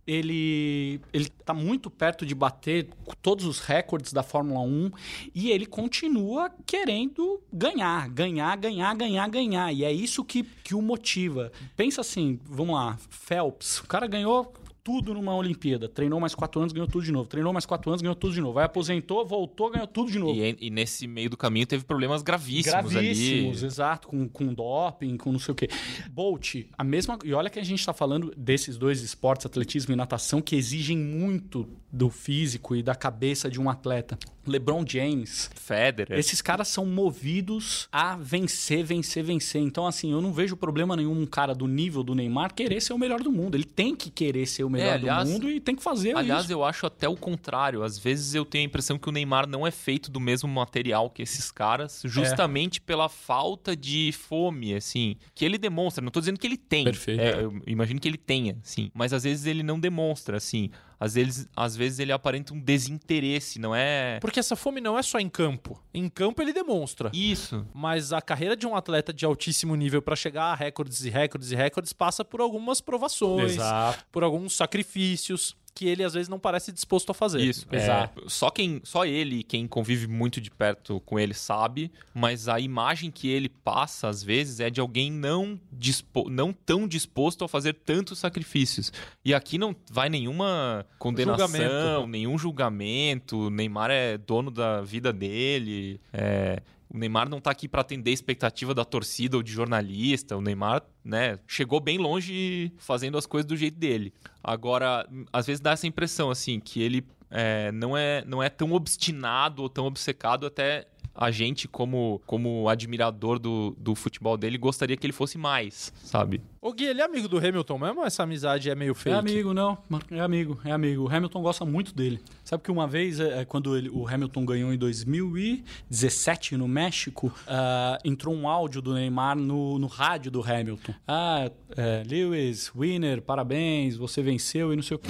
ele 0.07 1.01
ele 1.11 1.27
tá 1.43 1.53
muito 1.53 1.89
perto 1.89 2.25
de 2.25 2.33
bater 2.33 2.89
todos 3.21 3.45
os 3.45 3.59
recordes 3.59 4.13
da 4.13 4.23
Fórmula 4.23 4.61
1 4.61 4.91
e 5.33 5.51
ele 5.51 5.65
continua 5.65 6.49
querendo 6.65 7.41
ganhar, 7.51 8.07
ganhar, 8.09 8.55
ganhar, 8.55 8.95
ganhar, 8.95 9.27
ganhar. 9.27 9.73
E 9.73 9.83
é 9.83 9.91
isso 9.91 10.23
que, 10.23 10.43
que 10.43 10.73
o 10.75 10.81
motiva. 10.81 11.51
Pensa 11.75 12.01
assim, 12.01 12.39
vamos 12.45 12.75
lá, 12.75 12.97
Phelps, 13.09 13.79
o 13.79 13.87
cara 13.87 14.07
ganhou 14.07 14.53
tudo 14.85 15.15
numa 15.15 15.35
Olimpíada, 15.35 15.89
treinou 15.89 16.19
mais 16.19 16.35
quatro 16.35 16.61
anos, 16.61 16.71
ganhou 16.71 16.87
tudo 16.87 17.03
de 17.03 17.11
novo, 17.11 17.27
treinou 17.27 17.51
mais 17.51 17.65
quatro 17.65 17.89
anos, 17.89 18.03
ganhou 18.03 18.15
tudo 18.15 18.35
de 18.35 18.39
novo, 18.39 18.59
aí 18.59 18.65
aposentou, 18.65 19.25
voltou, 19.25 19.71
ganhou 19.71 19.87
tudo 19.87 20.11
de 20.11 20.19
novo. 20.19 20.39
E, 20.39 20.55
e 20.61 20.69
nesse 20.69 21.07
meio 21.07 21.27
do 21.27 21.35
caminho 21.35 21.65
teve 21.65 21.83
problemas 21.83 22.21
gravíssimos, 22.21 22.91
Gravíssimos, 22.91 23.57
ali. 23.57 23.65
exato, 23.65 24.07
com, 24.07 24.29
com 24.29 24.53
doping, 24.53 25.17
com 25.17 25.31
não 25.31 25.39
sei 25.39 25.53
o 25.53 25.55
quê. 25.55 25.67
Bolt, 26.11 26.67
a 26.77 26.83
mesma. 26.83 27.17
E 27.25 27.33
olha 27.33 27.49
que 27.49 27.57
a 27.57 27.63
gente 27.63 27.79
está 27.79 27.93
falando 27.93 28.31
desses 28.37 28.77
dois 28.77 29.01
esportes, 29.01 29.47
atletismo 29.47 29.91
e 29.91 29.95
natação, 29.95 30.39
que 30.39 30.55
exigem 30.55 30.95
muito 30.95 31.67
do 31.91 32.11
físico 32.11 32.75
e 32.75 32.83
da 32.83 32.93
cabeça 32.93 33.49
de 33.49 33.59
um 33.59 33.67
atleta. 33.67 34.19
LeBron 34.45 34.83
James. 34.87 35.49
Federer. 35.55 36.17
Esses 36.17 36.41
caras 36.41 36.67
são 36.67 36.85
movidos 36.85 37.87
a 37.91 38.15
vencer, 38.15 38.83
vencer, 38.83 39.23
vencer. 39.23 39.61
Então, 39.61 39.87
assim, 39.87 40.11
eu 40.11 40.21
não 40.21 40.31
vejo 40.31 40.55
problema 40.55 40.95
nenhum 40.95 41.19
um 41.21 41.25
cara 41.25 41.53
do 41.55 41.67
nível 41.67 42.03
do 42.03 42.13
Neymar 42.13 42.53
querer 42.53 42.81
ser 42.81 42.93
o 42.93 42.97
melhor 42.97 43.21
do 43.21 43.31
mundo. 43.31 43.55
Ele 43.55 43.63
tem 43.63 43.95
que 43.95 44.09
querer 44.09 44.45
ser 44.45 44.63
o 44.63 44.69
melhor 44.69 44.93
aliás- 44.93 45.27
do 45.27 45.33
mundo 45.33 45.49
e 45.49 45.59
tem 45.59 45.75
que 45.75 45.81
fazer 45.83 46.15
Aliás, 46.15 46.43
isso. 46.43 46.53
eu 46.53 46.63
acho 46.63 46.85
até 46.85 47.07
o 47.09 47.15
contrário. 47.15 47.83
Às 47.83 47.97
vezes 47.97 48.35
eu 48.35 48.45
tenho 48.45 48.63
a 48.63 48.67
impressão 48.67 48.97
que 48.97 49.09
o 49.09 49.11
Neymar 49.11 49.47
não 49.47 49.65
é 49.65 49.71
feito 49.71 50.11
do 50.11 50.19
mesmo 50.19 50.47
material 50.49 51.09
que 51.09 51.21
esses 51.21 51.49
caras, 51.51 52.03
É. 52.05 52.07
justamente 52.07 52.79
pela 52.81 53.09
falta 53.09 53.75
de 53.75 54.11
fome, 54.11 54.73
assim, 54.75 55.15
que 55.33 55.43
ele 55.45 55.57
demonstra. 55.57 56.03
Não 56.03 56.11
tô 56.11 56.19
dizendo 56.19 56.39
que 56.39 56.45
ele 56.47 56.57
tem. 56.57 56.83
Perfeito. 56.83 57.21
É, 57.21 57.43
eu 57.43 57.61
imagino 57.65 57.99
que 57.99 58.07
ele 58.07 58.17
tenha, 58.17 58.57
sim. 58.63 58.91
Mas 58.93 59.13
às 59.13 59.23
vezes 59.23 59.45
ele 59.45 59.63
não 59.63 59.79
demonstra, 59.79 60.37
assim. 60.37 60.69
Às 60.99 61.15
vezes, 61.15 61.47
às 61.55 61.75
vezes 61.75 61.99
ele 61.99 62.11
aparenta 62.11 62.53
um 62.53 62.59
desinteresse, 62.59 63.59
não 63.59 63.75
é? 63.75 64.19
Porque 64.19 64.39
essa 64.39 64.55
fome 64.55 64.79
não 64.79 64.97
é 64.97 65.03
só 65.03 65.19
em 65.19 65.29
campo. 65.29 65.81
Em 65.93 66.07
campo 66.09 66.41
ele 66.41 66.53
demonstra. 66.53 67.11
Isso. 67.13 67.65
Mas 67.73 68.13
a 68.13 68.21
carreira 68.21 68.55
de 68.55 68.65
um 68.65 68.75
atleta 68.75 69.13
de 69.13 69.25
altíssimo 69.25 69.75
nível 69.75 70.01
para 70.01 70.15
chegar 70.15 70.45
a 70.45 70.55
recordes 70.55 71.03
e 71.03 71.09
recordes 71.09 71.51
e 71.51 71.55
recordes 71.55 71.93
passa 71.93 72.23
por 72.23 72.41
algumas 72.41 72.81
provações, 72.81 73.53
Exato. 73.53 74.05
por 74.11 74.23
alguns 74.23 74.55
sacrifícios 74.55 75.55
que 75.75 75.85
ele 75.89 76.05
às 76.05 76.13
vezes 76.13 76.29
não 76.29 76.39
parece 76.39 76.71
disposto 76.71 77.09
a 77.11 77.13
fazer. 77.13 77.41
Isso, 77.41 77.67
É. 77.69 77.75
exato. 77.75 78.23
Só 78.29 78.49
quem, 78.49 78.79
só 78.85 79.05
ele, 79.05 79.43
quem 79.43 79.67
convive 79.67 80.07
muito 80.07 80.39
de 80.39 80.49
perto 80.49 81.01
com 81.01 81.19
ele 81.19 81.33
sabe, 81.33 81.91
mas 82.13 82.47
a 82.47 82.61
imagem 82.61 83.11
que 83.11 83.27
ele 83.27 83.49
passa 83.49 84.07
às 84.07 84.23
vezes 84.23 84.61
é 84.61 84.69
de 84.69 84.79
alguém 84.79 85.11
não 85.11 85.59
dispo, 85.71 86.29
não 86.29 86.53
tão 86.53 86.87
disposto 86.87 87.43
a 87.43 87.47
fazer 87.49 87.73
tantos 87.73 88.17
sacrifícios. 88.19 88.89
E 89.23 89.33
aqui 89.33 89.57
não 89.57 89.75
vai 89.91 90.07
nenhuma 90.09 90.85
condenação, 90.97 91.45
Julgamento. 91.47 92.07
nenhum 92.07 92.37
julgamento. 92.37 93.49
Neymar 93.49 93.91
é 93.91 94.17
dono 94.17 94.49
da 94.49 94.81
vida 94.81 95.11
dele. 95.11 95.99
é, 96.13 96.61
o 96.89 96.97
Neymar 96.97 97.27
não 97.29 97.39
tá 97.41 97.51
aqui 97.51 97.67
para 97.67 97.81
atender 97.81 98.11
a 98.11 98.13
expectativa 98.13 98.73
da 98.73 98.85
torcida 98.85 99.37
ou 99.37 99.43
de 99.43 99.51
jornalista. 99.51 100.37
O 100.37 100.41
Neymar, 100.41 100.83
né, 101.03 101.39
chegou 101.47 101.79
bem 101.79 101.97
longe 101.97 102.71
fazendo 102.77 103.17
as 103.17 103.25
coisas 103.25 103.45
do 103.47 103.55
jeito 103.57 103.77
dele. 103.77 104.13
Agora, 104.43 105.07
às 105.33 105.47
vezes 105.47 105.59
dá 105.59 105.71
essa 105.71 105.87
impressão, 105.87 106.29
assim, 106.29 106.59
que 106.59 106.81
ele 106.81 107.03
é, 107.31 107.71
não, 107.71 107.97
é, 107.97 108.23
não 108.25 108.41
é 108.41 108.49
tão 108.49 108.71
obstinado 108.71 109.61
ou 109.63 109.69
tão 109.69 109.85
obcecado 109.85 110.45
até 110.45 110.87
a 111.17 111.31
gente, 111.31 111.65
como, 111.65 112.21
como 112.25 112.67
admirador 112.67 113.39
do, 113.39 113.73
do 113.79 113.95
futebol 113.95 114.35
dele, 114.35 114.57
gostaria 114.57 114.97
que 114.97 115.05
ele 115.05 115.13
fosse 115.13 115.37
mais, 115.37 115.93
sabe? 116.03 116.41
O 116.61 116.73
Gui, 116.73 116.83
ele 116.83 116.99
é 116.99 117.05
amigo 117.05 117.29
do 117.29 117.37
Hamilton 117.37 117.77
mesmo 117.79 118.01
ou 118.01 118.05
essa 118.05 118.23
amizade 118.23 118.69
é 118.69 118.75
meio 118.75 118.91
É 118.91 118.95
fake? 118.95 119.15
amigo, 119.17 119.53
não. 119.53 119.77
É 120.11 120.19
amigo, 120.19 120.59
é 120.65 120.71
amigo. 120.73 121.03
O 121.03 121.09
Hamilton 121.09 121.41
gosta 121.41 121.63
muito 121.63 121.95
dele. 121.95 122.19
Sabe 122.45 122.61
que 122.61 122.69
uma 122.71 122.87
vez, 122.87 123.19
é, 123.19 123.41
é, 123.41 123.45
quando 123.45 123.75
ele- 123.75 123.89
o 123.89 124.07
Hamilton 124.07 124.45
ganhou 124.45 124.71
em 124.71 124.77
2017 124.77 126.55
no 126.55 126.67
México, 126.67 127.33
ah, 127.47 127.97
entrou 128.05 128.35
um 128.35 128.47
áudio 128.47 128.83
do 128.83 128.93
Neymar 128.93 129.35
no, 129.35 129.79
no 129.79 129.87
rádio 129.87 130.29
do 130.29 130.43
Hamilton. 130.43 130.93
Ah, 131.07 131.49
é, 131.75 132.03
Lewis, 132.07 132.71
winner, 132.75 133.19
parabéns, 133.23 133.97
você 133.97 134.21
venceu 134.21 134.71
e 134.71 134.75
não 134.75 134.83
sei 134.83 134.95
o 134.95 134.99
quê. 134.99 135.09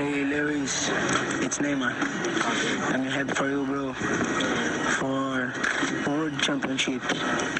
Hey 0.00 0.24
Lewis, 0.24 0.88
it's 1.44 1.58
Neymar. 1.58 1.94
I'm 2.94 3.06
happy 3.08 3.34
for 3.36 3.46
you, 3.50 3.66
bro. 3.66 3.92
For 4.98 5.52
World 6.10 6.42
Championship. 6.42 7.02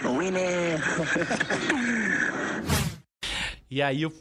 Winner! 0.02 0.80
E 3.70 3.82
aí, 3.82 4.02
eu, 4.02 4.12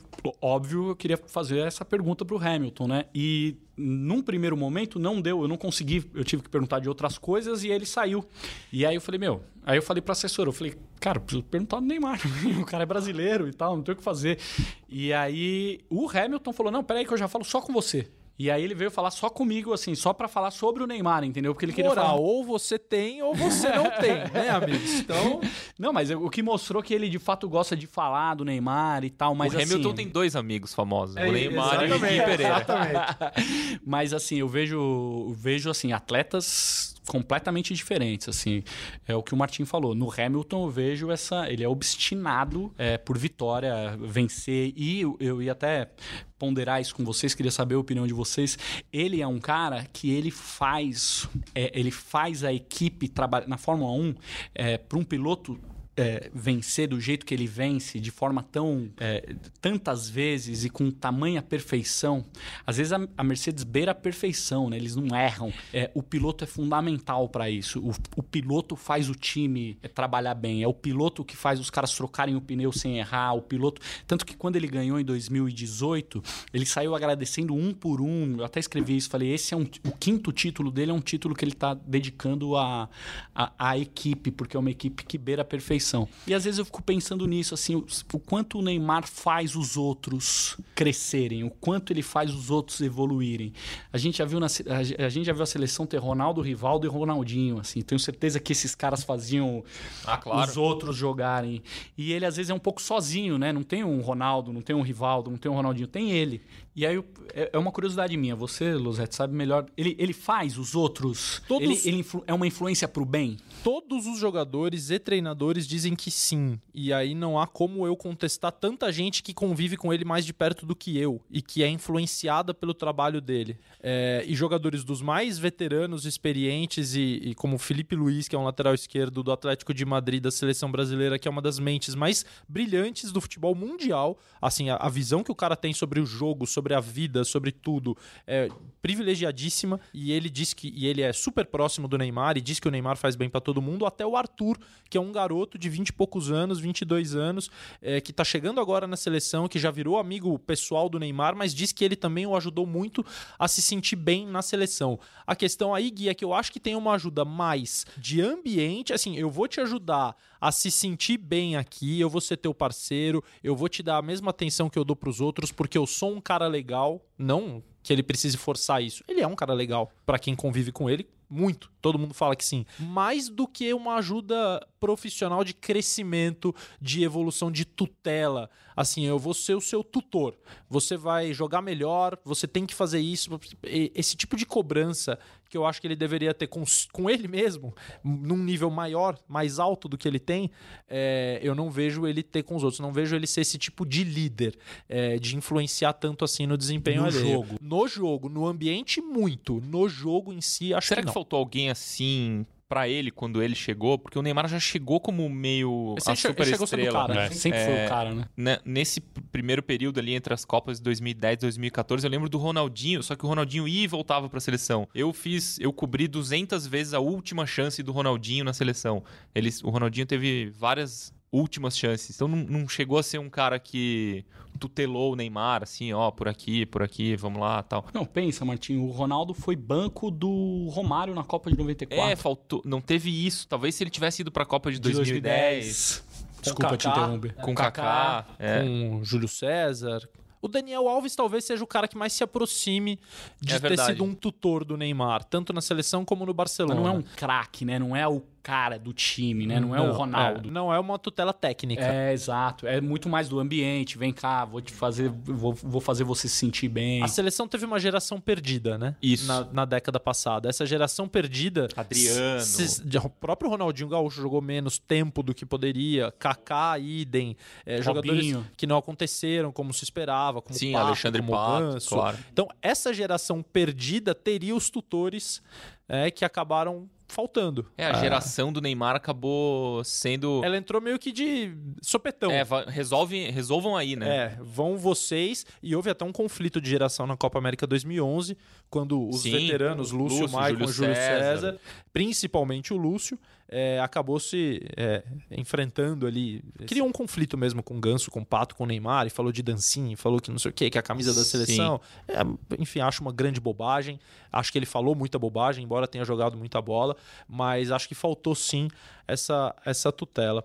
óbvio, 0.41 0.89
eu 0.89 0.95
queria 0.95 1.17
fazer 1.17 1.59
essa 1.59 1.83
pergunta 1.83 2.23
pro 2.23 2.37
Hamilton, 2.37 2.87
né? 2.87 3.05
E 3.13 3.57
num 3.75 4.21
primeiro 4.21 4.55
momento 4.55 4.99
não 4.99 5.19
deu, 5.19 5.41
eu 5.41 5.47
não 5.47 5.57
consegui, 5.57 6.09
eu 6.13 6.23
tive 6.23 6.43
que 6.43 6.49
perguntar 6.49 6.79
de 6.79 6.87
outras 6.87 7.17
coisas 7.17 7.63
e 7.63 7.69
ele 7.69 7.85
saiu. 7.85 8.25
E 8.71 8.85
aí 8.85 8.95
eu 8.95 9.01
falei, 9.01 9.19
meu, 9.19 9.43
aí 9.65 9.77
eu 9.77 9.81
falei 9.81 10.01
pro 10.01 10.11
assessor, 10.11 10.47
eu 10.47 10.53
falei, 10.53 10.75
cara, 10.99 11.19
preciso 11.19 11.43
perguntar 11.43 11.79
do 11.79 11.85
Neymar, 11.85 12.19
o 12.61 12.65
cara 12.65 12.83
é 12.83 12.85
brasileiro 12.85 13.47
e 13.47 13.53
tal, 13.53 13.75
não 13.75 13.83
tem 13.83 13.93
o 13.93 13.97
que 13.97 14.03
fazer. 14.03 14.39
E 14.87 15.11
aí 15.11 15.81
o 15.89 16.07
Hamilton 16.09 16.53
falou, 16.53 16.71
não, 16.71 16.83
peraí 16.83 17.05
que 17.05 17.13
eu 17.13 17.17
já 17.17 17.27
falo 17.27 17.43
só 17.43 17.61
com 17.61 17.73
você. 17.73 18.07
E 18.37 18.49
aí 18.49 18.63
ele 18.63 18.73
veio 18.73 18.89
falar 18.89 19.11
só 19.11 19.29
comigo, 19.29 19.71
assim, 19.73 19.93
só 19.93 20.11
pra 20.11 20.27
falar 20.27 20.49
sobre 20.49 20.81
o 20.83 20.87
Neymar, 20.87 21.23
entendeu? 21.23 21.53
Porque 21.53 21.65
ele 21.65 21.71
queria 21.73 21.89
Moral, 21.89 22.05
falar. 22.05 22.19
ou 22.19 22.43
você 22.43 22.79
tem 22.79 23.21
ou 23.21 23.35
você 23.35 23.69
não 23.69 23.91
tem, 24.01 24.15
né, 24.33 24.49
amigos? 24.49 24.91
Então, 24.99 25.39
Não, 25.77 25.93
mas 25.93 26.09
o 26.09 26.29
que 26.29 26.41
mostrou 26.41 26.81
que 26.81 26.93
ele 26.95 27.09
de 27.09 27.19
fato 27.19 27.47
gosta 27.47 27.75
de 27.75 27.85
falar 27.85 28.33
do 28.35 28.43
Neymar 28.43 29.03
e 29.03 29.09
tal, 29.11 29.35
mas 29.35 29.53
o 29.53 29.57
Hamilton 29.57 29.87
assim... 29.89 29.95
tem 29.95 30.07
dois 30.07 30.35
amigos 30.35 30.73
famosos, 30.73 31.15
É, 31.15 31.27
o 31.27 31.31
Neymar 31.31 31.83
e 31.83 31.91
o 31.93 31.99
Gui 31.99 32.07
Pereira. 32.07 32.43
exatamente. 32.43 33.79
Mas 33.85 34.13
assim, 34.13 34.37
eu 34.37 34.47
vejo, 34.47 35.33
vejo 35.35 35.69
assim, 35.69 35.91
atletas 35.91 36.92
completamente 37.07 37.73
diferentes, 37.73 38.29
assim. 38.29 38.63
É 39.07 39.15
o 39.15 39.23
que 39.23 39.33
o 39.33 39.37
Martin 39.37 39.65
falou. 39.65 39.93
No 39.95 40.11
Hamilton 40.11 40.65
eu 40.65 40.69
vejo 40.69 41.11
essa, 41.11 41.49
ele 41.49 41.63
é 41.63 41.67
obstinado 41.67 42.73
é, 42.77 42.97
por 42.97 43.17
vitória, 43.17 43.97
vencer 43.99 44.73
e 44.75 45.01
eu, 45.01 45.17
eu 45.19 45.41
ia 45.41 45.51
até 45.51 45.89
ponderar 46.37 46.81
isso 46.81 46.93
com 46.93 47.05
vocês, 47.05 47.33
queria 47.33 47.51
saber 47.51 47.75
a 47.75 47.79
opinião 47.79 48.05
de 48.05 48.13
vocês. 48.13 48.57
Ele 48.91 49.21
é 49.21 49.27
um 49.27 49.39
cara 49.39 49.85
que 49.93 50.11
ele 50.11 50.31
faz, 50.31 51.27
é, 51.55 51.71
ele 51.73 51.91
faz 51.91 52.43
a 52.43 52.51
equipe 52.51 53.07
trabalhar 53.07 53.47
na 53.47 53.57
Fórmula 53.57 53.91
1 53.93 54.15
é, 54.53 54.77
para 54.77 54.97
um 54.97 55.03
piloto 55.03 55.59
é, 55.95 56.29
vencer 56.33 56.87
do 56.87 56.99
jeito 56.99 57.25
que 57.25 57.33
ele 57.33 57.45
vence, 57.45 57.99
de 57.99 58.11
forma 58.11 58.41
tão 58.43 58.89
é, 58.97 59.35
tantas 59.61 60.09
vezes 60.09 60.65
e 60.65 60.69
com 60.69 60.89
tamanha 60.89 61.41
perfeição. 61.41 62.25
Às 62.65 62.77
vezes 62.77 62.93
a, 62.93 63.07
a 63.17 63.23
Mercedes 63.23 63.63
beira 63.63 63.91
a 63.91 63.95
perfeição, 63.95 64.69
né? 64.69 64.77
Eles 64.77 64.95
não 64.95 65.15
erram. 65.15 65.53
É, 65.71 65.91
o 65.93 66.01
piloto 66.01 66.43
é 66.43 66.47
fundamental 66.47 67.29
para 67.29 67.49
isso. 67.49 67.79
O, 67.79 67.93
o 68.17 68.23
piloto 68.23 68.75
faz 68.75 69.09
o 69.09 69.15
time 69.15 69.77
é, 69.83 69.87
trabalhar 69.87 70.33
bem. 70.33 70.63
É 70.63 70.67
o 70.67 70.73
piloto 70.73 71.23
que 71.23 71.35
faz 71.35 71.59
os 71.59 71.69
caras 71.69 71.93
trocarem 71.93 72.35
o 72.35 72.41
pneu 72.41 72.71
sem 72.71 72.97
errar. 72.97 73.33
O 73.33 73.41
piloto, 73.41 73.81
tanto 74.07 74.25
que 74.25 74.35
quando 74.35 74.55
ele 74.55 74.67
ganhou 74.67 74.99
em 74.99 75.05
2018, 75.05 76.23
ele 76.53 76.65
saiu 76.65 76.95
agradecendo 76.95 77.53
um 77.53 77.73
por 77.73 78.01
um. 78.01 78.37
Eu 78.39 78.45
até 78.45 78.59
escrevi 78.59 78.97
isso, 78.97 79.09
falei 79.09 79.31
esse 79.33 79.53
é 79.53 79.57
um, 79.57 79.67
o 79.85 79.91
quinto 79.91 80.31
título 80.31 80.71
dele 80.71 80.91
é 80.91 80.93
um 80.93 81.01
título 81.01 81.35
que 81.35 81.45
ele 81.45 81.51
está 81.51 81.73
dedicando 81.73 82.55
à 82.55 82.89
a, 83.35 83.43
a, 83.45 83.69
a 83.69 83.77
equipe, 83.77 84.31
porque 84.31 84.57
é 84.57 84.59
uma 84.59 84.71
equipe 84.71 85.03
que 85.03 85.17
beira 85.17 85.43
a 85.43 85.45
perfeição. 85.45 85.82
E 86.25 86.33
às 86.33 86.43
vezes 86.43 86.59
eu 86.59 86.65
fico 86.65 86.81
pensando 86.81 87.25
nisso, 87.27 87.53
assim, 87.53 87.75
o, 87.75 87.85
o, 88.13 88.19
quanto 88.19 88.59
o 88.59 88.61
Neymar 88.61 89.07
faz 89.07 89.55
os 89.55 89.77
outros 89.77 90.57
crescerem, 90.75 91.43
o 91.43 91.49
quanto 91.49 91.91
ele 91.91 92.01
faz 92.01 92.33
os 92.33 92.49
outros 92.49 92.81
evoluírem. 92.81 93.53
A 93.91 93.97
gente 93.97 94.17
já 94.17 94.25
viu, 94.25 94.39
na, 94.39 94.47
a, 94.47 95.05
a 95.05 95.09
gente 95.09 95.25
já 95.25 95.33
viu 95.33 95.43
a 95.43 95.45
seleção 95.45 95.85
ter 95.85 95.97
Ronaldo, 95.97 96.41
Rivaldo 96.41 96.87
e 96.87 96.89
Ronaldinho, 96.89 97.59
assim. 97.59 97.81
Tenho 97.81 97.99
certeza 97.99 98.39
que 98.39 98.51
esses 98.51 98.73
caras 98.75 99.03
faziam 99.03 99.63
ah, 100.05 100.17
claro. 100.17 100.49
os 100.49 100.57
outros 100.57 100.95
jogarem. 100.95 101.61
E 101.97 102.11
ele 102.13 102.25
às 102.25 102.37
vezes 102.37 102.49
é 102.49 102.53
um 102.53 102.59
pouco 102.59 102.81
sozinho, 102.81 103.37
né? 103.37 103.51
Não 103.51 103.63
tem 103.63 103.83
um 103.83 104.01
Ronaldo, 104.01 104.53
não 104.53 104.61
tem 104.61 104.75
um 104.75 104.81
Rivaldo, 104.81 105.29
não 105.29 105.37
tem 105.37 105.51
um 105.51 105.55
Ronaldinho, 105.55 105.87
tem 105.87 106.11
ele. 106.11 106.41
E 106.75 106.85
aí 106.85 107.03
é, 107.33 107.51
é 107.53 107.57
uma 107.57 107.71
curiosidade 107.71 108.15
minha. 108.17 108.35
Você, 108.35 108.73
Luzete, 108.73 109.15
sabe 109.15 109.33
melhor. 109.35 109.65
Ele, 109.77 109.95
ele 109.99 110.13
faz 110.13 110.57
os 110.57 110.75
outros. 110.75 111.41
Todos... 111.47 111.67
Ele, 111.67 111.81
ele 111.85 111.97
influ, 111.97 112.23
é 112.25 112.33
uma 112.33 112.47
influência 112.47 112.87
pro 112.87 113.05
bem? 113.05 113.37
Todos 113.63 114.07
os 114.07 114.19
jogadores 114.19 114.89
e 114.89 114.97
treinadores 114.97 115.67
dizem 115.67 115.95
que 115.95 116.09
sim. 116.09 116.59
E 116.73 116.91
aí 116.91 117.13
não 117.13 117.39
há 117.39 117.45
como 117.45 117.85
eu 117.85 117.95
contestar 117.95 118.51
tanta 118.51 118.91
gente 118.91 119.21
que 119.21 119.33
convive 119.33 119.77
com 119.77 119.93
ele 119.93 120.03
mais 120.03 120.25
de 120.25 120.33
perto 120.33 120.65
do 120.65 120.75
que 120.75 120.97
eu 120.97 121.21
e 121.29 121.41
que 121.41 121.61
é 121.63 121.69
influenciada 121.69 122.53
pelo 122.53 122.73
trabalho 122.73 123.21
dele. 123.21 123.57
É, 123.81 124.23
e 124.25 124.33
jogadores 124.35 124.83
dos 124.83 125.01
mais 125.01 125.37
veteranos, 125.37 126.05
experientes, 126.05 126.95
e, 126.95 127.21
e 127.23 127.35
como 127.35 127.57
Felipe 127.57 127.95
Luiz, 127.95 128.27
que 128.27 128.35
é 128.35 128.39
um 128.39 128.43
lateral 128.43 128.73
esquerdo 128.73 129.21
do 129.21 129.31
Atlético 129.31 129.73
de 129.73 129.85
Madrid, 129.85 130.23
da 130.23 130.31
seleção 130.31 130.71
brasileira, 130.71 131.19
que 131.19 131.27
é 131.27 131.31
uma 131.31 131.41
das 131.41 131.59
mentes 131.59 131.93
mais 131.93 132.25
brilhantes 132.47 133.11
do 133.11 133.21
futebol 133.21 133.53
mundial. 133.53 134.17
Assim, 134.41 134.69
a, 134.69 134.77
a 134.77 134.89
visão 134.89 135.23
que 135.23 135.31
o 135.31 135.35
cara 135.35 135.55
tem 135.55 135.73
sobre 135.73 135.99
o 135.99 136.05
jogo, 136.05 136.47
sobre 136.47 136.62
a 136.71 136.79
vida, 136.79 137.23
sobre 137.23 137.51
tudo, 137.51 137.97
é 138.27 138.47
privilegiadíssima. 138.79 139.79
E 139.93 140.11
ele 140.11 140.29
diz 140.29 140.53
que 140.53 140.71
e 140.75 140.85
ele 140.85 141.01
é 141.01 141.11
super 141.11 141.45
próximo 141.45 141.87
do 141.87 141.97
Neymar 141.97 142.37
e 142.37 142.41
diz 142.41 142.59
que 142.59 142.67
o 142.67 142.71
Neymar 142.71 142.97
faz 142.97 143.15
bem 143.15 143.29
para 143.29 143.41
todo 143.41 143.61
mundo, 143.61 143.85
até 143.85 144.05
o 144.05 144.15
Arthur, 144.15 144.57
que 144.89 144.97
é 144.97 145.01
um 145.01 145.11
garoto 145.11 145.57
de 145.57 145.69
20 145.69 145.87
e 145.87 145.93
poucos 145.93 146.29
anos, 146.29 146.59
22 146.59 147.15
anos, 147.15 147.49
é, 147.81 147.99
que 147.99 148.13
tá 148.13 148.23
chegando 148.23 148.59
agora 148.59 148.85
na 148.85 148.95
seleção, 148.95 149.47
que 149.47 149.57
já 149.57 149.71
virou 149.71 149.97
amigo 149.97 150.37
pessoal 150.37 150.87
do 150.87 150.99
Neymar, 150.99 151.35
mas 151.35 151.55
diz 151.55 151.71
que 151.71 151.83
ele 151.83 151.95
também 151.95 152.27
o 152.27 152.35
ajudou 152.35 152.65
muito 152.65 153.05
a 153.39 153.47
se 153.47 153.61
sentir 153.61 153.95
bem 153.95 154.27
na 154.27 154.41
seleção. 154.41 154.99
A 155.25 155.35
questão 155.35 155.73
aí, 155.73 155.89
Gui, 155.89 156.09
é 156.09 156.13
que 156.13 156.25
eu 156.25 156.33
acho 156.33 156.51
que 156.51 156.59
tem 156.59 156.75
uma 156.75 156.93
ajuda 156.93 157.25
mais 157.25 157.85
de 157.97 158.21
ambiente, 158.21 158.93
assim, 158.93 159.17
eu 159.17 159.29
vou 159.29 159.47
te 159.47 159.61
ajudar 159.61 160.15
a 160.43 160.51
se 160.51 160.69
sentir 160.69 161.17
bem 161.17 161.55
aqui, 161.55 162.01
eu 162.01 162.09
vou 162.09 162.19
ser 162.19 162.35
teu 162.35 162.53
parceiro, 162.53 163.23
eu 163.41 163.55
vou 163.55 163.69
te 163.69 163.81
dar 163.81 163.95
a 163.95 164.01
mesma 164.01 164.31
atenção 164.31 164.69
que 164.69 164.77
eu 164.77 164.83
dou 164.83 164.93
pros 164.93 165.21
outros, 165.21 165.53
porque 165.53 165.77
eu 165.77 165.87
sou 165.87 166.13
um 166.13 166.19
cara 166.19 166.47
legal, 166.47 167.01
não 167.17 167.63
que 167.81 167.93
ele 167.93 168.03
precise 168.03 168.35
forçar 168.35 168.83
isso. 168.83 169.05
Ele 169.07 169.21
é 169.21 169.27
um 169.27 169.35
cara 169.35 169.53
legal 169.53 169.89
para 170.05 170.19
quem 170.19 170.35
convive 170.35 170.73
com 170.73 170.89
ele, 170.89 171.07
muito. 171.29 171.71
Todo 171.83 171.99
mundo 171.99 172.13
fala 172.13 172.33
que 172.33 172.45
sim. 172.45 172.65
Mais 172.79 173.27
do 173.27 173.45
que 173.45 173.73
uma 173.73 173.95
ajuda 173.95 174.65
profissional 174.79 175.43
de 175.43 175.53
crescimento, 175.53 176.55
de 176.81 177.03
evolução, 177.03 177.51
de 177.51 177.65
tutela. 177.65 178.49
Assim, 178.73 179.05
eu 179.05 179.19
vou 179.19 179.33
ser 179.33 179.53
o 179.53 179.61
seu 179.61 179.83
tutor. 179.83 180.33
Você 180.69 180.95
vai 180.95 181.33
jogar 181.33 181.61
melhor, 181.61 182.17
você 182.23 182.47
tem 182.47 182.65
que 182.65 182.73
fazer 182.73 183.01
isso. 183.01 183.29
Esse 183.63 184.15
tipo 184.15 184.37
de 184.37 184.45
cobrança 184.45 185.19
que 185.49 185.57
eu 185.57 185.67
acho 185.67 185.79
que 185.79 185.85
ele 185.85 185.95
deveria 185.95 186.33
ter 186.33 186.47
com, 186.47 186.63
com 186.91 187.07
ele 187.07 187.27
mesmo, 187.27 187.75
num 188.03 188.37
nível 188.37 188.71
maior, 188.71 189.19
mais 189.27 189.59
alto 189.59 189.87
do 189.87 189.95
que 189.95 190.07
ele 190.07 190.17
tem, 190.17 190.49
é, 190.89 191.39
eu 191.43 191.53
não 191.53 191.69
vejo 191.69 192.07
ele 192.07 192.23
ter 192.23 192.41
com 192.41 192.55
os 192.55 192.63
outros. 192.63 192.79
Não 192.79 192.91
vejo 192.91 193.15
ele 193.15 193.27
ser 193.27 193.41
esse 193.41 193.59
tipo 193.59 193.85
de 193.85 194.03
líder, 194.03 194.57
é, 194.89 195.19
de 195.19 195.37
influenciar 195.37 195.93
tanto 195.93 196.25
assim 196.25 196.47
no 196.47 196.57
desempenho 196.57 197.01
no 197.01 197.07
alheio. 197.07 197.33
jogo. 197.33 197.57
No 197.61 197.87
jogo, 197.87 198.29
no 198.29 198.47
ambiente, 198.47 198.99
muito. 198.99 199.61
No 199.61 199.87
jogo 199.87 200.33
em 200.33 200.41
si, 200.41 200.73
acho 200.73 200.87
Será 200.87 201.01
que 201.01 201.07
que, 201.07 201.13
faltou 201.13 201.37
alguém 201.37 201.69
assim 201.73 202.45
para 202.69 202.87
ele 202.89 203.11
quando 203.11 203.43
ele 203.43 203.53
chegou? 203.53 203.99
Porque 203.99 204.17
o 204.17 204.21
Neymar 204.23 204.47
já 204.47 204.59
chegou 204.59 204.99
como 204.99 205.29
meio 205.29 205.93
a 206.07 206.15
super 206.15 206.47
estrela. 206.63 207.07
cara, 207.07 207.25
É, 207.25 207.29
sempre 207.29 207.63
foi 207.65 207.85
o 207.85 207.87
cara, 207.89 208.15
né? 208.15 208.25
né, 208.35 208.57
nesse 208.65 208.99
primeiro 209.31 209.61
período 209.61 209.99
ali 209.99 210.15
entre 210.15 210.33
as 210.33 210.43
Copas 210.43 210.77
de 210.77 210.83
2010 210.85 211.33
e 211.35 211.41
2014, 211.41 212.03
eu 212.07 212.09
lembro 212.09 212.29
do 212.29 212.39
Ronaldinho, 212.39 213.03
só 213.03 213.15
que 213.15 213.23
o 213.25 213.27
Ronaldinho 213.29 213.67
ia 213.67 213.83
e 213.83 213.87
voltava 213.87 214.27
pra 214.27 214.39
seleção. 214.39 214.87
Eu 214.95 215.13
fiz, 215.13 215.59
eu 215.59 215.71
cobri 215.71 216.07
200 216.07 216.65
vezes 216.65 216.95
a 216.95 216.99
última 216.99 217.45
chance 217.45 217.83
do 217.83 217.91
Ronaldinho 217.91 218.43
na 218.43 218.53
seleção. 218.53 219.03
Eles, 219.35 219.63
o 219.63 219.69
Ronaldinho 219.69 220.07
teve 220.07 220.49
várias 220.57 221.13
últimas 221.33 221.75
chances. 221.77 222.15
Então 222.15 222.27
não, 222.27 222.37
não 222.37 222.67
chegou 222.69 222.97
a 222.99 223.03
ser 223.03 223.17
um 223.17 223.29
cara 223.29 223.57
que 223.59 224.23
tutelou 224.59 225.13
o 225.13 225.15
Neymar, 225.15 225.63
assim, 225.63 225.91
ó, 225.91 226.11
por 226.11 226.27
aqui, 226.27 226.65
por 226.67 226.83
aqui, 226.83 227.15
vamos 227.15 227.41
lá, 227.41 227.63
tal. 227.63 227.85
Não, 227.91 228.05
pensa, 228.05 228.45
Martinho, 228.45 228.83
o 228.83 228.91
Ronaldo 228.91 229.33
foi 229.33 229.55
banco 229.55 230.11
do 230.11 230.67
Romário 230.69 231.13
na 231.15 231.23
Copa 231.23 231.49
de 231.49 231.57
94. 231.57 232.11
É, 232.11 232.15
faltou, 232.15 232.61
não 232.63 232.79
teve 232.79 233.09
isso. 233.25 233.47
Talvez 233.47 233.73
se 233.73 233.83
ele 233.83 233.89
tivesse 233.89 234.21
ido 234.21 234.31
pra 234.31 234.45
Copa 234.45 234.71
de, 234.71 234.77
de 234.79 234.91
2010, 234.91 235.23
2010. 235.65 236.03
Desculpa 236.43 236.77
te 236.77 236.83
Kaká. 236.85 236.97
interromper. 237.01 237.33
com 237.35 237.55
Kaká, 237.55 238.27
é. 238.37 238.61
com 238.61 239.03
Júlio 239.03 239.27
César. 239.27 240.07
O 240.41 240.47
Daniel 240.49 240.89
Alves 240.89 241.15
talvez 241.15 241.45
seja 241.45 241.63
o 241.63 241.67
cara 241.67 241.87
que 241.87 241.97
mais 241.97 242.11
se 242.11 242.21
aproxime 242.21 242.99
de 243.41 243.55
É 243.55 243.59
ter 243.61 243.79
sido 243.79 244.03
um 244.03 244.13
tutor 244.13 244.65
do 244.65 244.75
Neymar, 244.75 245.23
tanto 245.23 245.53
na 245.53 245.61
seleção 245.61 246.03
como 246.03 246.25
no 246.25 246.31
Mas 246.31 246.35
Barcelona. 246.35 246.75
não 246.75 246.85
é 246.85 246.91
um 246.91 247.01
craque, 247.01 247.63
né? 247.63 247.79
Não 247.79 247.95
é 247.95 248.05
o 248.05 248.21
cara 248.43 248.77
do 248.77 248.91
time, 248.91 249.47
né? 249.47 249.57
Não 249.57 249.73
é 249.73 249.79
o 249.79 249.93
Ronaldo. 249.93 250.49
é, 250.49 250.51
não 250.51 250.71
é 250.73 250.77
uma 250.77 250.99
tutela 250.99 251.31
técnica. 251.33 251.81
É, 251.85 252.11
exato. 252.11 252.67
É 252.67 252.81
muito 252.81 253.07
mais 253.07 253.29
do 253.29 253.39
ambiente. 253.39 253.97
Vem 253.97 254.11
cá, 254.11 254.43
vou 254.43 254.61
te 254.61 254.73
fazer, 254.73 255.09
vou, 255.09 255.53
vou 255.53 255.79
fazer 255.79 256.03
você 256.03 256.27
se 256.27 256.35
sentir 256.35 256.67
bem. 256.67 257.01
A 257.01 257.07
seleção 257.07 257.47
teve 257.47 257.63
uma 257.65 257.79
geração 257.79 258.19
perdida, 258.19 258.77
né? 258.77 258.95
Isso. 259.01 259.25
Na, 259.27 259.45
na 259.45 259.65
década 259.65 259.97
passada. 259.97 260.49
Essa 260.49 260.65
geração 260.65 261.07
perdida. 261.07 261.69
Adriano. 261.75 262.41
se- 262.41 262.83
o 262.97 263.09
próprio 263.09 263.49
Ronaldinho 263.49 263.87
Gaúcho 263.87 264.21
jogou 264.21 264.41
menos 264.41 264.77
tempo 264.77 265.23
do 265.23 265.33
que 265.33 265.45
poderia. 265.45 266.11
Kaká, 266.11 266.77
idem. 266.77 267.37
É, 267.65 267.81
jogadores 267.81 268.37
que 268.57 268.67
não 268.67 268.77
aconteceram 268.77 269.53
como 269.53 269.73
se 269.73 269.85
esperava. 269.85 270.41
Como 270.41 270.59
Sim, 270.59 270.73
Pato, 270.73 270.87
Alexandre 270.87 271.21
como 271.21 271.31
Pato, 271.31 271.63
Ganso. 271.73 271.89
claro. 271.89 272.17
Então, 272.31 272.49
essa 272.61 272.93
geração 272.93 273.41
perdida 273.41 274.13
teria 274.13 274.53
os 274.53 274.69
tutores 274.69 275.41
é, 275.87 276.11
que 276.11 276.25
acabaram 276.25 276.89
faltando. 277.07 277.65
É, 277.77 277.85
a 277.85 277.93
geração 277.93 278.51
do 278.51 278.61
Neymar 278.61 278.95
acabou 278.95 279.83
sendo. 279.83 280.41
Ela 280.43 280.57
entrou 280.57 280.81
meio 280.81 280.97
que 280.97 281.11
de 281.11 281.55
sopetão. 281.81 282.31
É, 282.31 282.43
resolve, 282.67 283.29
resolvam 283.29 283.75
aí, 283.75 283.95
né? 283.95 284.15
É, 284.15 284.37
vão 284.41 284.77
vocês. 284.77 285.45
E 285.61 285.75
houve 285.75 285.89
até 285.89 286.03
um 286.05 286.11
conflito 286.11 286.59
de 286.59 286.69
geração 286.69 287.05
na 287.05 287.15
Copa 287.15 287.37
América 287.37 287.67
2011, 287.67 288.37
quando 288.69 289.07
os 289.07 289.21
Sim, 289.21 289.31
veteranos, 289.31 289.91
Lúcio, 289.91 290.21
Lúcio, 290.21 290.35
Maicon, 290.35 290.59
Júlio 290.59 290.73
Júlio 290.73 290.95
César, 290.95 291.19
César. 291.19 291.59
principalmente 291.91 292.73
o 292.73 292.77
Lúcio, 292.77 293.17
é, 293.55 293.79
acabou 293.79 294.19
se 294.19 294.65
é, 294.75 295.03
enfrentando 295.29 296.07
ali. 296.07 296.43
Criou 296.65 296.87
um 296.87 296.91
conflito 296.91 297.37
mesmo 297.37 297.61
com 297.61 297.77
o 297.77 297.79
Ganso, 297.79 298.09
com 298.09 298.21
o 298.21 298.25
Pato, 298.25 298.55
com 298.55 298.63
o 298.63 298.67
Neymar, 298.67 299.05
e 299.05 299.11
falou 299.11 299.31
de 299.31 299.43
dancinha, 299.43 299.95
falou 299.95 300.19
que 300.19 300.31
não 300.31 300.39
sei 300.39 300.49
o 300.49 300.53
quê, 300.53 300.71
que 300.71 300.77
é 300.77 300.79
a 300.79 300.83
camisa 300.83 301.13
da 301.13 301.23
seleção. 301.23 301.79
É, 302.07 302.21
enfim, 302.57 302.79
acho 302.79 303.01
uma 303.01 303.11
grande 303.11 303.39
bobagem. 303.39 303.99
Acho 304.31 304.51
que 304.51 304.57
ele 304.57 304.65
falou 304.65 304.95
muita 304.95 305.19
bobagem, 305.19 305.63
embora 305.63 305.87
tenha 305.87 306.03
jogado 306.03 306.35
muita 306.35 306.59
bola, 306.59 306.97
mas 307.29 307.69
acho 307.69 307.87
que 307.87 307.93
faltou 307.93 308.33
sim 308.33 308.67
essa, 309.07 309.55
essa 309.65 309.91
tutela. 309.91 310.43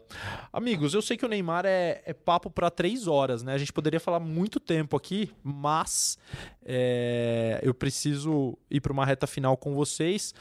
Amigos, 0.53 0.95
eu 0.95 1.03
sei 1.03 1.17
que 1.17 1.25
o 1.25 1.29
Neymar 1.29 1.65
é, 1.67 2.03
é 2.05 2.13
papo 2.13 2.51
para 2.51 2.71
três 2.71 3.07
horas, 3.07 3.43
né? 3.43 3.55
A 3.55 3.59
gente 3.59 3.73
poderia 3.73 4.01
falar 4.01 4.21
muito 4.21 4.59
tempo 4.59 4.97
aqui, 4.97 5.33
mas 5.43 6.19
é, 6.65 7.61
eu 7.63 7.73
preciso 7.73 8.57
ir 8.71 8.81
para 8.81 8.93
uma 8.93 9.07
reta 9.07 9.27
final 9.27 9.57
com 9.57 9.75
vocês. 9.75 10.35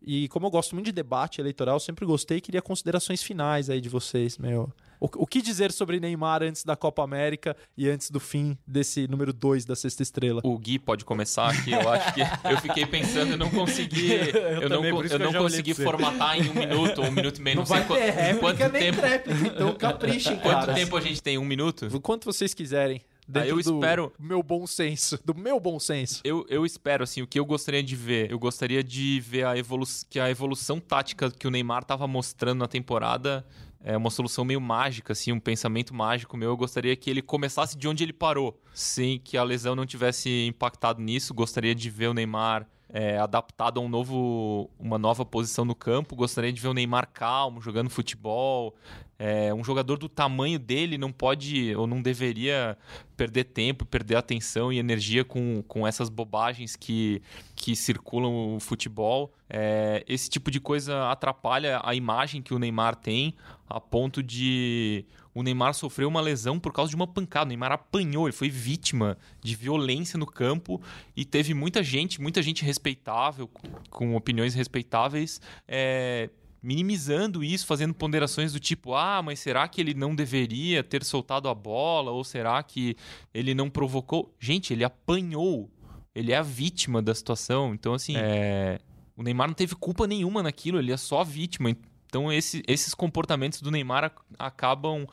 E 0.00 0.28
como 0.28 0.46
eu 0.46 0.50
gosto 0.50 0.74
muito 0.74 0.86
de 0.86 0.92
debate 0.92 1.40
eleitoral, 1.40 1.78
sempre 1.78 2.04
gostei 2.04 2.38
e 2.38 2.40
queria 2.40 2.62
considerações 2.62 3.22
finais 3.22 3.70
aí 3.70 3.80
de 3.80 3.88
vocês, 3.88 4.36
meu. 4.36 4.72
O, 5.02 5.08
o 5.24 5.26
que 5.26 5.42
dizer 5.42 5.72
sobre 5.72 5.98
Neymar 5.98 6.44
antes 6.44 6.62
da 6.64 6.76
Copa 6.76 7.02
América 7.02 7.56
e 7.76 7.88
antes 7.88 8.08
do 8.08 8.20
fim 8.20 8.56
desse 8.64 9.08
número 9.08 9.32
2 9.32 9.64
da 9.64 9.74
Sexta 9.74 10.00
Estrela? 10.00 10.40
O 10.44 10.56
Gui 10.56 10.78
pode 10.78 11.04
começar 11.04 11.48
aqui. 11.50 11.72
Eu 11.72 11.90
acho 11.90 12.14
que 12.14 12.20
eu 12.20 12.58
fiquei 12.58 12.86
pensando 12.86 13.32
e 13.32 13.36
não 13.36 13.50
consegui. 13.50 14.12
Eu, 14.62 14.68
não, 14.68 14.76
também, 14.76 14.92
co- 14.92 15.04
isso 15.04 15.14
eu 15.14 15.18
eu 15.20 15.32
não 15.32 15.42
consegui 15.42 15.74
formatar 15.74 16.38
em 16.38 16.48
um 16.50 16.54
minuto 16.54 17.00
ou 17.00 17.08
um 17.08 17.10
minuto 17.10 17.38
e 17.38 17.42
meio. 17.42 17.56
Não, 17.56 17.66
sei 17.66 17.78
vai 17.78 17.86
qu- 17.88 17.94
ter 17.94 18.08
em 18.08 18.12
réplica 18.12 18.38
quanto 18.40 18.72
nem 18.72 18.82
tempo. 18.82 18.98
tréplica, 19.00 19.46
então 19.48 19.74
caprichem, 19.74 20.36
Quanto 20.40 20.72
tempo 20.74 20.96
a 20.96 21.00
gente 21.00 21.20
tem? 21.20 21.36
Um 21.36 21.44
minuto? 21.44 21.88
O 21.92 22.00
quanto 22.00 22.24
vocês 22.24 22.54
quiserem. 22.54 23.00
Dentro 23.26 23.48
eu 23.48 23.54
do 23.56 23.60
espero- 23.60 24.12
meu 24.20 24.42
bom 24.42 24.66
senso. 24.66 25.18
Do 25.24 25.34
meu 25.34 25.58
bom 25.58 25.80
senso. 25.80 26.20
Eu, 26.24 26.46
eu 26.48 26.64
espero, 26.66 27.02
assim, 27.02 27.22
o 27.22 27.26
que 27.26 27.38
eu 27.40 27.44
gostaria 27.44 27.82
de 27.82 27.96
ver. 27.96 28.30
Eu 28.30 28.38
gostaria 28.38 28.82
de 28.84 29.18
ver 29.20 29.46
a 29.46 29.56
evolu 29.58 29.84
que 30.08 30.20
a 30.20 30.30
evolução 30.30 30.78
tática 30.78 31.30
que 31.30 31.46
o 31.46 31.50
Neymar 31.50 31.82
estava 31.82 32.06
mostrando 32.06 32.58
na 32.60 32.68
temporada 32.68 33.44
é 33.84 33.96
uma 33.96 34.10
solução 34.10 34.44
meio 34.44 34.60
mágica, 34.60 35.12
assim, 35.12 35.32
um 35.32 35.40
pensamento 35.40 35.94
mágico 35.94 36.36
meu. 36.36 36.50
Eu 36.50 36.56
gostaria 36.56 36.94
que 36.94 37.10
ele 37.10 37.20
começasse 37.20 37.76
de 37.76 37.88
onde 37.88 38.04
ele 38.04 38.12
parou, 38.12 38.58
sem 38.72 39.18
que 39.18 39.36
a 39.36 39.42
lesão 39.42 39.74
não 39.74 39.84
tivesse 39.84 40.46
impactado 40.46 41.00
nisso. 41.00 41.34
Gostaria 41.34 41.74
de 41.74 41.90
ver 41.90 42.08
o 42.08 42.14
Neymar 42.14 42.66
é, 42.88 43.18
adaptado 43.18 43.80
a 43.80 43.82
um 43.82 43.88
novo, 43.88 44.70
uma 44.78 44.98
nova 44.98 45.24
posição 45.24 45.64
no 45.64 45.74
campo. 45.74 46.14
Gostaria 46.14 46.52
de 46.52 46.60
ver 46.60 46.68
o 46.68 46.74
Neymar 46.74 47.08
calmo, 47.12 47.60
jogando 47.60 47.90
futebol. 47.90 48.74
É, 49.18 49.54
um 49.54 49.62
jogador 49.62 49.98
do 49.98 50.08
tamanho 50.08 50.58
dele 50.58 50.98
não 50.98 51.12
pode 51.12 51.74
ou 51.76 51.86
não 51.86 52.02
deveria 52.02 52.76
perder 53.16 53.44
tempo, 53.44 53.84
perder 53.84 54.16
atenção 54.16 54.72
e 54.72 54.78
energia 54.78 55.24
com, 55.24 55.62
com 55.68 55.86
essas 55.86 56.08
bobagens 56.08 56.74
que, 56.74 57.22
que 57.54 57.76
circulam 57.76 58.56
o 58.56 58.60
futebol. 58.60 59.32
É, 59.48 60.02
esse 60.08 60.28
tipo 60.28 60.50
de 60.50 60.58
coisa 60.58 61.10
atrapalha 61.10 61.80
a 61.84 61.94
imagem 61.94 62.42
que 62.42 62.52
o 62.52 62.58
Neymar 62.58 62.96
tem, 62.96 63.34
a 63.68 63.80
ponto 63.80 64.22
de 64.22 65.04
o 65.34 65.42
Neymar 65.42 65.74
sofreu 65.74 66.08
uma 66.08 66.20
lesão 66.20 66.58
por 66.58 66.72
causa 66.72 66.90
de 66.90 66.96
uma 66.96 67.06
pancada. 67.06 67.46
O 67.46 67.48
Neymar 67.48 67.72
apanhou, 67.72 68.26
ele 68.26 68.36
foi 68.36 68.50
vítima 68.50 69.16
de 69.40 69.54
violência 69.54 70.18
no 70.18 70.26
campo 70.26 70.80
e 71.16 71.24
teve 71.24 71.54
muita 71.54 71.82
gente, 71.82 72.20
muita 72.20 72.42
gente 72.42 72.64
respeitável, 72.64 73.48
com 73.88 74.14
opiniões 74.14 74.54
respeitáveis, 74.54 75.40
é, 75.66 76.28
minimizando 76.62 77.42
isso, 77.42 77.66
fazendo 77.66 77.92
ponderações 77.92 78.52
do 78.52 78.60
tipo: 78.60 78.94
ah, 78.94 79.20
mas 79.22 79.40
será 79.40 79.66
que 79.66 79.80
ele 79.80 79.94
não 79.94 80.14
deveria 80.14 80.82
ter 80.84 81.04
soltado 81.04 81.48
a 81.48 81.54
bola? 81.54 82.10
Ou 82.10 82.22
será 82.22 82.62
que 82.62 82.96
ele 83.34 83.54
não 83.54 83.68
provocou? 83.68 84.34
Gente, 84.38 84.72
ele 84.72 84.84
apanhou. 84.84 85.70
Ele 86.14 86.30
é 86.30 86.36
a 86.36 86.42
vítima 86.42 87.00
da 87.02 87.14
situação. 87.14 87.72
Então, 87.74 87.94
assim, 87.94 88.14
é, 88.16 88.78
o 89.16 89.22
Neymar 89.22 89.48
não 89.48 89.54
teve 89.54 89.74
culpa 89.74 90.06
nenhuma 90.06 90.42
naquilo, 90.42 90.78
ele 90.78 90.92
é 90.92 90.96
só 90.96 91.20
a 91.22 91.24
vítima. 91.24 91.74
Então, 92.06 92.30
esse- 92.30 92.62
esses 92.68 92.92
comportamentos 92.92 93.62
do 93.62 93.70
Neymar 93.70 94.04
ac- 94.04 94.20
acabam 94.38 95.06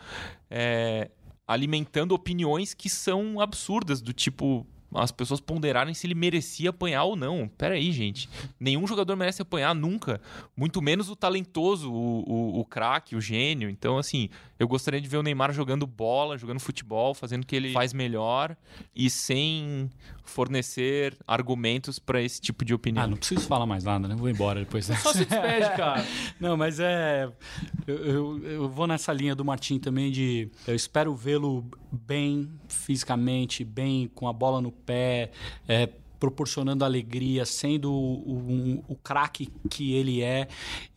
é, 0.51 1.09
alimentando 1.47 2.13
opiniões 2.13 2.73
que 2.73 2.89
são 2.89 3.39
absurdas, 3.39 4.01
do 4.01 4.11
tipo. 4.13 4.67
As 4.93 5.11
pessoas 5.11 5.39
ponderarem 5.39 5.93
se 5.93 6.07
ele 6.07 6.15
merecia 6.15 6.71
apanhar 6.71 7.03
ou 7.03 7.15
não. 7.15 7.47
Pera 7.57 7.75
aí, 7.75 7.91
gente. 7.91 8.29
Nenhum 8.59 8.87
jogador 8.87 9.15
merece 9.15 9.41
apanhar 9.41 9.75
nunca. 9.75 10.19
Muito 10.57 10.81
menos 10.81 11.09
o 11.09 11.15
talentoso, 11.15 11.91
o, 11.91 12.23
o, 12.27 12.59
o 12.59 12.65
craque, 12.65 13.15
o 13.15 13.21
gênio. 13.21 13.69
Então, 13.69 13.97
assim, 13.97 14.29
eu 14.59 14.67
gostaria 14.67 14.99
de 14.99 15.07
ver 15.07 15.17
o 15.17 15.23
Neymar 15.23 15.53
jogando 15.53 15.85
bola, 15.85 16.37
jogando 16.37 16.59
futebol, 16.59 17.13
fazendo 17.13 17.43
o 17.43 17.45
que 17.45 17.55
ele 17.55 17.71
faz 17.71 17.93
melhor 17.93 18.57
e 18.95 19.09
sem 19.09 19.89
fornecer 20.29 21.17
argumentos 21.27 21.97
para 21.97 22.21
esse 22.21 22.39
tipo 22.39 22.63
de 22.63 22.73
opinião. 22.73 23.03
Ah, 23.03 23.07
não 23.07 23.17
preciso 23.17 23.47
falar 23.47 23.65
mais 23.65 23.83
nada, 23.83 24.07
né? 24.07 24.15
Vou 24.15 24.29
embora 24.29 24.59
depois 24.59 24.87
dessa. 24.87 25.01
Só 25.09 25.13
se 25.13 25.25
despede, 25.25 25.75
cara. 25.75 26.05
Não, 26.39 26.55
mas 26.55 26.79
é. 26.79 27.29
Eu, 27.87 27.95
eu, 27.95 28.45
eu 28.45 28.69
vou 28.69 28.85
nessa 28.85 29.11
linha 29.11 29.35
do 29.35 29.43
Martim 29.43 29.79
também 29.79 30.11
de. 30.11 30.49
Eu 30.67 30.75
espero 30.75 31.15
vê-lo 31.15 31.65
bem 31.91 32.49
fisicamente, 32.67 33.63
bem, 33.63 34.09
com 34.13 34.27
a 34.27 34.33
bola 34.33 34.61
no 34.61 34.71
pé, 34.89 35.29
é, 35.67 35.87
proporcionando 36.19 36.83
alegria, 36.83 37.45
sendo 37.45 37.93
o, 37.93 38.83
o, 38.87 38.95
craque 38.95 39.51
que 39.69 39.93
ele 39.93 40.23
é. 40.23 40.47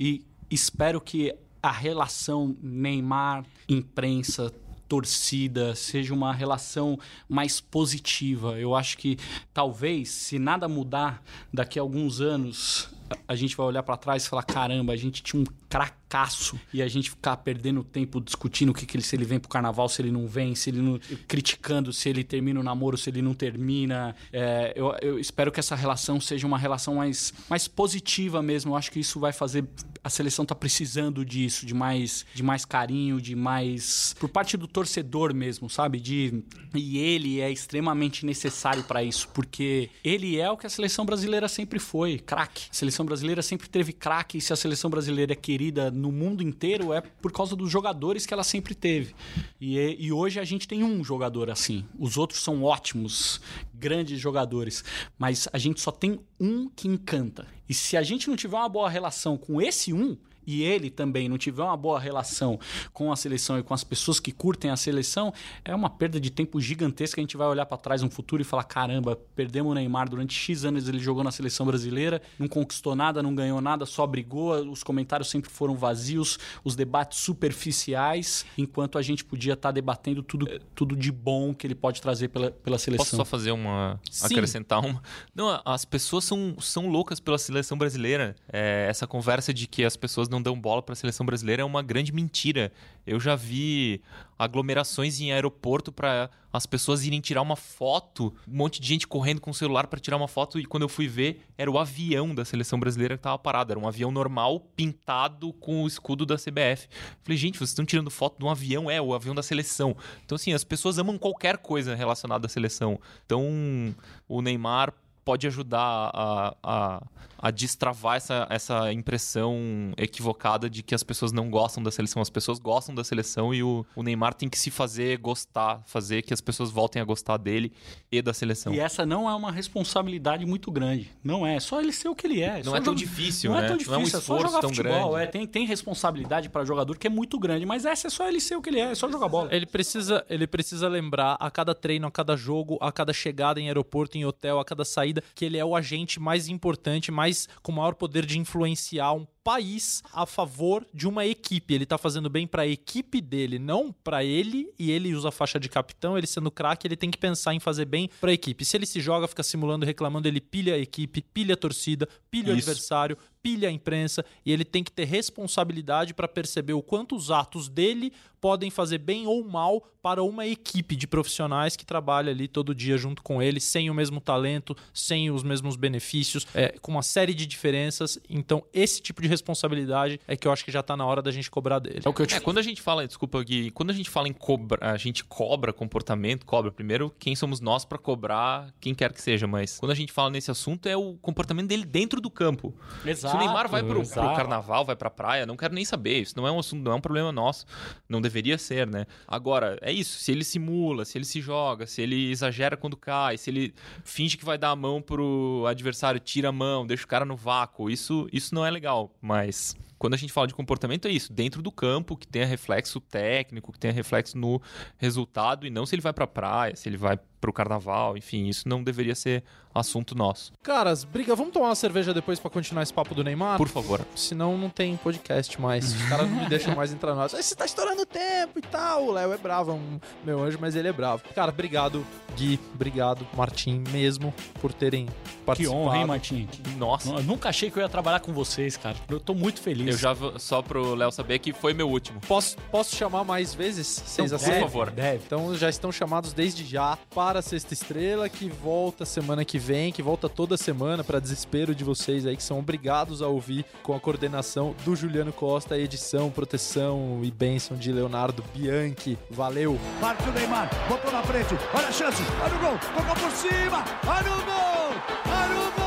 E 0.00 0.24
espero 0.50 0.98
que 0.98 1.34
a 1.62 1.70
relação 1.70 2.56
Neymar-imprensa 2.62 4.50
torcida, 4.88 5.74
seja 5.74 6.12
uma 6.12 6.34
relação 6.34 6.98
mais 7.28 7.60
positiva. 7.60 8.58
Eu 8.58 8.74
acho 8.74 8.98
que 8.98 9.18
talvez, 9.52 10.10
se 10.10 10.38
nada 10.38 10.68
mudar, 10.68 11.22
daqui 11.52 11.78
a 11.78 11.82
alguns 11.82 12.20
anos 12.20 12.90
a 13.26 13.34
gente 13.34 13.56
vai 13.56 13.66
olhar 13.66 13.82
para 13.82 13.96
trás 13.96 14.24
e 14.24 14.28
falar: 14.28 14.42
caramba, 14.42 14.92
a 14.92 14.96
gente 14.96 15.22
tinha 15.22 15.40
um 15.40 15.46
cracaço 15.68 16.60
e 16.72 16.82
a 16.82 16.88
gente 16.88 17.10
ficar 17.10 17.36
perdendo 17.38 17.82
tempo 17.82 18.20
discutindo 18.20 18.70
o 18.70 18.74
que, 18.74 18.84
que 18.84 18.96
ele, 18.96 19.04
se 19.04 19.16
ele 19.16 19.24
vem 19.24 19.38
pro 19.40 19.48
carnaval, 19.48 19.88
se 19.88 20.02
ele 20.02 20.10
não 20.10 20.26
vem, 20.26 20.54
se 20.54 20.70
ele 20.70 20.80
não. 20.80 21.00
criticando 21.26 21.92
se 21.92 22.08
ele 22.08 22.22
termina 22.22 22.60
o 22.60 22.62
namoro, 22.62 22.96
se 22.96 23.08
ele 23.08 23.22
não 23.22 23.32
termina. 23.34 24.14
É, 24.32 24.72
eu, 24.76 24.94
eu 25.00 25.18
espero 25.18 25.50
que 25.50 25.60
essa 25.60 25.74
relação 25.74 26.20
seja 26.20 26.46
uma 26.46 26.58
relação 26.58 26.96
mais, 26.96 27.32
mais 27.48 27.66
positiva 27.66 28.42
mesmo. 28.42 28.72
Eu 28.72 28.76
acho 28.76 28.90
que 28.90 29.00
isso 29.00 29.18
vai 29.18 29.32
fazer. 29.32 29.64
A 30.04 30.10
seleção 30.10 30.44
tá 30.44 30.54
precisando 30.54 31.24
disso, 31.24 31.64
de 31.64 31.72
mais, 31.72 32.26
de 32.34 32.42
mais 32.42 32.64
carinho, 32.64 33.20
de 33.20 33.34
mais. 33.34 34.14
por 34.18 34.28
parte 34.28 34.56
do 34.56 34.66
torcedor 34.66 35.32
mesmo, 35.32 35.70
sabe? 35.70 36.00
De, 36.00 36.42
e 36.74 36.98
ele 36.98 37.40
é 37.40 37.50
extremamente 37.50 38.26
necessário 38.26 38.82
para 38.84 39.02
isso, 39.02 39.28
porque 39.28 39.88
ele 40.04 40.38
é 40.38 40.50
o 40.50 40.56
que 40.56 40.66
a 40.66 40.70
seleção 40.70 41.06
brasileira 41.06 41.48
sempre 41.48 41.78
foi, 41.78 42.18
craque. 42.18 42.64
A 42.70 42.74
seleção 42.74 43.01
brasileira 43.04 43.42
sempre 43.42 43.68
teve 43.68 43.92
craque, 43.92 44.38
e 44.38 44.40
se 44.40 44.52
a 44.52 44.56
seleção 44.56 44.90
brasileira 44.90 45.32
é 45.32 45.36
querida 45.36 45.90
no 45.90 46.10
mundo 46.12 46.42
inteiro, 46.42 46.92
é 46.92 47.00
por 47.00 47.32
causa 47.32 47.54
dos 47.56 47.70
jogadores 47.70 48.26
que 48.26 48.34
ela 48.34 48.44
sempre 48.44 48.74
teve. 48.74 49.14
E, 49.60 49.78
é- 49.78 49.96
e 49.98 50.12
hoje 50.12 50.38
a 50.40 50.44
gente 50.44 50.66
tem 50.68 50.82
um 50.84 51.02
jogador 51.04 51.50
assim. 51.50 51.84
Os 51.98 52.16
outros 52.16 52.40
são 52.42 52.62
ótimos, 52.62 53.40
grandes 53.74 54.20
jogadores, 54.20 54.84
mas 55.18 55.48
a 55.52 55.58
gente 55.58 55.80
só 55.80 55.90
tem 55.90 56.20
um 56.38 56.68
que 56.68 56.88
encanta. 56.88 57.46
E 57.68 57.74
se 57.74 57.96
a 57.96 58.02
gente 58.02 58.28
não 58.28 58.36
tiver 58.36 58.56
uma 58.56 58.68
boa 58.68 58.88
relação 58.88 59.36
com 59.36 59.60
esse 59.60 59.92
um, 59.92 60.16
e 60.46 60.62
ele 60.62 60.90
também 60.90 61.28
não 61.28 61.38
tiver 61.38 61.62
uma 61.62 61.76
boa 61.76 61.98
relação 61.98 62.58
com 62.92 63.12
a 63.12 63.16
seleção 63.16 63.58
e 63.58 63.62
com 63.62 63.74
as 63.74 63.84
pessoas 63.84 64.18
que 64.20 64.32
curtem 64.32 64.70
a 64.70 64.76
seleção, 64.76 65.32
é 65.64 65.74
uma 65.74 65.90
perda 65.90 66.20
de 66.20 66.30
tempo 66.30 66.60
gigantesca. 66.60 67.20
A 67.20 67.22
gente 67.22 67.36
vai 67.36 67.46
olhar 67.46 67.66
para 67.66 67.76
trás 67.76 68.02
no 68.02 68.10
futuro 68.10 68.42
e 68.42 68.44
falar: 68.44 68.64
caramba, 68.64 69.18
perdemos 69.34 69.72
o 69.72 69.74
Neymar 69.74 70.08
durante 70.08 70.34
X 70.34 70.64
anos. 70.64 70.88
Ele 70.88 70.98
jogou 70.98 71.24
na 71.24 71.30
seleção 71.30 71.66
brasileira, 71.66 72.20
não 72.38 72.48
conquistou 72.48 72.94
nada, 72.94 73.22
não 73.22 73.34
ganhou 73.34 73.60
nada, 73.60 73.86
só 73.86 74.06
brigou. 74.06 74.54
Os 74.70 74.82
comentários 74.82 75.30
sempre 75.30 75.50
foram 75.50 75.74
vazios, 75.74 76.38
os 76.64 76.74
debates 76.74 77.18
superficiais, 77.18 78.44
enquanto 78.56 78.98
a 78.98 79.02
gente 79.02 79.24
podia 79.24 79.54
estar 79.54 79.70
debatendo 79.70 80.22
tudo, 80.22 80.46
tudo 80.74 80.96
de 80.96 81.10
bom 81.10 81.54
que 81.54 81.66
ele 81.66 81.74
pode 81.74 82.00
trazer 82.00 82.28
pela, 82.28 82.50
pela 82.50 82.78
seleção. 82.78 83.04
Posso 83.04 83.16
só 83.16 83.24
fazer 83.24 83.52
uma. 83.52 84.00
Sim. 84.10 84.26
acrescentar 84.26 84.80
uma. 84.80 85.02
Não, 85.34 85.60
as 85.64 85.84
pessoas 85.84 86.24
são, 86.24 86.56
são 86.60 86.88
loucas 86.88 87.20
pela 87.20 87.38
seleção 87.38 87.76
brasileira. 87.76 88.34
É, 88.52 88.86
essa 88.88 89.06
conversa 89.06 89.52
de 89.52 89.66
que 89.66 89.84
as 89.84 89.96
pessoas 89.96 90.28
não 90.32 90.42
dão 90.42 90.58
bola 90.58 90.82
para 90.82 90.94
a 90.94 90.96
seleção 90.96 91.24
brasileira 91.24 91.62
é 91.62 91.64
uma 91.64 91.82
grande 91.82 92.12
mentira. 92.12 92.72
Eu 93.06 93.20
já 93.20 93.36
vi 93.36 94.00
aglomerações 94.38 95.20
em 95.20 95.32
aeroporto 95.32 95.92
para 95.92 96.28
as 96.52 96.66
pessoas 96.66 97.04
irem 97.04 97.20
tirar 97.20 97.40
uma 97.40 97.56
foto, 97.56 98.34
um 98.46 98.56
monte 98.56 98.80
de 98.80 98.88
gente 98.88 99.06
correndo 99.06 99.40
com 99.40 99.50
o 99.50 99.54
celular 99.54 99.86
para 99.86 100.00
tirar 100.00 100.16
uma 100.16 100.28
foto 100.28 100.58
e 100.58 100.64
quando 100.64 100.82
eu 100.82 100.88
fui 100.88 101.06
ver, 101.06 101.42
era 101.56 101.70
o 101.70 101.78
avião 101.78 102.34
da 102.34 102.44
seleção 102.44 102.78
brasileira 102.78 103.16
que 103.16 103.20
estava 103.20 103.38
parado, 103.38 103.72
era 103.72 103.78
um 103.78 103.86
avião 103.86 104.10
normal 104.10 104.60
pintado 104.76 105.52
com 105.54 105.82
o 105.84 105.86
escudo 105.86 106.26
da 106.26 106.36
CBF. 106.36 106.88
Falei, 107.22 107.38
gente, 107.38 107.58
vocês 107.58 107.70
estão 107.70 107.84
tirando 107.84 108.10
foto 108.10 108.38
de 108.38 108.44
um 108.44 108.50
avião, 108.50 108.90
é 108.90 109.00
o 109.00 109.14
avião 109.14 109.34
da 109.34 109.42
seleção. 109.42 109.96
Então 110.24 110.36
assim, 110.36 110.52
as 110.52 110.64
pessoas 110.64 110.98
amam 110.98 111.16
qualquer 111.16 111.58
coisa 111.58 111.94
relacionada 111.94 112.46
à 112.46 112.48
seleção. 112.48 113.00
Então, 113.24 113.94
o 114.28 114.42
Neymar 114.42 114.92
pode 115.24 115.46
ajudar 115.46 116.10
a, 116.14 116.54
a, 116.62 117.02
a 117.38 117.50
destravar 117.50 118.16
essa, 118.16 118.46
essa 118.50 118.92
impressão 118.92 119.92
equivocada 119.96 120.68
de 120.70 120.82
que 120.82 120.94
as 120.94 121.02
pessoas 121.02 121.32
não 121.32 121.50
gostam 121.50 121.82
da 121.82 121.90
seleção. 121.90 122.20
As 122.22 122.30
pessoas 122.30 122.58
gostam 122.58 122.94
da 122.94 123.02
seleção 123.04 123.52
e 123.54 123.62
o, 123.62 123.84
o 123.96 124.02
Neymar 124.02 124.34
tem 124.34 124.48
que 124.48 124.58
se 124.58 124.70
fazer 124.70 125.18
gostar, 125.18 125.82
fazer 125.86 126.22
que 126.22 126.32
as 126.32 126.40
pessoas 126.40 126.70
voltem 126.70 127.00
a 127.00 127.04
gostar 127.04 127.36
dele 127.36 127.72
e 128.10 128.20
da 128.22 128.32
seleção. 128.32 128.72
E 128.72 128.80
essa 128.80 129.04
não 129.04 129.28
é 129.28 129.34
uma 129.34 129.50
responsabilidade 129.52 130.44
muito 130.46 130.70
grande. 130.70 131.10
Não 131.22 131.46
é. 131.46 131.58
Só 131.60 131.80
ele 131.80 131.92
ser 131.92 132.08
o 132.08 132.14
que 132.14 132.26
ele 132.26 132.40
é. 132.42 132.56
Não 132.62 132.72
Só 132.72 132.76
é 132.76 132.80
tão 132.80 132.94
difícil, 132.94 133.50
Não 133.50 133.58
né? 133.58 133.64
é 133.64 133.68
tão 133.68 133.76
Não 133.76 133.78
difícil. 133.78 133.94
é 133.94 133.98
um 133.98 134.06
é 134.06 134.10
só 134.10 134.18
esforço 134.18 134.46
jogar 134.46 134.60
tão 134.60 134.70
futebol. 134.70 135.10
grande. 135.12 135.24
É, 135.24 135.26
tem, 135.30 135.46
tem 135.46 135.66
responsabilidade 135.66 136.48
para 136.48 136.64
jogador 136.64 136.96
que 136.96 137.06
é 137.06 137.10
muito 137.10 137.38
grande, 137.38 137.66
mas 137.66 137.84
essa 137.84 138.06
é 138.06 138.10
só 138.10 138.28
ele 138.28 138.40
ser 138.40 138.56
o 138.56 138.62
que 138.62 138.70
ele 138.70 138.80
é. 138.80 138.92
É 138.92 138.94
só 138.94 139.10
jogar 139.10 139.28
bola. 139.28 139.48
Ele 139.54 139.66
precisa, 139.66 140.24
ele 140.28 140.46
precisa 140.46 140.88
lembrar 140.88 141.36
a 141.40 141.50
cada 141.50 141.74
treino, 141.74 142.06
a 142.06 142.10
cada 142.10 142.36
jogo, 142.36 142.78
a 142.80 142.90
cada 142.92 143.12
chegada 143.12 143.60
em 143.60 143.66
aeroporto, 143.68 144.16
em 144.16 144.24
hotel, 144.24 144.60
a 144.60 144.64
cada 144.64 144.84
saída 144.84 145.11
saída, 145.12 145.22
que 145.34 145.44
ele 145.44 145.58
é 145.58 145.64
o 145.64 145.76
agente 145.76 146.18
mais 146.18 146.48
importante, 146.48 147.12
mais 147.12 147.48
com 147.62 147.72
maior 147.72 147.94
poder 147.94 148.24
de 148.24 148.38
influenciar 148.38 149.12
um 149.12 149.26
país 149.44 150.02
a 150.12 150.24
favor 150.24 150.86
de 150.92 151.06
uma 151.06 151.26
equipe. 151.26 151.74
Ele 151.74 151.86
tá 151.86 151.98
fazendo 151.98 152.30
bem 152.30 152.46
para 152.46 152.62
a 152.62 152.66
equipe 152.66 153.20
dele, 153.20 153.58
não 153.58 153.92
para 153.92 154.24
ele, 154.24 154.72
e 154.78 154.90
ele 154.90 155.14
usa 155.14 155.28
a 155.28 155.32
faixa 155.32 155.58
de 155.58 155.68
capitão, 155.68 156.16
ele 156.16 156.26
sendo 156.26 156.50
craque, 156.50 156.86
ele 156.86 156.96
tem 156.96 157.10
que 157.10 157.18
pensar 157.18 157.54
em 157.54 157.60
fazer 157.60 157.84
bem 157.84 158.08
para 158.20 158.30
a 158.30 158.34
equipe. 158.34 158.64
Se 158.64 158.76
ele 158.76 158.86
se 158.86 159.00
joga, 159.00 159.28
fica 159.28 159.42
simulando, 159.42 159.84
reclamando, 159.84 160.28
ele 160.28 160.40
pilha 160.40 160.74
a 160.74 160.78
equipe, 160.78 161.22
pilha 161.22 161.54
a 161.54 161.56
torcida, 161.56 162.08
pilha 162.30 162.52
o 162.52 162.56
Isso. 162.56 162.70
adversário, 162.70 163.16
pilha 163.42 163.68
a 163.68 163.72
imprensa, 163.72 164.24
e 164.46 164.52
ele 164.52 164.64
tem 164.64 164.84
que 164.84 164.92
ter 164.92 165.04
responsabilidade 165.04 166.14
para 166.14 166.28
perceber 166.28 166.74
o 166.74 166.82
quanto 166.82 167.16
os 167.16 167.30
atos 167.30 167.68
dele 167.68 168.12
podem 168.40 168.70
fazer 168.70 168.98
bem 168.98 169.26
ou 169.26 169.44
mal 169.44 169.80
para 170.02 170.22
uma 170.22 170.44
equipe 170.46 170.96
de 170.96 171.06
profissionais 171.06 171.76
que 171.76 171.86
trabalha 171.86 172.32
ali 172.32 172.48
todo 172.48 172.74
dia 172.74 172.98
junto 172.98 173.22
com 173.22 173.40
ele, 173.40 173.60
sem 173.60 173.88
o 173.88 173.94
mesmo 173.94 174.20
talento, 174.20 174.76
sem 174.92 175.30
os 175.30 175.44
mesmos 175.44 175.76
benefícios, 175.76 176.44
é, 176.52 176.76
com 176.80 176.90
uma 176.90 177.02
série 177.02 177.34
de 177.34 177.46
diferenças. 177.46 178.18
Então, 178.28 178.64
esse 178.72 179.00
tipo 179.00 179.22
de 179.22 179.28
responsabilidade 179.32 180.20
é 180.28 180.36
que 180.36 180.46
eu 180.46 180.52
acho 180.52 180.64
que 180.64 180.70
já 180.70 180.82
tá 180.82 180.96
na 180.96 181.04
hora 181.04 181.20
da 181.20 181.30
gente 181.30 181.50
cobrar 181.50 181.78
dele. 181.78 182.00
É 182.04 182.08
o 182.08 182.12
que 182.12 182.22
eu 182.22 182.26
te 182.26 182.34
É, 182.34 182.40
quando 182.40 182.58
a 182.58 182.62
gente 182.62 182.80
fala, 182.80 183.06
desculpa 183.06 183.42
Gui, 183.42 183.70
quando 183.70 183.90
a 183.90 183.92
gente 183.92 184.08
fala 184.08 184.28
em 184.28 184.32
cobra, 184.32 184.78
a 184.80 184.96
gente 184.96 185.24
cobra 185.24 185.72
comportamento, 185.72 186.46
cobra 186.46 186.70
primeiro 186.70 187.12
quem 187.18 187.34
somos 187.34 187.60
nós 187.60 187.84
pra 187.84 187.98
cobrar 187.98 188.72
quem 188.80 188.94
quer 188.94 189.12
que 189.12 189.20
seja, 189.20 189.46
mas 189.46 189.78
quando 189.78 189.92
a 189.92 189.94
gente 189.94 190.12
fala 190.12 190.30
nesse 190.30 190.50
assunto 190.50 190.88
é 190.88 190.96
o 190.96 191.14
comportamento 191.14 191.68
dele 191.68 191.84
dentro 191.84 192.20
do 192.20 192.30
campo. 192.30 192.74
Se 193.14 193.26
o 193.26 193.38
Neymar 193.38 193.68
vai 193.68 193.82
pro, 193.82 193.94
pro 193.94 194.00
exato. 194.02 194.36
carnaval, 194.36 194.84
vai 194.84 194.96
pra 194.96 195.10
praia, 195.10 195.46
não 195.46 195.56
quero 195.56 195.74
nem 195.74 195.84
saber, 195.84 196.20
isso 196.20 196.34
não 196.36 196.46
é 196.46 196.52
um 196.52 196.58
assunto, 196.58 196.82
não 196.82 196.92
é 196.92 196.94
um 196.94 197.00
problema 197.00 197.32
nosso, 197.32 197.66
não 198.08 198.20
deveria 198.20 198.58
ser, 198.58 198.86
né? 198.86 199.06
Agora, 199.26 199.78
é 199.80 199.92
isso, 199.92 200.18
se 200.18 200.32
ele 200.32 200.44
simula, 200.44 201.04
se 201.04 201.18
ele 201.18 201.24
se 201.24 201.40
joga, 201.40 201.86
se 201.86 202.02
ele 202.02 202.30
exagera 202.30 202.76
quando 202.76 202.96
cai, 202.96 203.38
se 203.38 203.50
ele 203.50 203.74
finge 204.04 204.36
que 204.36 204.44
vai 204.44 204.58
dar 204.58 204.70
a 204.70 204.76
mão 204.76 205.00
pro 205.00 205.64
adversário, 205.66 206.20
tira 206.20 206.48
a 206.48 206.52
mão, 206.52 206.86
deixa 206.86 207.04
o 207.04 207.08
cara 207.08 207.24
no 207.24 207.36
vácuo, 207.36 207.90
isso, 207.90 208.28
isso 208.32 208.54
não 208.54 208.64
é 208.64 208.70
legal, 208.70 209.14
mas 209.22 209.76
quando 210.02 210.14
a 210.14 210.16
gente 210.16 210.32
fala 210.32 210.48
de 210.48 210.54
comportamento, 210.54 211.06
é 211.06 211.12
isso, 211.12 211.32
dentro 211.32 211.62
do 211.62 211.70
campo, 211.70 212.16
que 212.16 212.26
tenha 212.26 212.44
reflexo 212.44 212.98
técnico, 212.98 213.70
que 213.70 213.78
tenha 213.78 213.94
reflexo 213.94 214.36
no 214.36 214.60
resultado, 214.98 215.64
e 215.64 215.70
não 215.70 215.86
se 215.86 215.94
ele 215.94 216.02
vai 216.02 216.12
pra 216.12 216.26
praia, 216.26 216.74
se 216.74 216.88
ele 216.88 216.96
vai 216.96 217.16
pro 217.40 217.52
carnaval, 217.52 218.16
enfim, 218.16 218.46
isso 218.46 218.68
não 218.68 218.84
deveria 218.84 219.16
ser 219.16 219.42
assunto 219.74 220.14
nosso. 220.14 220.52
Caras, 220.62 221.02
briga, 221.02 221.34
vamos 221.34 221.52
tomar 221.52 221.70
uma 221.70 221.74
cerveja 221.74 222.14
depois 222.14 222.38
pra 222.38 222.48
continuar 222.48 222.84
esse 222.84 222.92
papo 222.92 223.16
do 223.16 223.24
Neymar? 223.24 223.58
Por 223.58 223.68
favor. 223.68 224.00
Senão 224.14 224.56
não 224.56 224.70
tem 224.70 224.96
podcast 224.96 225.60
mais. 225.60 225.92
Os 225.92 226.08
caras 226.08 226.30
não 226.30 226.40
me 226.42 226.48
deixam 226.48 226.76
mais 226.76 226.92
entrar 226.92 227.14
nós. 227.16 227.32
Você 227.32 227.56
tá 227.56 227.64
estourando 227.64 228.06
tempo 228.06 228.58
e 228.58 228.62
tal. 228.62 229.06
O 229.06 229.10
Léo 229.12 229.32
é 229.32 229.38
bravo, 229.38 229.72
é 229.72 229.74
um 229.74 230.00
meu 230.24 230.40
anjo, 230.40 230.58
mas 230.60 230.76
ele 230.76 230.86
é 230.86 230.92
bravo. 230.92 231.24
Cara, 231.34 231.50
obrigado, 231.50 232.06
Gui. 232.36 232.60
Obrigado, 232.74 233.26
Martim, 233.34 233.82
mesmo, 233.90 234.32
por 234.60 234.72
terem 234.72 235.06
Que 235.06 235.12
participado. 235.44 235.80
honra, 235.80 235.96
hein, 235.98 236.06
Martim? 236.06 236.48
Nossa. 236.76 237.10
Eu 237.10 237.22
nunca 237.24 237.48
achei 237.48 237.70
que 237.70 237.76
eu 237.78 237.82
ia 237.82 237.88
trabalhar 237.88 238.20
com 238.20 238.32
vocês, 238.32 238.76
cara. 238.76 238.96
Eu 239.08 239.18
tô 239.18 239.34
muito 239.34 239.60
feliz. 239.60 239.88
Eu 239.88 239.91
já 239.96 240.12
vou, 240.12 240.38
só 240.38 240.62
pro 240.62 240.94
Léo 240.94 241.10
saber 241.12 241.38
que 241.38 241.52
foi 241.52 241.72
meu 241.74 241.88
último. 241.88 242.20
Posso, 242.26 242.56
posso 242.70 242.94
chamar 242.96 243.24
mais 243.24 243.54
vezes? 243.54 243.86
Vocês 244.04 244.26
Então, 244.32 244.36
aceitam? 244.36 244.60
por 244.62 244.68
favor. 244.70 244.90
Deve. 244.90 245.22
Então 245.26 245.54
já 245.54 245.68
estão 245.68 245.90
chamados 245.92 246.32
desde 246.32 246.64
já 246.64 246.98
para 247.14 247.38
a 247.38 247.42
Sexta 247.42 247.72
Estrela, 247.74 248.28
que 248.28 248.48
volta 248.48 249.04
semana 249.04 249.44
que 249.44 249.58
vem, 249.58 249.92
que 249.92 250.02
volta 250.02 250.28
toda 250.28 250.56
semana, 250.56 251.02
para 251.04 251.18
desespero 251.20 251.74
de 251.74 251.84
vocês 251.84 252.26
aí, 252.26 252.36
que 252.36 252.42
são 252.42 252.58
obrigados 252.58 253.22
a 253.22 253.28
ouvir 253.28 253.64
com 253.82 253.94
a 253.94 254.00
coordenação 254.00 254.74
do 254.84 254.94
Juliano 254.96 255.32
Costa, 255.32 255.76
edição, 255.78 256.30
proteção 256.30 257.20
e 257.22 257.30
bênção 257.30 257.76
de 257.76 257.92
Leonardo 257.92 258.44
Bianchi. 258.54 259.18
Valeu! 259.30 259.78
Partiu 260.00 260.30
o 260.30 260.34
Neymar, 260.34 260.68
botou 260.88 261.10
na 261.12 261.22
frente, 261.22 261.54
olha 261.74 261.88
a 261.88 261.92
chance, 261.92 262.22
olha 262.42 262.54
o 262.54 262.58
gol, 262.58 262.78
tocou 262.96 263.14
por 263.16 263.30
cima, 263.32 263.84
olha 264.06 264.32
o 264.32 264.44
gol, 264.44 264.92
olha 265.26 265.68
o 265.68 265.72
gol, 265.72 265.81